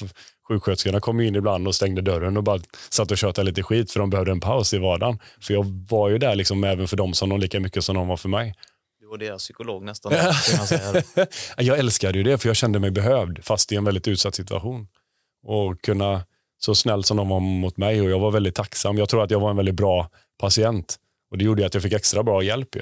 [0.48, 4.00] Sjuksköterskorna kom in ibland och stängde dörren och bara satt och tjötade lite skit för
[4.00, 5.20] de behövde en paus i vardagen.
[5.42, 8.08] För jag var ju där liksom även för dem som de lika mycket som de
[8.08, 8.54] var för mig.
[9.06, 10.14] Du var deras psykolog nästan.
[11.58, 14.88] jag älskade ju det för jag kände mig behövd fast i en väldigt utsatt situation.
[15.44, 16.26] Och kunna
[16.58, 18.98] så snäll som de var mot mig och jag var väldigt tacksam.
[18.98, 20.96] Jag tror att jag var en väldigt bra patient
[21.32, 22.76] och det gjorde att jag fick extra bra hjälp.
[22.76, 22.82] Ju.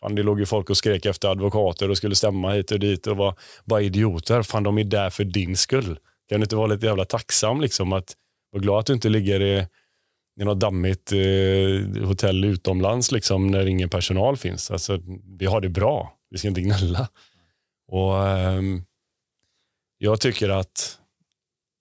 [0.00, 3.06] Fan, det låg ju folk och skrek efter advokater och skulle stämma hit och dit
[3.06, 4.42] och var bara idioter.
[4.42, 5.98] Fan, de är där för din skull.
[6.28, 8.12] Kan du inte vara lite jävla tacksam liksom att
[8.50, 9.66] vara glad att du inte ligger i,
[10.40, 14.70] i något dammigt eh, hotell utomlands liksom när ingen personal finns.
[14.70, 14.98] Alltså,
[15.38, 16.12] vi har det bra.
[16.30, 17.08] Vi ska inte gnälla.
[17.88, 18.62] Och, eh,
[19.98, 20.98] jag tycker att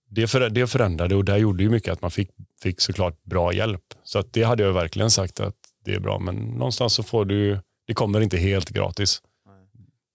[0.10, 2.30] det, för, det förändrade och det gjorde ju mycket att man fick,
[2.62, 3.94] fick såklart bra hjälp.
[4.04, 6.20] Så att det hade jag verkligen sagt att det är bra.
[6.20, 9.22] Men någonstans så får du, det kommer inte helt gratis.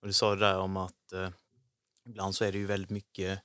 [0.00, 1.28] Och du sa det där om att eh,
[2.06, 3.40] ibland så är det ju väldigt mycket,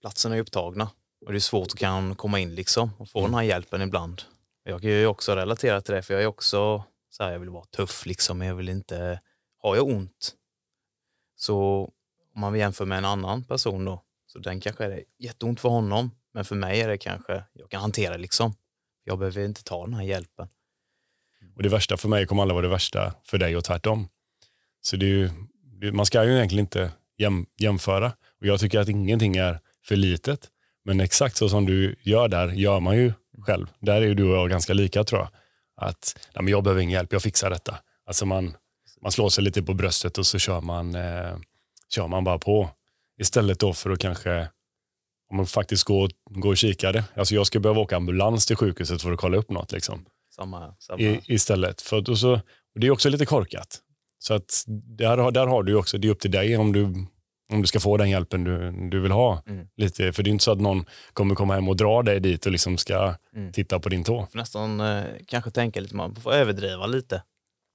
[0.00, 0.90] platserna är upptagna
[1.26, 3.30] och det är svårt att kan komma in liksom och få mm.
[3.30, 4.22] den här hjälpen ibland.
[4.64, 7.48] Jag kan ju också relatera till det för jag är också så här, jag vill
[7.48, 9.20] vara tuff liksom, men jag vill inte,
[9.58, 10.34] har jag ont
[11.36, 11.84] så
[12.34, 15.68] om man jämför med en annan person då, så den kanske är det jätteont för
[15.68, 18.54] honom, men för mig är det kanske, jag kan hantera det liksom.
[19.04, 20.48] Jag behöver inte ta den här hjälpen.
[21.56, 24.08] Och det värsta för mig kommer aldrig vara det värsta för dig och tvärtom.
[24.80, 25.30] Så det är ju,
[25.92, 28.12] man ska ju egentligen inte jäm, jämföra.
[28.40, 30.50] Och jag tycker att ingenting är för litet.
[30.90, 33.12] Men exakt så som du gör där gör man ju
[33.46, 33.66] själv.
[33.80, 35.28] Där är ju du och jag ganska lika tror jag.
[35.86, 37.78] Att nej, men jag behöver ingen hjälp, jag fixar detta.
[38.06, 38.56] Alltså man,
[39.02, 41.36] man slår sig lite på bröstet och så kör man, eh,
[41.94, 42.70] kör man bara på.
[43.20, 44.48] Istället då för att kanske
[45.30, 47.04] om man faktiskt går, går och kikar det.
[47.14, 49.72] Alltså jag ska behöva åka ambulans till sjukhuset för att kolla upp något.
[49.72, 50.06] Liksom.
[50.36, 51.00] Samma, samma.
[51.00, 51.82] I, istället.
[51.82, 52.32] För och så,
[52.74, 53.78] och det är också lite korkat.
[54.18, 54.64] Så att
[54.98, 57.06] där, där har du också, det är upp till dig om du,
[57.50, 59.42] om du ska få den hjälpen du, du vill ha.
[59.46, 59.66] Mm.
[59.76, 62.46] Lite, för det är inte så att någon kommer komma hem och dra dig dit
[62.46, 63.52] och liksom ska Mm.
[63.52, 64.26] titta på din tå.
[64.26, 67.22] får nästan eh, kanske tänka lite, man får överdriva lite.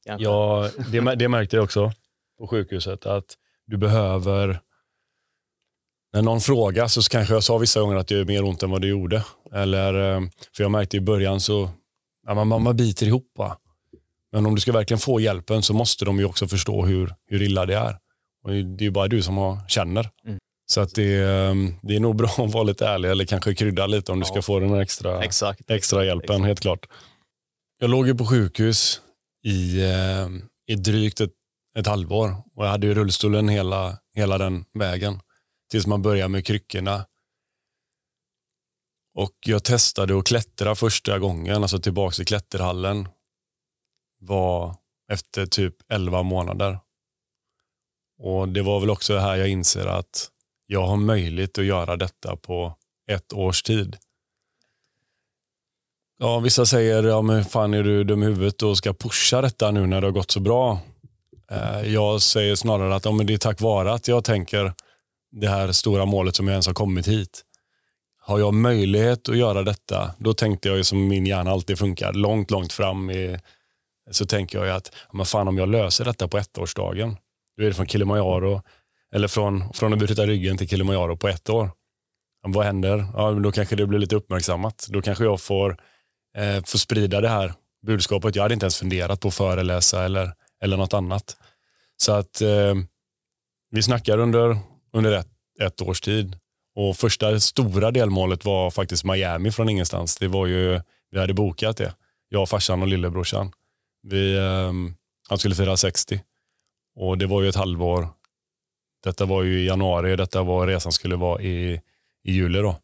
[0.06, 0.24] Kanske.
[0.24, 1.92] Ja, det, det märkte jag också
[2.40, 3.06] på sjukhuset.
[3.06, 3.26] Att
[3.68, 4.60] du behöver...
[6.14, 8.70] När någon frågar så kanske jag sa vissa gånger att det gör mer ont än
[8.72, 9.24] vad det gjorde.
[9.54, 10.22] Eller, eh,
[10.56, 11.70] för jag märkte i början så
[12.28, 13.32] ja, man, man, man biter ihop.
[13.38, 13.58] Va?
[14.32, 17.42] Men om du ska verkligen få hjälpen så måste de ju också förstå hur, hur
[17.42, 17.98] illa det är.
[18.46, 20.10] Och det är ju bara du som har, känner.
[20.26, 20.38] Mm.
[20.72, 23.88] Så att det, eh, det är nog bra att vara lite ärlig eller kanske krydda
[23.88, 24.32] lite om du Ja.
[24.32, 25.72] ska få den här extra Exakt.
[25.72, 26.46] extra hjälpen, Exakt.
[26.48, 26.86] helt klart.
[27.80, 29.02] Jag låg ju på sjukhus
[29.46, 30.28] i, eh,
[30.68, 31.34] i drygt ett,
[31.78, 35.20] ett halvår och jag hade ju rullstolen hela, hela den vägen
[35.72, 37.06] tills man började med kryckorna.
[39.18, 43.08] Och jag testade att klättra första gången, alltså tillbaka i klätterhallen,
[44.22, 44.76] var
[45.12, 46.80] efter typ 11 månader.
[48.18, 50.30] Och det var väl också här jag inser att
[50.68, 52.76] jag har möjlighet att göra detta på
[53.12, 53.98] ett års tid.
[56.20, 59.72] Ja, vissa säger, ja men fan är du dum i huvudet och ska pusha detta
[59.72, 60.80] nu när det har gått så bra.
[61.52, 64.74] Eh, jag säger snarare att ja, men det är tack vare att jag tänker
[65.32, 67.42] det här stora målet som jag ens har kommit hit.
[68.22, 72.14] Har jag möjlighet att göra detta, då tänkte jag ju som min hjärna alltid funkar,
[72.14, 73.40] långt, långt fram i,
[74.12, 77.18] så tänker jag ju att ja, men fan om jag löser detta på ettårsdagen,
[77.58, 78.62] då är det från Kilimanjaro,
[79.16, 81.72] eller från, från att bryta ryggen till Kilimanjaro på ett år.
[82.48, 83.06] Vad händer?
[83.14, 84.88] Ja, men då kanske det blir lite uppmärksammat.
[84.90, 85.78] Då kanske jag får
[86.38, 87.54] eh, får sprida det här
[87.86, 88.36] budskapet.
[88.36, 90.34] Jag hade inte ens funderat på att föreläsa eller,
[90.64, 91.38] eller något annat.
[91.98, 92.76] Så att eh,
[93.72, 94.58] vi snackar under,
[94.94, 95.28] under ett,
[95.62, 96.38] ett års tid.
[96.76, 100.18] Och första stora delmålet var faktiskt Miami från ingenstans.
[100.18, 100.82] Det var ju,
[101.12, 101.94] vi hade bokat det.
[102.30, 103.52] Jag, farsan och lillebrorsan.
[104.04, 104.72] Vi, eh,
[105.30, 106.22] han skulle fira 60.
[106.96, 108.08] Och det var ju ett halvår.
[109.04, 110.16] Detta var ju i januari.
[110.16, 111.82] Detta var resan skulle vara i,
[112.24, 112.76] i juli då.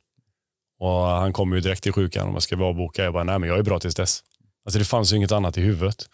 [0.80, 3.04] Och han kom ju direkt till sjukan om jag ska vara boka.
[3.04, 4.24] Jag bara, nej men jag är bra tills dess.
[4.66, 6.10] Alltså det fanns ju inget annat i huvudet.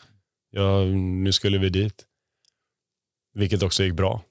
[0.51, 2.05] Jag, nu skulle vi dit.
[3.33, 4.21] Vilket också gick bra.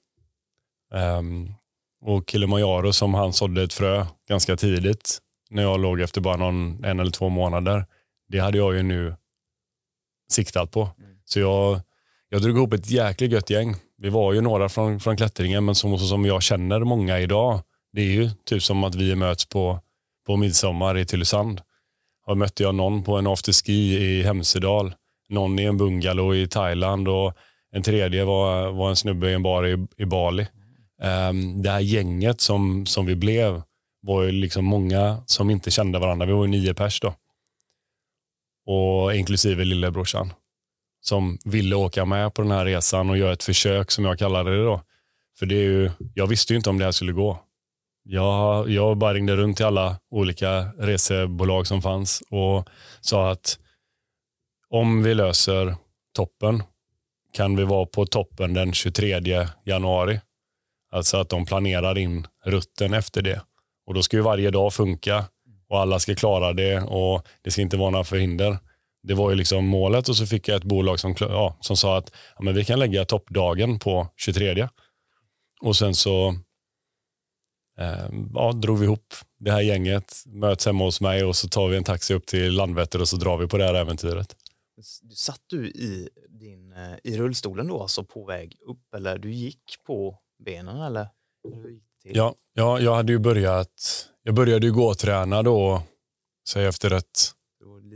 [0.93, 1.53] Ehm,
[2.01, 5.19] och Kilimanjaro som han sådde ett frö ganska tidigt.
[5.49, 7.85] När jag låg efter bara någon, en eller två månader.
[8.27, 9.15] Det hade jag ju nu
[10.31, 10.89] siktat på.
[11.25, 11.81] Så jag,
[12.29, 13.75] jag drog ihop ett jäkligt gött gäng.
[13.97, 17.61] Vi var ju några från, från klättringen men som, som jag känner många idag.
[17.91, 19.79] Det är ju typ som att vi möts på,
[20.25, 21.61] på midsommar i Tylösand.
[22.25, 24.93] Och mötte jag någon på en afterski i Hemsedal.
[25.29, 27.33] Någon i en bungalow i Thailand och
[27.71, 30.47] en tredje var, var en snubbe i en bar i, i Bali.
[31.01, 33.61] Um, det här gänget som, som vi blev
[34.01, 36.25] var ju liksom många som inte kände varandra.
[36.25, 37.13] Vi var ju nio pers då.
[38.65, 40.33] Och inklusive lillebrorsan.
[41.01, 44.57] Som ville åka med på den här resan och göra ett försök som jag kallade
[44.57, 44.81] det då.
[45.39, 47.39] För det är ju, jag visste ju inte om det här skulle gå.
[48.03, 52.69] Jag, jag bara ringde runt till alla olika resebolag som fanns och
[53.01, 53.59] sa att
[54.69, 55.75] om vi löser
[56.15, 56.63] toppen
[57.33, 60.19] kan vi vara på toppen den 23 januari.
[60.91, 63.41] Alltså att de planerar in rutten efter det.
[63.85, 65.25] Och då ska ju varje dag funka
[65.69, 68.57] och alla ska klara det och det ska inte vara några förhinder.
[69.07, 71.97] Det var ju liksom målet och så fick jag ett bolag som, ja, som sa
[71.97, 74.69] att ja, men vi kan lägga toppdagen på 23.
[75.61, 76.27] Och sen så
[77.79, 81.67] eh, ja, drog vi ihop det här gänget, möts hemma hos mig och så tar
[81.67, 84.35] vi en taxi upp till Landvetter och så drar vi på det här äventyret.
[85.13, 89.63] Satt du i, din, eh, i rullstolen då, alltså på väg upp eller du gick
[89.85, 91.07] på benen eller?
[92.03, 95.83] Ja, ja, jag hade ju börjat, jag började ju gå och träna då,
[96.49, 97.31] säg efter ett,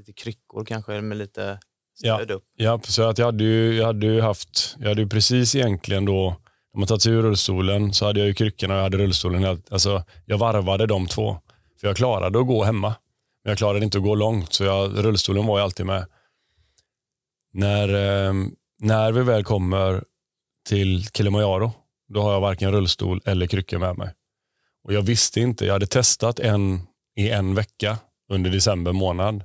[0.01, 1.59] lite kryckor kanske med lite
[2.03, 2.15] Ja.
[2.15, 2.43] stöd upp.
[2.55, 6.05] ja, så att jag hade ju, jag hade ju haft, jag hade ju precis egentligen
[6.05, 6.35] då,
[6.73, 9.61] när man tagit sig ur rullstolen så hade jag ju kryckorna och jag hade rullstolen.
[9.71, 11.37] Alltså, jag varvade de två.
[11.81, 12.95] För jag klarade att gå hemma.
[13.43, 16.05] Men jag klarade inte att gå långt, så jag, rullstolen var ju alltid med.
[17.53, 18.33] När, eh,
[18.79, 20.03] när vi väl kommer
[20.69, 21.71] till Kilimanjaro,
[22.13, 24.13] då har jag varken rullstol eller kryckor med mig.
[24.83, 26.79] Och jag visste inte, jag hade testat en
[27.15, 27.97] i en vecka
[28.29, 29.43] under december månad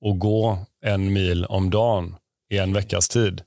[0.00, 2.16] och gå en mil om dagen
[2.50, 3.42] i en veckas tid.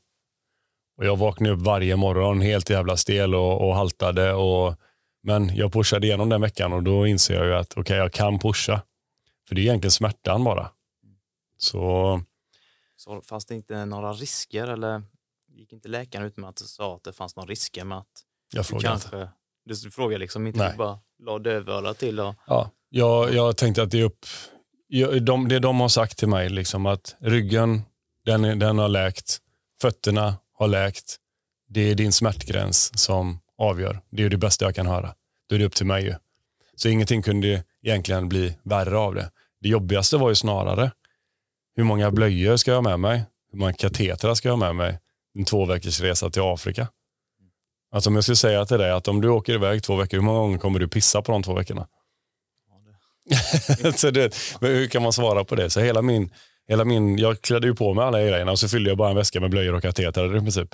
[0.98, 4.34] Och Jag vaknade upp varje morgon helt jävla stel och, och haltade.
[4.34, 4.76] Och,
[5.24, 8.40] men jag pushade igenom den veckan och då inser jag ju att okej, jag kan
[8.40, 8.82] pusha.
[9.48, 10.72] För det är egentligen smärtan bara.
[11.58, 12.22] Så
[12.96, 15.02] Så fanns det inte några risker eller
[15.52, 18.08] gick inte läkaren ut med att sa att det fanns några risker med att
[18.54, 19.10] jag du frågar inte.
[19.10, 19.30] kanske,
[19.86, 20.72] du frågade liksom inte, Nej.
[20.72, 22.72] du bara la dövörat till och Ja.
[22.90, 24.26] Jag, jag tänkte att det är upp...
[25.22, 27.82] De, det de har sagt till mig, liksom att ryggen
[28.26, 29.38] den, den har läkt,
[29.82, 31.16] fötterna har läkt.
[31.70, 34.02] Det är din smärtgräns som avgör.
[34.10, 35.16] Det är det bästa jag kan höra.
[35.50, 36.04] Då är det upp till mig.
[36.04, 36.16] Ju.
[36.76, 39.32] Så ingenting kunde egentligen bli värre av det.
[39.62, 40.92] Det jobbigaste var ju snarare
[41.80, 43.26] hur många blöjor ska jag ha med mig?
[43.52, 45.00] Hur många katetrar ska jag ha med mig?
[45.36, 46.88] En två veckors resa till Afrika.
[47.92, 50.24] Alltså om jag skulle säga till dig att om du åker iväg två veckor, hur
[50.24, 51.88] många gånger kommer du pissa på de två veckorna?
[53.96, 55.70] så det, men hur kan man svara på det?
[55.70, 56.34] Så hela min,
[56.68, 59.16] hela min, jag klädde ju på mig alla grejerna och så fyllde jag bara en
[59.16, 60.70] väska med blöjor och katetrar i princip.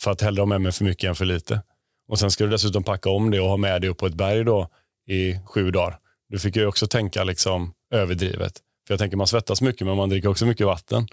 [0.00, 1.62] För att hellre ha med mig för mycket än för lite.
[2.08, 4.14] Och sen ska du dessutom packa om det och ha med det upp på ett
[4.14, 4.68] berg då
[5.08, 5.98] i sju dagar.
[6.28, 8.52] Du fick ju också tänka liksom överdrivet.
[8.86, 11.08] För jag tänker man svettas mycket men man dricker också mycket vatten.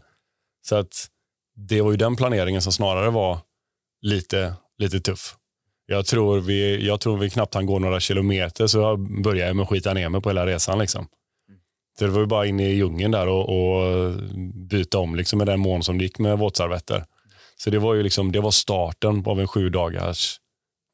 [0.67, 1.07] Så att
[1.55, 3.39] det var ju den planeringen som snarare var
[4.01, 5.35] lite, lite tuff.
[5.91, 9.63] Jag tror, vi, jag tror vi knappt han går några kilometer så jag började med
[9.63, 10.79] att skita ner mig på hela resan.
[10.79, 11.07] Liksom.
[11.99, 14.13] Så det var ju bara in i djungeln där och, och
[14.69, 17.05] byta om liksom med den mån som det gick med våtservetter.
[17.57, 20.39] Så det var ju liksom, det var starten av en sju dagars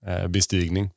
[0.08, 0.89] eh, bestigning.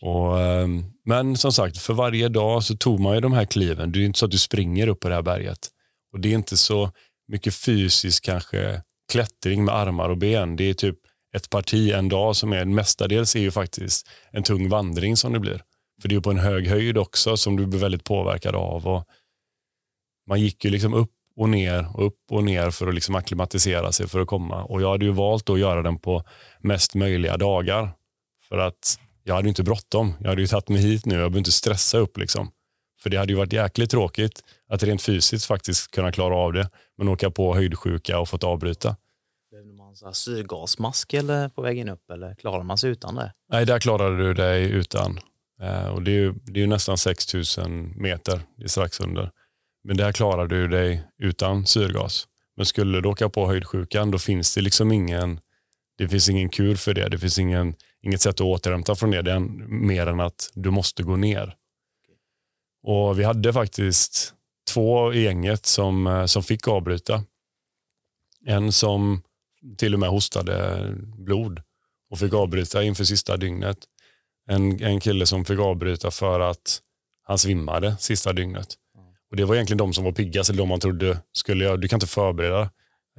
[0.00, 0.68] Och, eh,
[1.04, 3.92] men som sagt, för varje dag så tog man ju de här kliven.
[3.92, 5.68] Det är inte så att du springer upp på det här berget.
[6.12, 6.90] Och det är inte så
[7.28, 8.82] mycket fysisk kanske
[9.12, 10.56] klättring med armar och ben.
[10.56, 10.96] Det är typ
[11.32, 15.40] ett parti en dag som är mestadels är ju faktiskt en tung vandring som det
[15.40, 15.62] blir.
[16.02, 18.86] För det är ju på en hög höjd också som du blir väldigt påverkad av.
[18.86, 19.04] Och
[20.26, 23.92] man gick ju liksom upp och ner och upp och ner för att liksom akklimatisera
[23.92, 24.64] sig för att komma.
[24.64, 26.24] Och jag hade ju valt att göra den på
[26.60, 27.90] mest möjliga dagar.
[28.48, 30.14] För att jag hade ju inte bråttom.
[30.20, 31.14] Jag hade ju tagit mig hit nu.
[31.14, 32.50] Jag behöver inte stressa upp liksom.
[33.02, 36.70] För det hade ju varit jäkligt tråkigt att rent fysiskt faktiskt kunna klara av det.
[36.98, 38.96] Men åka på höjdsjuka och fått avbryta.
[39.90, 43.32] Man så här syrgasmask eller på vägen upp eller klarar man sig utan det?
[43.48, 45.18] Nej, där klarade du dig utan.
[45.62, 48.40] Eh, och det är ju, det är ju nästan 6000 meter.
[48.56, 49.30] Det är strax under.
[49.84, 52.28] Men där klarar du dig utan syrgas.
[52.56, 55.40] Men skulle du åka på höjdsjukan då finns det liksom ingen
[55.98, 57.08] det finns ingen kur för det.
[57.08, 60.70] Det finns ingen, inget sätt att återhämta från det, det är mer än att du
[60.70, 61.54] måste gå ner.
[62.82, 64.34] Och Vi hade faktiskt
[64.72, 67.24] två i gänget som, eh, som fick avbryta.
[68.46, 69.22] En som
[69.76, 70.86] till och med hostade
[71.18, 71.62] blod
[72.10, 73.78] och fick avbryta inför sista dygnet.
[74.48, 76.80] En, en kille som fick avbryta för att
[77.22, 78.76] han svimmade sista dygnet.
[79.30, 81.76] Och Det var egentligen de som var piggast, eller de man trodde skulle göra.
[81.76, 82.60] Du kan inte förbereda.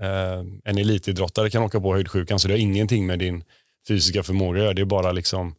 [0.01, 3.43] Eh, en elitidrottare kan åka på höjdsjukan, så det har ingenting med din
[3.87, 4.73] fysiska förmåga att göra.
[4.73, 5.55] Det är bara liksom,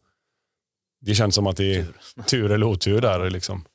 [1.01, 3.29] det känns som att det är tur, tur eller otur där.
[3.29, 3.65] Liksom.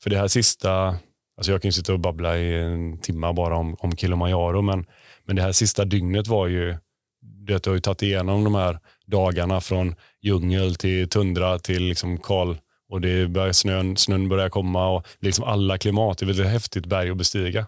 [0.00, 0.98] För det här sista,
[1.40, 4.86] alltså jag kan ju sitta och babbla i en timme bara om, om Kilimanjaro, men,
[5.24, 6.76] men det här sista dygnet var ju,
[7.22, 12.58] det har ju tagit igenom de här dagarna från djungel till tundra till liksom kal
[12.88, 16.18] och det börjar snön, snön börjar komma och liksom alla klimat.
[16.18, 17.66] Det är ett häftigt berg att bestiga.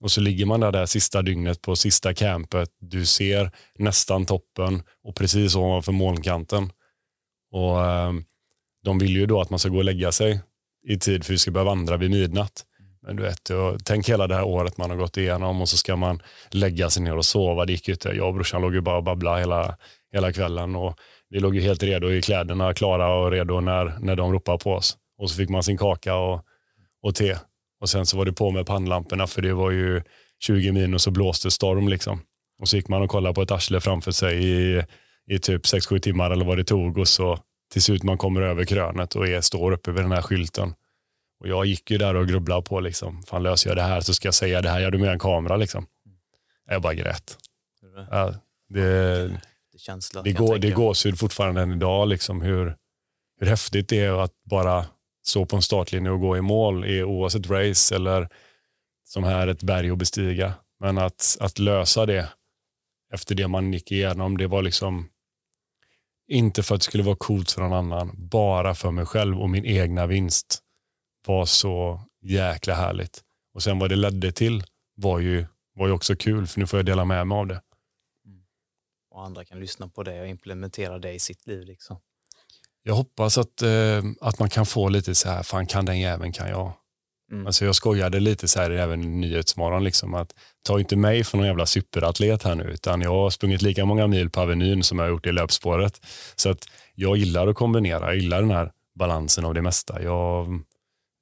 [0.00, 2.70] Och så ligger man där, det sista dygnet på sista campet.
[2.80, 6.72] Du ser nästan toppen och precis ovanför molnkanten.
[7.52, 8.12] Och eh,
[8.84, 10.40] De vill ju då att man ska gå och lägga sig
[10.88, 12.64] i tid för vi ska börja vandra vid midnatt.
[13.06, 13.50] Men du vet,
[13.84, 17.02] tänk hela det här året man har gått igenom och så ska man lägga sig
[17.02, 17.64] ner och sova.
[17.64, 18.08] Det gick ju inte.
[18.08, 19.76] Jag och brorsan låg ju bara och babblade hela,
[20.12, 20.76] hela kvällen.
[20.76, 20.98] Och
[21.30, 24.72] vi låg ju helt redo i kläderna, klara och redo när, när de ropade på
[24.72, 24.96] oss.
[25.18, 26.44] Och så fick man sin kaka och,
[27.02, 27.36] och te.
[27.80, 30.02] Och sen så var det på med pannlamporna för det var ju
[30.40, 32.20] 20 minus och blåste storm liksom.
[32.60, 34.82] Och så gick man och kollade på ett arsle framför sig i,
[35.30, 37.38] i typ 6-7 timmar eller vad det tog och så
[37.72, 40.74] till slut man kommer över krönet och är, står uppe vid den här skylten.
[41.40, 44.14] Och jag gick ju där och grubblade på liksom, fan löser jag det här så
[44.14, 45.86] ska jag säga det här, jag du med en kamera liksom.
[46.68, 47.38] Jag bara grät.
[48.10, 48.34] Ja,
[48.68, 49.28] det,
[49.72, 52.76] Det, känsla, det, går, det gåshud fortfarande än idag, liksom, hur,
[53.40, 54.86] hur häftigt det är att bara
[55.26, 58.28] stå på en startlinje och gå i mål, i, oavsett race eller
[59.04, 60.54] som här ett berg att bestiga.
[60.80, 62.28] Men att, att lösa det
[63.12, 65.08] efter det man gick igenom, det var liksom
[66.28, 69.50] inte för att det skulle vara coolt för någon annan, bara för mig själv och
[69.50, 70.62] min egna vinst
[71.26, 73.22] var så jäkla härligt.
[73.54, 74.64] Och sen vad det ledde till
[74.94, 77.60] var ju, var ju också kul, för nu får jag dela med mig av det.
[79.10, 81.64] Och andra kan lyssna på det och implementera det i sitt liv.
[81.66, 81.96] Liksom.
[82.82, 86.32] Jag hoppas att, eh, att man kan få lite så här, fan kan den jäveln
[86.32, 86.72] kan jag.
[87.32, 87.46] Mm.
[87.46, 91.38] Alltså jag skojade lite så här även i Nyhetsmorgon, liksom, att ta inte mig för
[91.38, 94.98] någon jävla superatlet här nu, utan jag har sprungit lika många mil på Avenyn som
[94.98, 96.00] jag har gjort i löpspåret.
[96.36, 100.02] Så att jag gillar att kombinera, jag gillar den här balansen av det mesta.
[100.02, 100.60] Jag,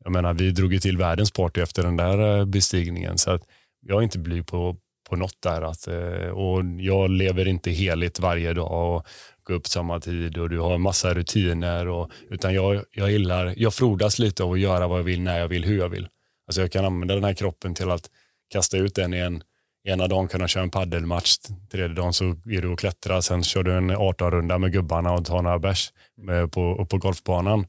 [0.04, 3.42] jag menar, vi drog ju till världens party efter den där eh, bestigningen, så att
[3.80, 4.76] jag är inte blyg på,
[5.08, 5.62] på något där.
[5.62, 9.06] Att, eh, och jag lever inte heligt varje dag och
[9.44, 11.88] går upp samma tid och du har massa rutiner.
[11.88, 15.38] Och, utan jag, jag gillar, jag frodas lite av att göra vad jag vill, när
[15.38, 16.08] jag vill, hur jag vill.
[16.46, 18.10] Alltså jag kan använda den här kroppen till att
[18.52, 19.42] kasta ut den i en,
[19.88, 21.36] ena dagen kunna köra en paddelmatch,
[21.70, 25.24] tredje dagen så är du och klättrar, sen kör du en 18-runda med gubbarna och
[25.24, 25.92] tar några bärs
[26.30, 27.66] eh, på, på golfbanan.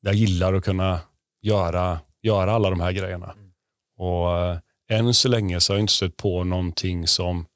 [0.00, 1.00] Jag gillar att kunna
[1.42, 3.34] göra, göra alla de här grejerna.
[3.98, 4.58] Och äh,
[4.90, 7.46] än så länge så har jag inte stött på någonting som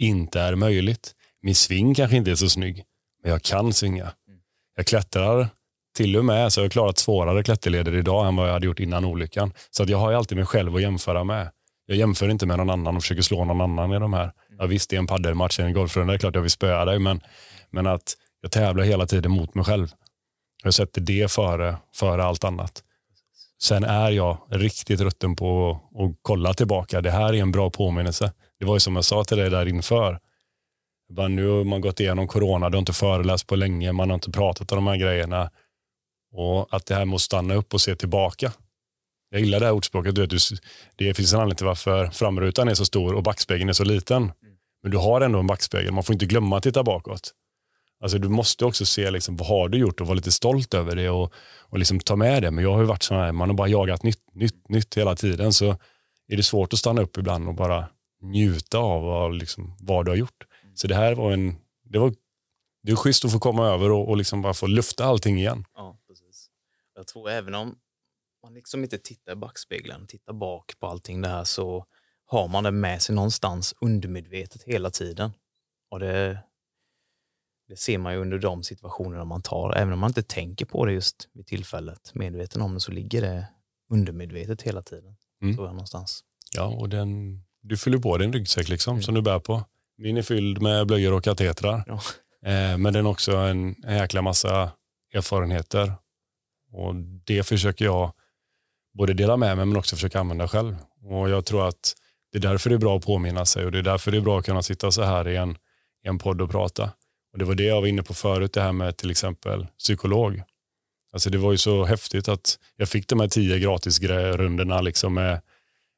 [0.00, 1.14] inte är möjligt.
[1.42, 2.84] Min sving kanske inte är så snygg,
[3.22, 4.12] men jag kan svinga.
[4.76, 5.48] Jag klättrar
[5.96, 8.80] till och med, så jag har klarat svårare klätterleder idag än vad jag hade gjort
[8.80, 9.52] innan olyckan.
[9.70, 11.50] Så att jag har alltid mig själv att jämföra med.
[11.86, 14.32] Jag jämför inte med någon annan och försöker slå någon annan i de här.
[14.58, 16.98] Ja, visst, det är en paddelmatch, en golfrunda, det är klart jag vill spöa dig,
[16.98, 17.20] men,
[17.70, 19.88] men att jag tävlar hela tiden mot mig själv.
[20.62, 22.82] Jag sätter det före, före allt annat.
[23.62, 27.00] Sen är jag riktigt rutten på att kolla tillbaka.
[27.00, 28.32] Det här är en bra påminnelse.
[28.58, 30.18] Det var ju som jag sa till dig där inför.
[31.12, 34.14] Bara nu har man gått igenom corona, du har inte föreläst på länge, man har
[34.14, 35.50] inte pratat om de här grejerna.
[36.32, 38.52] Och att det här måste stanna upp och se tillbaka.
[39.30, 40.14] Jag gillar det här ordspråket.
[40.14, 40.26] Du,
[40.96, 44.32] det finns en anledning till varför framrutan är så stor och backspegeln är så liten.
[44.82, 45.92] Men du har ändå en backspegel.
[45.92, 47.34] Man får inte glömma att titta bakåt.
[48.04, 50.96] Alltså, du måste också se liksom, vad har du gjort och vara lite stolt över
[50.96, 52.50] det och, och liksom ta med det.
[52.50, 55.16] Men jag har ju varit sån här, man har bara jagat nytt, nytt, nytt hela
[55.16, 55.52] tiden.
[55.52, 55.70] Så
[56.28, 57.88] är det svårt att stanna upp ibland och bara
[58.22, 60.46] njuta av vad, liksom, vad du har gjort.
[60.74, 62.14] Så det här var en, det var,
[62.82, 65.64] det är schysst att få komma över och, och liksom bara få lufta allting igen.
[65.74, 66.46] Ja, precis.
[66.94, 67.78] Jag tror även om
[68.42, 71.86] man liksom inte tittar i backspegeln, tittar bak på allting det här så
[72.26, 75.32] har man det med sig någonstans undermedvetet hela tiden.
[75.90, 76.38] Och det,
[77.68, 79.74] det ser man ju under de situationerna man tar.
[79.76, 83.22] Även om man inte tänker på det just vid tillfället, medveten om det, så ligger
[83.22, 83.46] det
[83.90, 85.16] undermedvetet hela tiden.
[85.42, 85.54] Mm.
[85.54, 86.24] Tror jag någonstans.
[86.56, 89.02] Ja, och den, du fyller på din ryggsäck liksom, mm.
[89.02, 89.64] som du bär på.
[89.98, 91.84] Min är fylld med blöjor och katetrar.
[91.86, 92.00] Ja.
[92.50, 94.70] Eh, men den är också en, en jäkla massa
[95.14, 95.92] erfarenheter.
[96.72, 96.94] Och
[97.24, 98.12] det försöker jag
[98.94, 100.76] både dela med mig men också försöka använda själv.
[101.02, 101.94] Och jag tror att
[102.32, 104.20] det är därför det är bra att påminna sig och det är därför det är
[104.20, 105.50] bra att kunna sitta så här i en,
[106.04, 106.90] i en podd och prata.
[107.34, 110.42] Och Det var det jag var inne på förut, det här med till exempel psykolog.
[111.12, 115.40] Alltså det var ju så häftigt att jag fick de här tio gratisrundorna liksom med,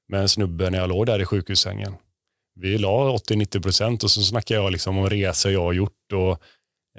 [0.08, 1.94] med en snubbe när jag låg där i sjukhussängen.
[2.54, 6.30] Vi la 80-90 procent och så snackade jag liksom om resor jag har gjort och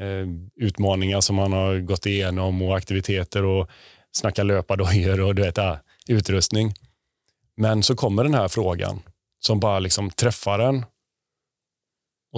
[0.03, 3.69] eh, utmaningar som man har gått igenom och aktiviteter och
[4.11, 5.75] snacka löpardojor och du vet, äh,
[6.07, 6.73] utrustning.
[7.55, 8.99] Men så kommer den här frågan
[9.39, 10.85] som bara liksom träffar en.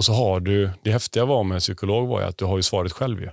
[0.00, 2.62] Och så har du, det häftiga var med en psykolog var att du har ju
[2.62, 3.20] svaret själv.
[3.20, 3.30] Ju.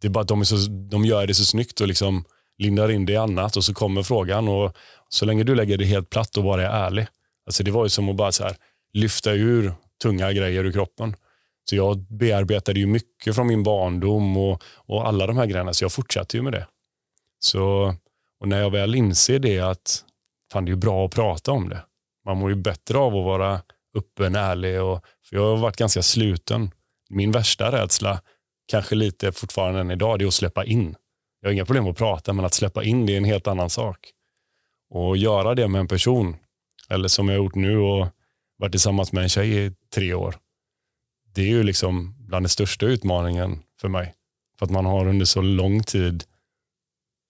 [0.00, 2.24] Det är bara att de, är så, de gör det så snyggt och liksom
[2.58, 4.76] lindar in det i annat och så kommer frågan och
[5.08, 7.06] så länge du lägger det helt platt och bara är ärlig.
[7.46, 8.56] Alltså det var ju som att bara så här,
[8.92, 9.72] lyfta ur
[10.02, 11.16] tunga grejer ur kroppen.
[11.70, 15.84] Så jag bearbetade ju mycket från min barndom och, och alla de här grejerna, så
[15.84, 16.66] jag fortsatte ju med det.
[17.38, 17.94] Så,
[18.40, 20.04] och när jag väl inser det att
[20.52, 21.84] fan, det är bra att prata om det.
[22.24, 23.60] Man mår ju bättre av att vara
[23.94, 24.82] öppen, ärlig.
[24.82, 26.70] Och, för jag har varit ganska sluten.
[27.10, 28.20] Min värsta rädsla,
[28.66, 30.96] kanske lite fortfarande än idag, det är att släppa in.
[31.40, 33.70] Jag har inga problem att prata, men att släppa in det är en helt annan
[33.70, 33.98] sak.
[34.90, 36.36] Och göra det med en person,
[36.88, 38.08] eller som jag har gjort nu och
[38.58, 40.34] varit tillsammans med en tjej i tre år.
[41.34, 44.14] Det är ju liksom bland den största utmaningen för mig.
[44.58, 46.24] För att man har under så lång tid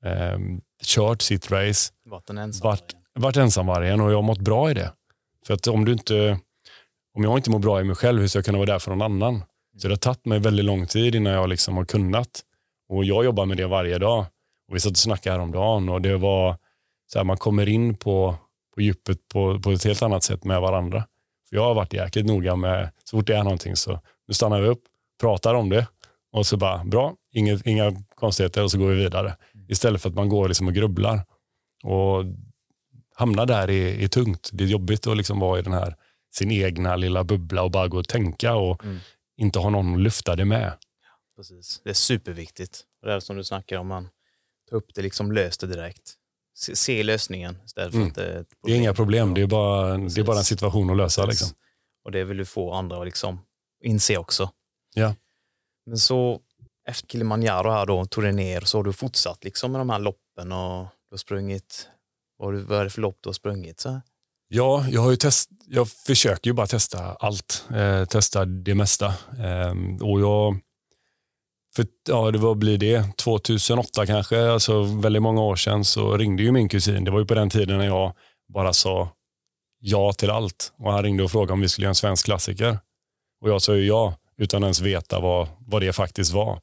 [0.04, 0.38] eh,
[0.82, 1.92] kört sitt race.
[2.04, 2.80] Varit en ensamvargen.
[2.80, 4.92] Vart, vart ensamvargen och jag har mått bra i det.
[5.46, 6.38] För att om du inte,
[7.14, 8.90] om jag inte mår bra i mig själv, hur ska jag kunna vara där för
[8.90, 9.42] någon annan?
[9.76, 12.40] Så det har tagit mig väldigt lång tid innan jag liksom har kunnat.
[12.88, 14.26] Och jag jobbar med det varje dag.
[14.68, 16.56] Och vi satt och snackade häromdagen och det var
[17.12, 18.36] så här, man kommer in på,
[18.74, 21.04] på djupet på, på ett helt annat sätt med varandra.
[21.48, 24.60] För jag har varit jäkligt noga med, så fort det är någonting så nu stannar
[24.60, 24.82] vi upp,
[25.20, 25.86] pratar om det
[26.32, 29.36] och så bara, bra, inget, inga konstigheter och så går vi vidare.
[29.68, 31.24] Istället för att man går liksom och grubblar.
[31.84, 32.24] Och
[33.14, 34.50] hamna där är, är tungt.
[34.52, 35.96] Det är jobbigt att liksom vara i den här
[36.34, 38.98] sin egna lilla bubbla och bara gå och tänka och mm.
[39.36, 40.72] inte ha någon att lyfta det med.
[41.36, 41.80] Precis.
[41.84, 42.84] Det är superviktigt.
[43.02, 44.08] det är som du snackar om, man
[44.70, 46.14] tar upp det, liksom lös det direkt.
[46.54, 48.08] Se, se lösningen istället för mm.
[48.08, 48.44] att det är.
[48.62, 51.26] Det är inga problem, det är bara, det är bara en situation att lösa.
[51.26, 51.48] Liksom.
[52.04, 53.40] Och det vill du få andra att liksom
[53.84, 54.50] inse också.
[54.94, 55.14] Ja.
[55.86, 56.40] Men så
[56.88, 59.98] efter Kilimanjaro här då, tog det ner, så har du fortsatt liksom med de här
[59.98, 61.88] loppen och du har sprungit,
[62.38, 63.80] vad är det för lopp du har sprungit?
[63.80, 64.00] Så?
[64.54, 69.06] Ja, jag har ju test, jag försöker ju bara testa allt, eh, testa det mesta.
[69.38, 70.58] Eh, och jag,
[71.76, 76.42] för, ja, det var blir det, 2008 kanske, alltså väldigt många år sedan så ringde
[76.42, 77.04] ju min kusin.
[77.04, 78.12] Det var ju på den tiden när jag
[78.54, 79.08] bara sa
[79.80, 80.72] ja till allt.
[80.78, 82.78] Och han ringde och frågade om vi skulle göra en svensk klassiker.
[83.40, 86.60] Och jag sa ju ja utan ens veta vad, vad det faktiskt var.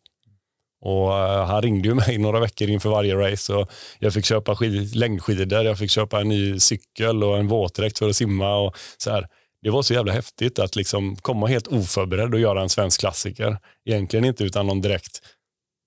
[0.82, 3.54] Och eh, Han ringde ju mig några veckor inför varje race.
[3.54, 8.00] Och jag fick köpa skid, längdskidor, jag fick köpa en ny cykel och en våtdräkt
[8.00, 8.56] för att simma.
[8.56, 9.28] Och så här.
[9.62, 13.58] Det var så jävla häftigt att liksom komma helt oförberedd och göra en svensk klassiker.
[13.86, 15.22] Egentligen inte utan någon direkt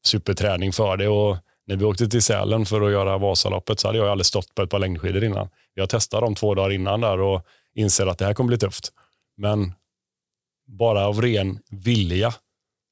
[0.07, 1.09] superträning för det.
[1.09, 1.37] Och
[1.67, 4.63] när vi åkte till Sälen för att göra Vasaloppet så hade jag aldrig stått på
[4.63, 5.49] ett par längdskidor innan.
[5.75, 8.93] Jag testade dem två dagar innan där och inser att det här kommer bli tufft.
[9.37, 9.73] Men
[10.67, 12.35] bara av ren vilja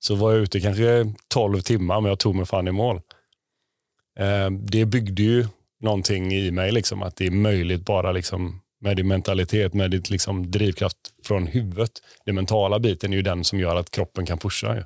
[0.01, 3.01] så var jag ute kanske 12 timmar men jag tog mig fan i mål.
[4.19, 5.47] Eh, det byggde ju
[5.81, 10.11] någonting i mig, liksom, att det är möjligt bara liksom, med din mentalitet, med ditt
[10.11, 11.91] liksom, drivkraft från huvudet.
[12.25, 14.75] Den mentala biten är ju den som gör att kroppen kan pusha.
[14.75, 14.85] Ju.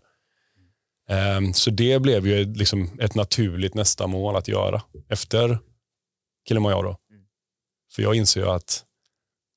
[1.15, 5.59] Eh, så det blev ju liksom ett naturligt nästa mål att göra efter
[6.49, 6.97] Kilimanjaro.
[7.95, 8.85] För jag inser ju att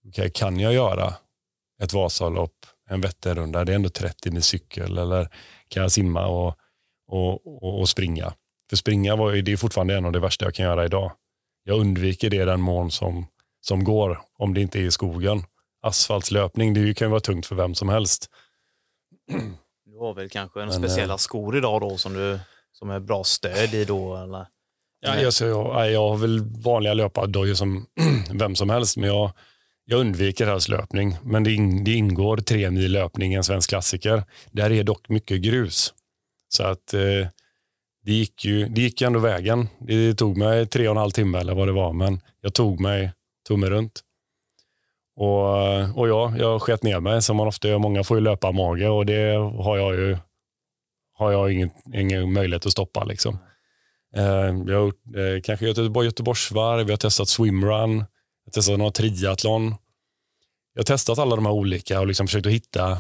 [0.08, 1.14] okay, kan jag göra
[1.84, 2.57] ett Vasalopp
[2.90, 5.30] en Vätternrunda, det är ändå 30 med cykel eller
[5.68, 6.56] kan jag simma och,
[7.08, 8.34] och, och, och springa?
[8.70, 11.12] För springa var ju, det är fortfarande en av det värsta jag kan göra idag.
[11.64, 13.28] Jag undviker det den mån som,
[13.62, 15.44] som går, om det inte är i skogen.
[15.82, 18.30] Asfaltslöpning, det kan ju vara tungt för vem som helst.
[19.86, 22.40] Du har väl kanske en speciella äh, skor idag då som, du,
[22.72, 24.16] som är bra stöd i då?
[24.16, 24.48] Eller?
[25.00, 27.86] Ja, jag, jag, jag har väl vanliga löpardojor som
[28.32, 29.32] vem som helst, men jag,
[29.90, 34.24] jag undviker halslöpning, men det, in, det ingår tre mil löpning i en svensk klassiker.
[34.52, 35.94] Där är dock mycket grus.
[36.50, 37.28] Så att eh,
[38.04, 39.68] det gick ju det gick ändå vägen.
[39.80, 42.80] Det tog mig tre och en halv timme eller vad det var, men jag tog
[42.80, 43.12] mig,
[43.48, 44.02] tog mig runt.
[45.16, 47.80] Och, och ja, jag sket ner mig som man ofta gör.
[47.80, 50.18] Många får ju löpa mage och det har jag ju
[51.18, 53.04] har jag ingen, ingen möjlighet att stoppa.
[53.04, 53.38] Liksom.
[54.16, 58.06] Eh, jag har gjort, eh, kanske Göteborg, Göteborgsvarv, vi har testat swimrun.
[58.48, 59.76] Jag testade några triathlon.
[60.74, 62.98] Jag har testat alla de här olika och liksom försökt att hitta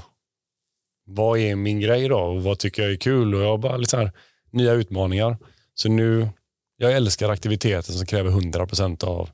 [1.05, 3.77] vad är min grej då och vad tycker jag är kul och jag har bara
[3.77, 4.11] lite här
[4.51, 5.37] nya utmaningar.
[5.73, 6.29] Så nu,
[6.77, 9.29] jag älskar aktiviteter som kräver 100% av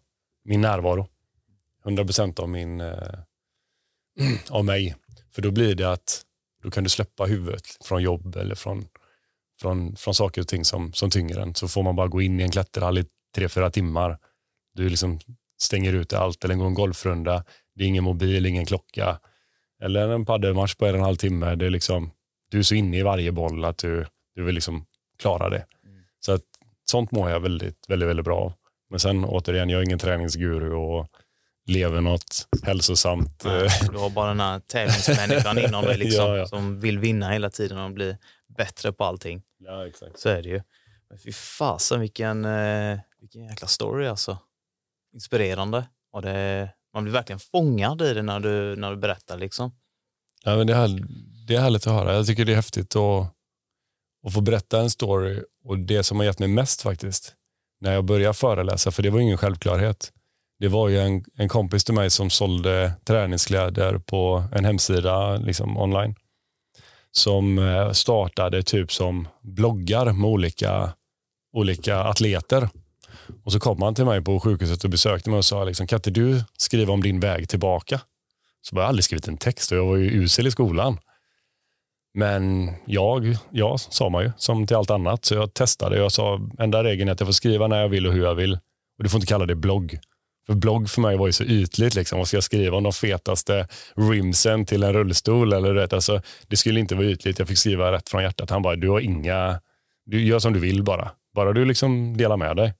[0.45, 1.07] min närvaro.
[1.85, 3.19] 100% av min, eh,
[4.49, 4.95] av mig.
[5.31, 6.21] För då blir det att
[6.63, 8.87] då kan du släppa huvudet från jobb eller från,
[9.61, 11.55] från, från saker och ting som, som tynger en.
[11.55, 13.05] Så får man bara gå in i en klätterhall i
[13.35, 14.19] tre, fyra timmar.
[14.73, 15.19] Du liksom
[15.63, 17.43] stänger ut allt eller går en golfrunda.
[17.75, 19.19] Det är ingen mobil, ingen klocka.
[19.81, 21.55] Eller en paddelmatch på en och en halv timme.
[21.55, 22.11] Det är liksom,
[22.51, 24.05] du är så inne i varje boll att du,
[24.35, 24.85] du vill liksom
[25.19, 25.65] klara det.
[25.85, 26.03] Mm.
[26.19, 26.41] Så att,
[26.85, 28.53] sånt mår jag väldigt, väldigt, väldigt bra av.
[28.89, 31.07] Men sen återigen, jag är ingen träningsguru och
[31.65, 33.41] lever något hälsosamt.
[33.45, 36.45] Ja, du har bara den här tävlingsmänniskan inom dig liksom, ja, ja.
[36.45, 38.17] som vill vinna hela tiden och bli
[38.57, 39.41] bättre på allting.
[39.57, 40.19] Ja, exakt.
[40.19, 40.61] Så är det ju.
[41.09, 44.37] Men fy fasen vilken, eh, vilken jäkla story alltså
[45.13, 45.85] inspirerande.
[46.11, 49.37] Och det, man blir verkligen fångad i det när du, när du berättar.
[49.37, 49.71] Liksom.
[50.43, 51.03] Ja, men det, är,
[51.47, 52.13] det är härligt att höra.
[52.13, 53.33] Jag tycker det är häftigt att,
[54.27, 55.43] att få berätta en story.
[55.63, 57.33] Och Det som har gett mig mest faktiskt,
[57.81, 60.11] när jag började föreläsa, för det var ingen självklarhet.
[60.59, 65.77] Det var ju en, en kompis till mig som sålde träningskläder på en hemsida liksom
[65.77, 66.15] online.
[67.11, 70.93] Som eh, startade typ som bloggar med olika,
[71.53, 72.69] olika atleter.
[73.43, 75.97] Och så kom han till mig på sjukhuset och besökte mig och sa, liksom, kan
[75.97, 78.01] inte du skriva om din väg tillbaka?
[78.61, 80.97] Så jag har aldrig skrivit en text och jag var ju usel i skolan.
[82.13, 85.25] Men jag, ja, sa man ju, som till allt annat.
[85.25, 85.97] Så jag testade.
[85.97, 88.35] Jag sa, enda regeln är att jag får skriva när jag vill och hur jag
[88.35, 88.53] vill.
[88.97, 89.99] Och du får inte kalla det blogg.
[90.45, 91.95] För blogg för mig var ju så ytligt.
[91.95, 92.17] Liksom.
[92.17, 95.53] Vad ska jag skriva om de fetaste rimsen till en rullstol?
[95.53, 97.39] Eller, vet, alltså, det skulle inte vara ytligt.
[97.39, 98.49] Jag fick skriva rätt från hjärtat.
[98.49, 99.59] Han bara, du har inga...
[100.05, 101.11] Du gör som du vill bara.
[101.35, 102.73] Bara du liksom delar med dig.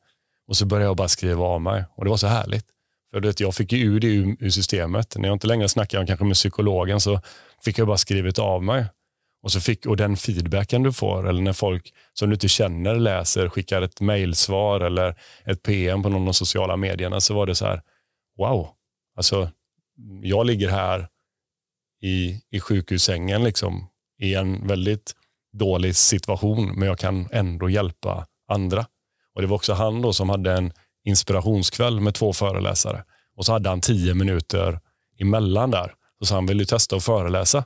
[0.48, 2.66] Och så började jag bara skriva av mig och det var så härligt.
[3.14, 5.16] För vet, jag fick ju ur det ur, ur systemet.
[5.18, 7.22] När jag inte längre snackade kanske med psykologen så
[7.64, 8.86] fick jag bara skrivit av mig.
[9.44, 12.96] Och, så fick, och den feedbacken du får, eller när folk som du inte känner
[12.96, 15.16] läser, skickar ett mejlsvar eller
[15.46, 17.82] ett PM på någon av de sociala medierna, så var det så här,
[18.38, 18.70] wow.
[19.16, 19.50] Alltså,
[20.22, 21.08] jag ligger här
[22.02, 23.88] i, i sjukhussängen liksom,
[24.22, 25.14] i en väldigt
[25.54, 28.86] dålig situation, men jag kan ändå hjälpa andra.
[29.36, 30.74] Och Det var också han då som hade en
[31.06, 33.04] inspirationskväll med två föreläsare.
[33.36, 34.80] Och så hade han tio minuter
[35.20, 35.94] emellan där.
[36.24, 37.64] Så han, ville testa att föreläsa?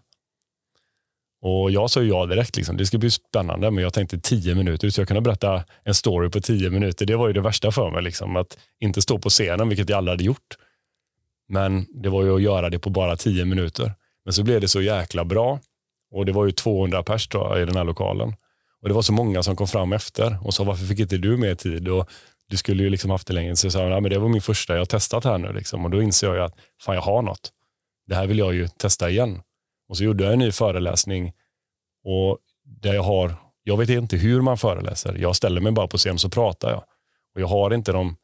[1.42, 2.56] Och Jag sa ja direkt.
[2.56, 2.78] Liksom.
[2.78, 4.90] Det ska bli spännande, men jag tänkte tio minuter.
[4.90, 7.06] Så jag kunde berätta en story på tio minuter.
[7.06, 8.04] Det var ju det värsta för mig.
[8.04, 8.36] Liksom.
[8.36, 10.58] Att inte stå på scenen, vilket jag aldrig hade gjort.
[11.48, 13.94] Men det var ju att göra det på bara tio minuter.
[14.24, 15.60] Men så blev det så jäkla bra.
[16.12, 18.34] Och Det var ju 200 pers då, i den här lokalen.
[18.82, 21.38] Och Det var så många som kom fram efter och sa varför fick inte du
[21.38, 21.88] mer tid?
[21.88, 22.10] Och
[22.50, 23.56] du skulle ju liksom haft det länge.
[23.56, 25.54] Så jag sa Nej, men det var min första, jag har testat här nu.
[25.54, 25.86] Liksom.
[25.86, 27.52] Och Då inser jag att fan, jag har något.
[28.08, 29.42] Det här vill jag ju testa igen.
[29.90, 31.34] Och så gjorde jag en ny föreläsning
[32.04, 35.16] Och där jag har, jag vet inte hur man föreläser.
[35.20, 36.84] Jag ställer mig bara på scen så pratar jag.
[37.36, 38.16] Och jag har inte de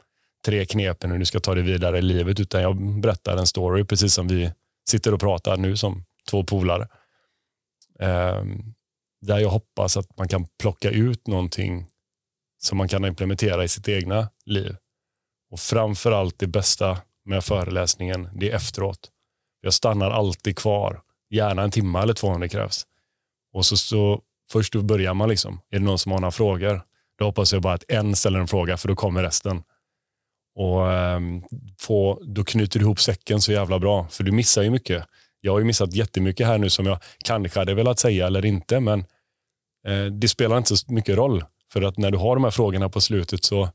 [0.46, 3.84] tre knepen hur du ska ta dig vidare i livet, utan jag berättar en story
[3.86, 4.52] precis som vi
[4.90, 6.88] sitter och pratar nu som två polare.
[8.00, 8.74] Um,
[9.26, 11.88] där jag hoppas att man kan plocka ut någonting
[12.62, 14.76] som man kan implementera i sitt egna liv.
[15.52, 19.12] Och framför allt det bästa med föreläsningen, det är efteråt.
[19.62, 22.88] Jag stannar alltid kvar, gärna en timme eller två om det krävs.
[23.54, 24.22] Och så, så
[24.52, 26.82] först då börjar man liksom, är det någon som har några frågor?
[27.18, 29.64] Då hoppas jag bara att en ställer en fråga för då kommer resten.
[30.56, 31.44] Och um,
[31.80, 35.06] få, Då knyter du ihop säcken så jävla bra, för du missar ju mycket.
[35.46, 38.80] Jag har ju missat jättemycket här nu som jag kanske hade velat säga eller inte,
[38.80, 39.00] men
[39.88, 41.44] eh, det spelar inte så mycket roll.
[41.74, 43.70] För att när du har de här frågorna på slutet så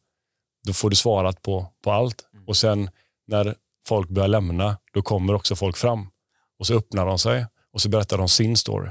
[0.66, 2.28] då får du svarat på, på allt.
[2.32, 2.44] Mm.
[2.48, 2.90] Och sen
[3.26, 3.54] när
[3.88, 6.10] folk börjar lämna, då kommer också folk fram.
[6.58, 8.90] Och så öppnar de sig och så berättar de sin story.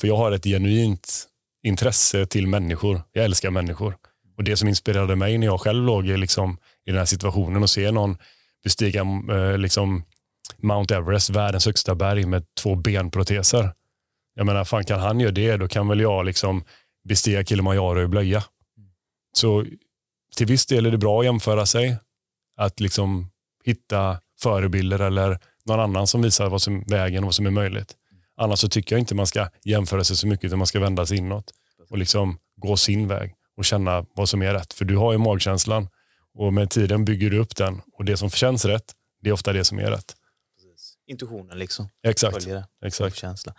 [0.00, 1.28] För jag har ett genuint
[1.62, 3.02] intresse till människor.
[3.12, 3.96] Jag älskar människor.
[4.36, 7.70] Och Det som inspirerade mig när jag själv låg liksom, i den här situationen och
[7.70, 8.18] se någon
[8.64, 9.00] bestiga
[9.30, 10.04] eh, liksom,
[10.56, 13.72] Mount Everest, världens högsta berg med två benproteser.
[14.34, 16.64] Jag menar, fan kan han göra det, då kan väl jag liksom
[17.04, 18.44] bestiga Kilimanjaro i blöja.
[19.32, 19.64] Så
[20.36, 21.96] till viss del är det bra att jämföra sig.
[22.56, 23.30] Att liksom
[23.64, 27.50] hitta förebilder eller någon annan som visar vad som är vägen och vad som är
[27.50, 27.94] möjligt.
[28.36, 31.06] Annars så tycker jag inte man ska jämföra sig så mycket utan man ska vända
[31.06, 31.50] sig inåt
[31.90, 34.72] och liksom gå sin väg och känna vad som är rätt.
[34.72, 35.88] För du har ju magkänslan
[36.34, 38.92] och med tiden bygger du upp den och det som känns rätt,
[39.22, 40.14] det är ofta det som är rätt.
[41.08, 41.88] Intuitionen liksom.
[42.02, 42.46] Exakt.
[42.84, 43.16] Exakt.
[43.16, 43.54] Känsla.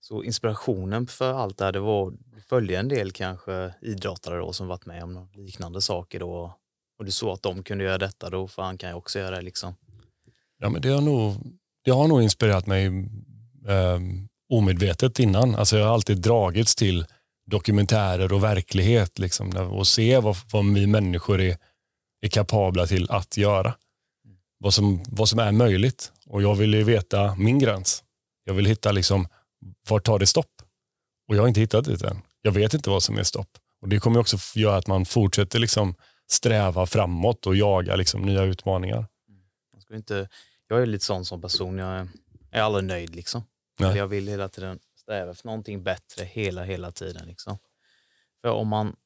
[0.00, 4.52] Så inspirationen för allt det här, det var att följa en del kanske idrottare då
[4.52, 6.58] som varit med om liknande saker då
[6.98, 9.42] och du såg att de kunde göra detta, då fan kan jag också göra det
[9.42, 9.74] liksom.
[10.58, 11.34] Ja men det har nog,
[11.84, 12.86] det har nog inspirerat mig
[13.68, 13.98] eh,
[14.48, 15.54] omedvetet innan.
[15.54, 17.06] Alltså jag har alltid dragits till
[17.46, 21.56] dokumentärer och verklighet liksom, och se vad, vad vi människor är,
[22.20, 23.74] är kapabla till att göra.
[24.64, 26.12] Vad som, vad som är möjligt.
[26.26, 28.04] Och jag vill ju veta min gräns.
[28.44, 29.28] Jag vill hitta liksom,
[29.88, 30.62] var tar det stopp?
[31.28, 32.22] Och jag har inte hittat det än.
[32.42, 33.48] Jag vet inte vad som är stopp.
[33.80, 35.94] Och Det kommer också göra att man fortsätter liksom
[36.30, 39.06] sträva framåt och jaga liksom nya utmaningar.
[39.72, 40.28] Jag, skulle inte,
[40.68, 41.78] jag är lite sån som person.
[41.78, 42.08] Jag
[42.50, 43.14] är, aldrig nöjd.
[43.14, 43.42] Liksom.
[43.78, 47.26] Jag vill hela tiden sträva efter någonting bättre hela, hela tiden.
[47.26, 47.58] Liksom.
[48.42, 48.96] För om man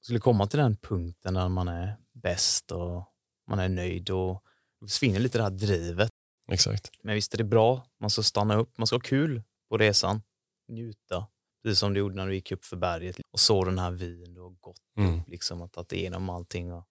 [0.00, 3.04] skulle komma till den punkten där man är bäst och
[3.48, 4.44] man är nöjd, och
[4.88, 6.10] försvinner lite det här drivet.
[6.50, 6.90] Exakt.
[7.02, 10.22] Men visst är det bra, man ska stanna upp, man ska ha kul på resan,
[10.68, 11.26] njuta.
[11.62, 14.38] Precis som du gjorde när du gick upp för berget och såg den här vyn
[14.38, 15.20] och gått mm.
[15.20, 16.84] upp, liksom, och tagit igenom allting och,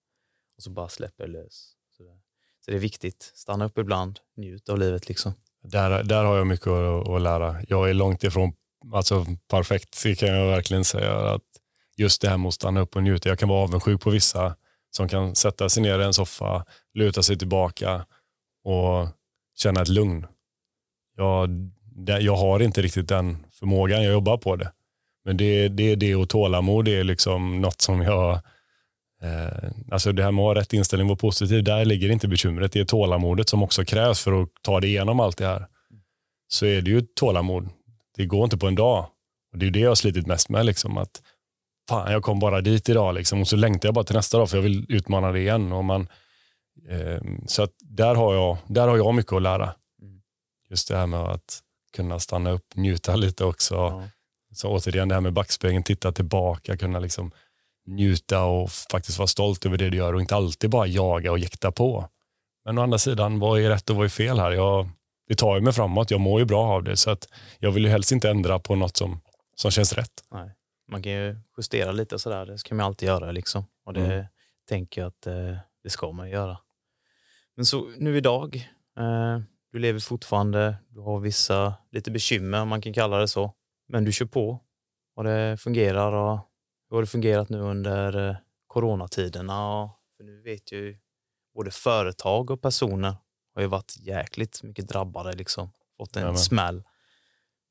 [0.56, 1.72] och så bara släpper lös.
[1.96, 2.18] Så det,
[2.64, 5.08] så det är viktigt, stanna upp ibland, njut av livet.
[5.08, 5.32] Liksom.
[5.62, 7.62] Där, där har jag mycket att, att lära.
[7.68, 8.52] Jag är långt ifrån
[8.92, 11.12] alltså, perfekt, kan jag verkligen säga.
[11.14, 11.42] Att
[11.96, 13.28] just det här med att stanna upp och njuta.
[13.28, 14.56] Jag kan vara avundsjuk på vissa
[14.96, 16.64] som kan sätta sig ner i en soffa,
[16.94, 18.06] luta sig tillbaka
[18.64, 19.08] och
[19.56, 20.26] känna ett lugn.
[21.16, 21.70] Jag,
[22.20, 24.72] jag har inte riktigt den förmågan, jag jobbar på det.
[25.24, 28.40] Men det, det, det och tålamod är liksom något som jag...
[29.22, 32.28] Eh, alltså det här med att ha rätt inställning och vara positiv, där ligger inte
[32.28, 32.72] bekymret.
[32.72, 35.66] Det är tålamodet som också krävs för att ta det igenom allt det här.
[36.48, 37.68] Så är det ju tålamod.
[38.16, 39.06] Det går inte på en dag.
[39.52, 40.66] Och Det är det jag har slitit mest med.
[40.66, 41.22] Liksom, att
[41.88, 44.50] fan, Jag kom bara dit idag liksom, och så längtar jag bara till nästa dag
[44.50, 45.72] för jag vill utmana det igen.
[45.72, 46.08] Och man,
[46.88, 49.74] eh, så att där, har jag, där har jag mycket att lära.
[50.02, 50.20] Mm.
[50.70, 51.60] Just det här med att
[51.96, 53.74] kunna stanna upp, njuta lite också.
[53.74, 54.02] Ja.
[54.52, 57.30] Så återigen det här med backspegeln, titta tillbaka, kunna liksom
[57.86, 61.38] njuta och faktiskt vara stolt över det du gör och inte alltid bara jaga och
[61.38, 62.08] jäkta på.
[62.64, 64.50] Men å andra sidan, vad är rätt och vad är fel här?
[64.52, 64.88] Jag,
[65.28, 67.28] det tar ju mig framåt, jag mår ju bra av det så att
[67.58, 69.20] jag vill ju helst inte ändra på något som,
[69.56, 70.24] som känns rätt.
[70.30, 70.50] Nej.
[70.88, 73.64] Man kan ju justera lite sådär, det ska man alltid göra liksom.
[73.84, 74.26] Och det mm.
[74.68, 76.58] tänker jag att eh, det ska man göra.
[77.54, 79.38] Men så nu idag, eh,
[79.72, 83.52] du lever fortfarande, du har vissa lite bekymmer om man kan kalla det så.
[83.88, 84.60] Men du kör på
[85.16, 86.12] och det fungerar.
[86.12, 86.38] Och
[86.90, 88.36] hur har det fungerat nu under eh,
[88.66, 89.82] coronatiderna?
[89.82, 90.98] Och, för nu vet ju
[91.54, 93.16] både företag och personer
[93.54, 96.38] har ju varit jäkligt mycket drabbade, liksom, fått en Jamen.
[96.38, 96.84] smäll.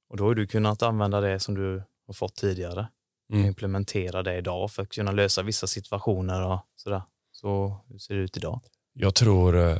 [0.09, 2.87] Och då har du kunnat använda det som du har fått tidigare
[3.33, 3.45] mm.
[3.45, 7.01] implementera det idag för att kunna lösa vissa situationer och sådär.
[7.31, 8.61] Så hur ser det ut idag?
[8.93, 9.77] Jag tror eh,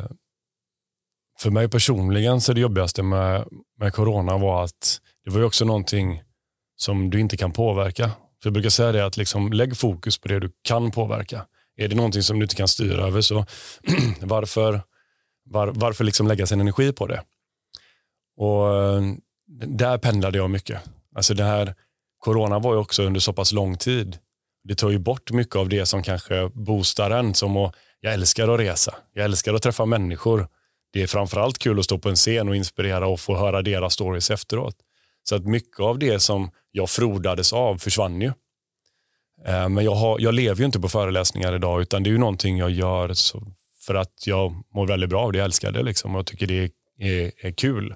[1.40, 3.48] för mig personligen så det jobbigaste med,
[3.80, 6.24] med corona var att det var ju också någonting
[6.76, 8.08] som du inte kan påverka.
[8.08, 11.46] För jag brukar säga det att liksom, lägg fokus på det du kan påverka.
[11.76, 13.46] Är det någonting som du inte kan styra över så
[14.22, 14.82] varför,
[15.44, 17.24] var, varför liksom lägga sin energi på det?
[18.38, 18.66] Och
[19.68, 20.82] Där pendlade jag mycket.
[21.16, 21.76] Alltså det här
[22.24, 24.18] corona var ju också under så pass lång tid.
[24.64, 27.34] Det tar ju bort mycket av det som kanske boostar en.
[27.34, 30.48] Som att, jag älskar att resa, jag älskar att träffa människor.
[30.94, 33.94] Det är framförallt kul att stå på en scen och inspirera och få höra deras
[33.94, 34.76] stories efteråt.
[35.24, 38.32] Så att mycket av det som jag frodades av försvann ju.
[39.46, 42.18] Eh, men jag, har, jag lever ju inte på föreläsningar idag utan det är ju
[42.18, 43.14] någonting jag gör
[43.86, 45.38] för att jag mår väldigt bra av det.
[45.38, 46.70] Jag älskar det liksom och jag tycker det är,
[47.00, 47.96] är, är kul.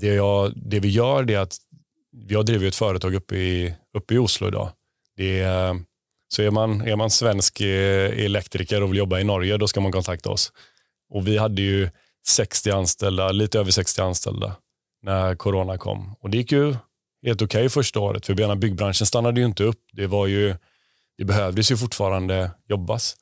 [0.00, 1.56] Det, jag, det vi gör är att
[2.28, 4.70] jag driver ett företag uppe i, uppe i Oslo idag.
[5.16, 5.76] Det är,
[6.28, 9.80] så är man, är man svensk eh, elektriker och vill jobba i Norge, då ska
[9.80, 10.52] man kontakta oss.
[11.10, 11.90] Och vi hade ju
[12.26, 14.56] 60 anställda, lite över 60 anställda
[15.02, 16.14] när corona kom.
[16.20, 16.76] Och det gick ju
[17.26, 19.80] helt okej okay första året, för byggbranschen stannade ju inte upp.
[19.92, 20.54] Det, var ju,
[21.18, 23.16] det behövdes ju fortfarande jobbas.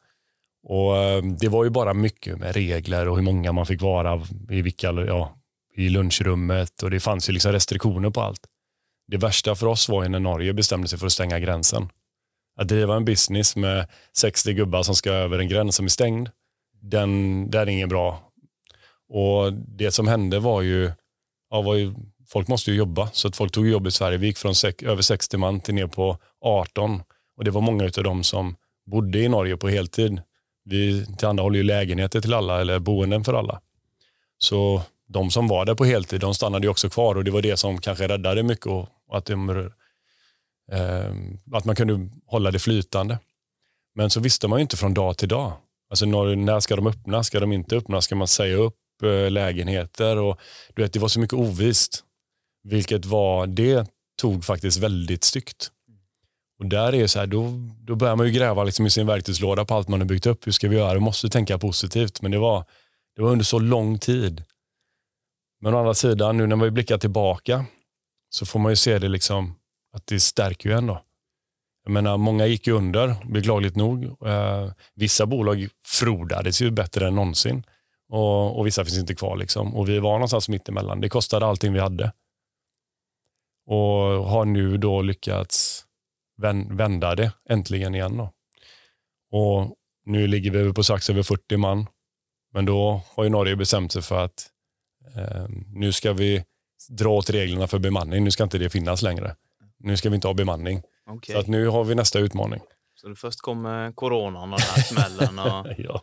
[0.62, 4.22] Och eh, Det var ju bara mycket med regler och hur många man fick vara
[4.50, 5.36] i, vilka, ja,
[5.76, 8.46] i lunchrummet och det fanns ju liksom restriktioner på allt.
[9.06, 11.88] Det värsta för oss var ju när Norge bestämde sig för att stänga gränsen.
[12.56, 16.28] Att driva en business med 60 gubbar som ska över en gräns som är stängd,
[16.80, 18.32] den, det är inget bra.
[19.08, 20.90] Och Det som hände var ju,
[21.50, 21.94] ja, var ju
[22.28, 24.18] folk måste ju jobba, så att folk tog jobb i Sverige.
[24.18, 27.02] Vi gick från över 60 man till ner på 18
[27.36, 28.56] och det var många av dem som
[28.86, 30.20] bodde i Norge på heltid.
[30.64, 33.60] Vi tillhandahåller ju lägenheter till alla eller boenden för alla.
[34.38, 37.42] Så de som var där på heltid, de stannade ju också kvar och det var
[37.42, 39.50] det som kanske räddade mycket och att, de,
[40.72, 41.12] eh,
[41.52, 43.18] att man kunde hålla det flytande.
[43.94, 45.52] Men så visste man ju inte från dag till dag.
[45.90, 47.24] Alltså när, när ska de öppna?
[47.24, 48.00] Ska de inte öppna?
[48.00, 50.16] Ska man säga upp eh, lägenheter?
[50.16, 50.38] Och,
[50.74, 52.04] du vet, det var så mycket ovist.
[52.64, 53.90] Vilket var, det
[54.20, 55.70] tog faktiskt väldigt styggt.
[56.58, 59.64] Och där är så här, då, då börjar man ju gräva liksom i sin verktygslåda
[59.64, 60.46] på allt man har byggt upp.
[60.46, 60.94] Hur ska vi göra?
[60.94, 62.22] Vi måste tänka positivt.
[62.22, 62.64] Men det var,
[63.16, 64.44] det var under så lång tid.
[65.62, 67.66] Men å andra sidan, nu när man blickar tillbaka
[68.30, 69.54] så får man ju se det liksom
[69.92, 71.02] att det stärker ju ändå.
[71.84, 74.04] Jag menar, många gick ju under, beklagligt nog.
[74.04, 77.66] Eh, vissa bolag frodades ju bättre än någonsin
[78.08, 79.36] och, och vissa finns inte kvar.
[79.36, 79.74] Liksom.
[79.74, 81.00] Och vi var någonstans mittemellan.
[81.00, 82.12] Det kostade allting vi hade.
[83.66, 83.76] Och
[84.28, 85.84] har nu då lyckats
[86.70, 88.16] vända det äntligen igen.
[88.16, 88.32] Då.
[89.38, 91.86] Och nu ligger vi på strax över 40 man.
[92.52, 94.51] Men då har ju Norge bestämt sig för att
[95.72, 96.44] nu ska vi
[96.88, 98.24] dra åt reglerna för bemanning.
[98.24, 99.36] Nu ska inte det finnas längre.
[99.78, 100.82] Nu ska vi inte ha bemanning.
[101.10, 101.32] Okay.
[101.32, 102.60] Så att nu har vi nästa utmaning.
[102.94, 105.38] Så det först kommer coronan och den här smällen.
[105.38, 106.02] Och, ja.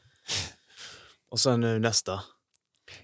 [1.32, 2.20] och sen nu nästa.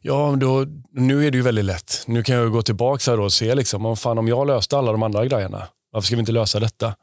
[0.02, 2.04] Ja, då, nu är det ju väldigt lätt.
[2.08, 5.04] Nu kan jag gå tillbaka och se liksom, om, fan, om jag löste alla de
[5.04, 6.96] andra grejerna, varför ska vi inte lösa detta?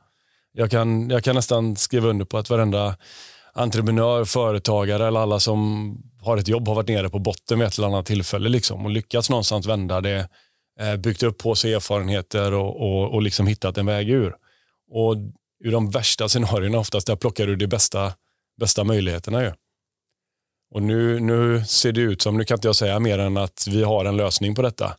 [0.52, 2.96] Jag kan, jag kan nästan skriva under på att varenda
[3.54, 7.78] entreprenör, företagare eller alla som har ett jobb har varit nere på botten vid ett
[7.78, 10.28] eller annat tillfälle liksom, och lyckats någonstans vända det,
[10.80, 14.34] eh, byggt upp på sig erfarenheter och, och, och liksom hittat en väg ur.
[14.90, 15.16] Och
[15.64, 18.12] ur de värsta scenarierna oftast där plockar du de bästa,
[18.60, 19.42] bästa möjligheterna.
[19.42, 19.52] Ju.
[20.74, 23.66] Och nu, nu ser det ut som, nu kan inte jag säga mer än att
[23.70, 24.96] vi har en lösning på detta.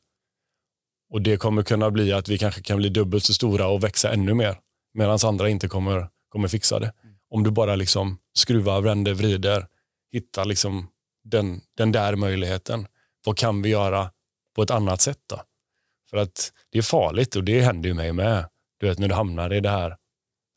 [1.09, 4.13] Och det kommer kunna bli att vi kanske kan bli dubbelt så stora och växa
[4.13, 4.57] ännu mer.
[4.93, 6.93] Medan andra inte kommer, kommer fixa det.
[7.33, 9.67] Om du bara liksom skruvar, vänder, vrider,
[10.11, 10.87] hittar liksom
[11.23, 12.87] den, den där möjligheten.
[13.25, 14.11] Vad kan vi göra
[14.55, 15.41] på ett annat sätt då?
[16.09, 18.45] För att det är farligt och det händer ju mig med.
[18.79, 19.97] Du vet när du hamnar i det här,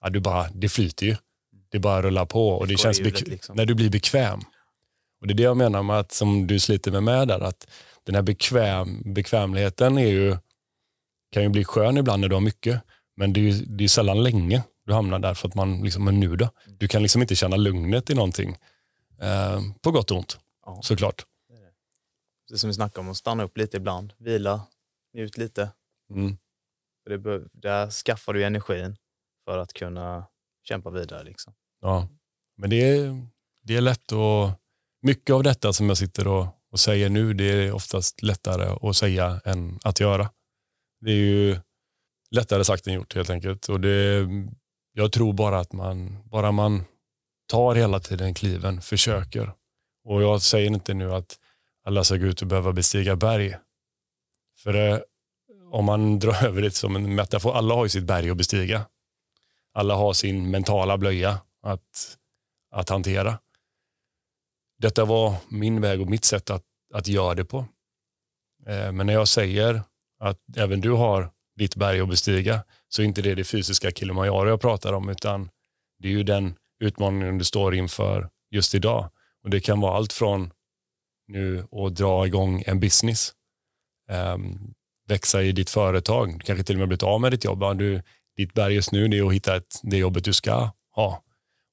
[0.00, 1.16] ja, du bara, det flyter ju.
[1.70, 3.56] Det bara rullar på och det, det känns liksom.
[3.56, 4.40] när du blir bekväm.
[5.20, 7.68] Och Det är det jag menar med att, som du sliter med med där, att
[8.04, 10.36] den här bekväm, bekvämligheten är ju,
[11.32, 12.82] kan ju bli skön ibland när du har mycket,
[13.16, 16.04] men det är, ju, det är sällan länge du hamnar där för att man, liksom,
[16.04, 16.48] men nu då?
[16.66, 18.56] Du kan liksom inte känna lugnet i någonting.
[19.20, 20.80] Eh, på gott och ont, ja.
[20.82, 21.26] såklart.
[22.48, 24.66] Det som vi snackade om, att stanna upp lite ibland, vila,
[25.14, 25.70] njut lite.
[26.10, 26.36] Mm.
[27.04, 28.96] Det, där skaffar du energin
[29.44, 30.26] för att kunna
[30.62, 31.24] kämpa vidare.
[31.24, 31.54] Liksom.
[31.80, 32.08] Ja,
[32.56, 33.26] men det är,
[33.62, 34.60] det är lätt att
[35.02, 38.96] mycket av detta som jag sitter och, och säger nu, det är oftast lättare att
[38.96, 40.30] säga än att göra.
[41.00, 41.58] Det är ju
[42.30, 43.68] lättare sagt än gjort helt enkelt.
[43.68, 44.26] Och det,
[44.98, 46.84] jag tror bara att man, bara man
[47.46, 49.52] tar hela tiden kliven, försöker.
[50.04, 51.38] Och jag säger inte nu att
[51.84, 53.56] alla ska gå ut och behöva bestiga berg.
[54.58, 55.04] För det,
[55.70, 58.86] om man drar över det som en metafor, alla har ju sitt berg att bestiga.
[59.72, 62.16] Alla har sin mentala blöja att,
[62.70, 63.38] att hantera.
[64.78, 66.64] Detta var min väg och mitt sätt att,
[66.94, 67.58] att göra det på.
[68.66, 69.82] Eh, men när jag säger
[70.18, 74.48] att även du har ditt berg att bestiga så är inte det det fysiska Kilimanjaro
[74.48, 75.50] jag pratar om utan
[75.98, 79.10] det är ju den utmaningen du står inför just idag.
[79.44, 80.50] Och Det kan vara allt från
[81.28, 83.32] nu att dra igång en business.
[84.10, 84.74] Um,
[85.08, 86.38] växa i ditt företag.
[86.38, 87.62] Du kanske till och med blivit av med ditt jobb.
[87.62, 88.02] Ja, Du,
[88.36, 91.22] ditt berg just nu det är att hitta ett, det jobbet du ska ha.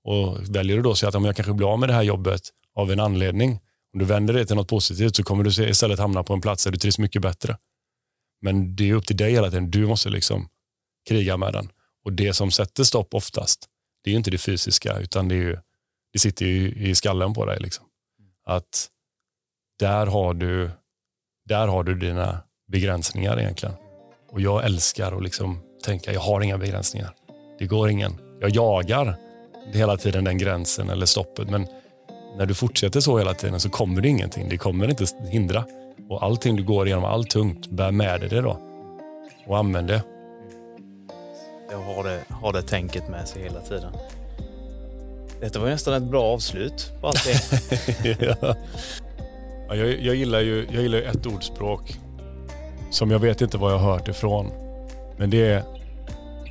[0.04, 2.04] Och väljer du då att säga att om jag kanske blir av med det här
[2.04, 2.42] jobbet
[2.76, 3.60] av en anledning,
[3.94, 6.64] om du vänder det till något positivt så kommer du istället hamna på en plats
[6.64, 7.58] där du trivs mycket bättre.
[8.42, 9.72] Men det är upp till dig hela tiden.
[9.72, 10.48] Du måste liksom
[11.08, 11.70] kriga med den.
[12.06, 13.66] Och det som sätter stopp oftast,
[14.04, 15.58] det är ju inte det fysiska, utan det, är ju,
[16.14, 17.60] det sitter ju i skallen på dig.
[17.60, 17.86] Liksom.
[18.46, 18.90] Att
[19.80, 20.72] där har, du,
[21.46, 23.76] där har du dina begränsningar egentligen.
[24.32, 27.16] Och jag älskar att liksom tänka, jag har inga begränsningar.
[27.60, 28.14] Det går ingen.
[28.42, 29.16] Jag jagar
[29.74, 31.50] hela tiden den gränsen eller stoppet.
[31.50, 31.68] Men
[32.38, 34.50] när du fortsätter så hela tiden så kommer det ingenting.
[34.50, 35.66] Det kommer inte hindra.
[36.10, 38.60] Och allting du går igenom, allt tungt, bär med dig det då.
[39.48, 40.02] Och använd det.
[41.74, 43.94] Jag har det, har det tänket med sig hela tiden.
[45.42, 48.18] Detta var nästan ett bra avslut på allt det.
[48.42, 48.56] ja.
[49.68, 52.00] Ja, jag, jag, gillar ju jag gillar ju ett ordspråk
[52.90, 54.52] som jag vet inte var jag har hört ifrån.
[55.18, 55.64] Men det är,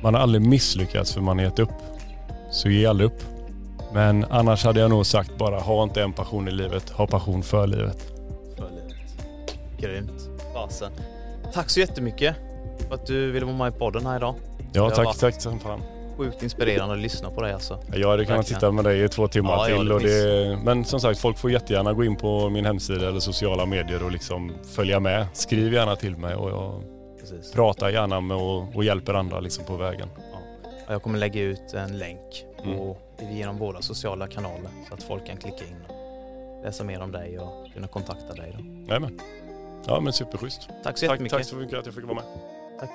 [0.01, 1.73] man har aldrig misslyckats för man har gett upp.
[2.51, 3.23] Så ge aldrig upp.
[3.93, 7.43] Men annars hade jag nog sagt bara, ha inte en passion i livet, ha passion
[7.43, 7.97] för livet.
[8.57, 9.57] För livet.
[9.77, 10.29] Grymt.
[10.53, 10.91] Fasen.
[11.53, 12.35] Tack så jättemycket
[12.87, 14.35] för att du ville vara med i podden här idag.
[14.73, 15.81] Ja, tack, varit- tack som fan.
[16.17, 17.79] Sjukt inspirerande att lyssna på dig alltså.
[17.93, 19.87] Jag hade kunnat titta med dig i två timmar Ja, ja, till.
[19.87, 23.19] det och det, men som sagt, folk får jättegärna gå in på min hemsida eller
[23.19, 25.27] sociala medier och liksom följa med.
[25.33, 26.83] Skriv gärna till mig och jag
[27.19, 27.51] Precis.
[27.51, 30.09] pratar gärna med och, och hjälper andra liksom på vägen.
[30.87, 32.77] Och Jag kommer lägga ut en länk Mm.
[32.77, 32.97] på,
[33.31, 37.39] genom våra sociala kanaler så att folk kan klicka in och läsa mer om dig
[37.39, 38.55] och kunna kontakta dig.
[38.57, 38.63] Då.
[38.87, 39.19] Jajamän.
[39.87, 40.69] Ja men superschysst.
[40.83, 41.37] Tack så Tack, jättemycket.
[41.37, 42.23] tack så mycket att jag fick vara med.
[42.79, 42.89] Tack.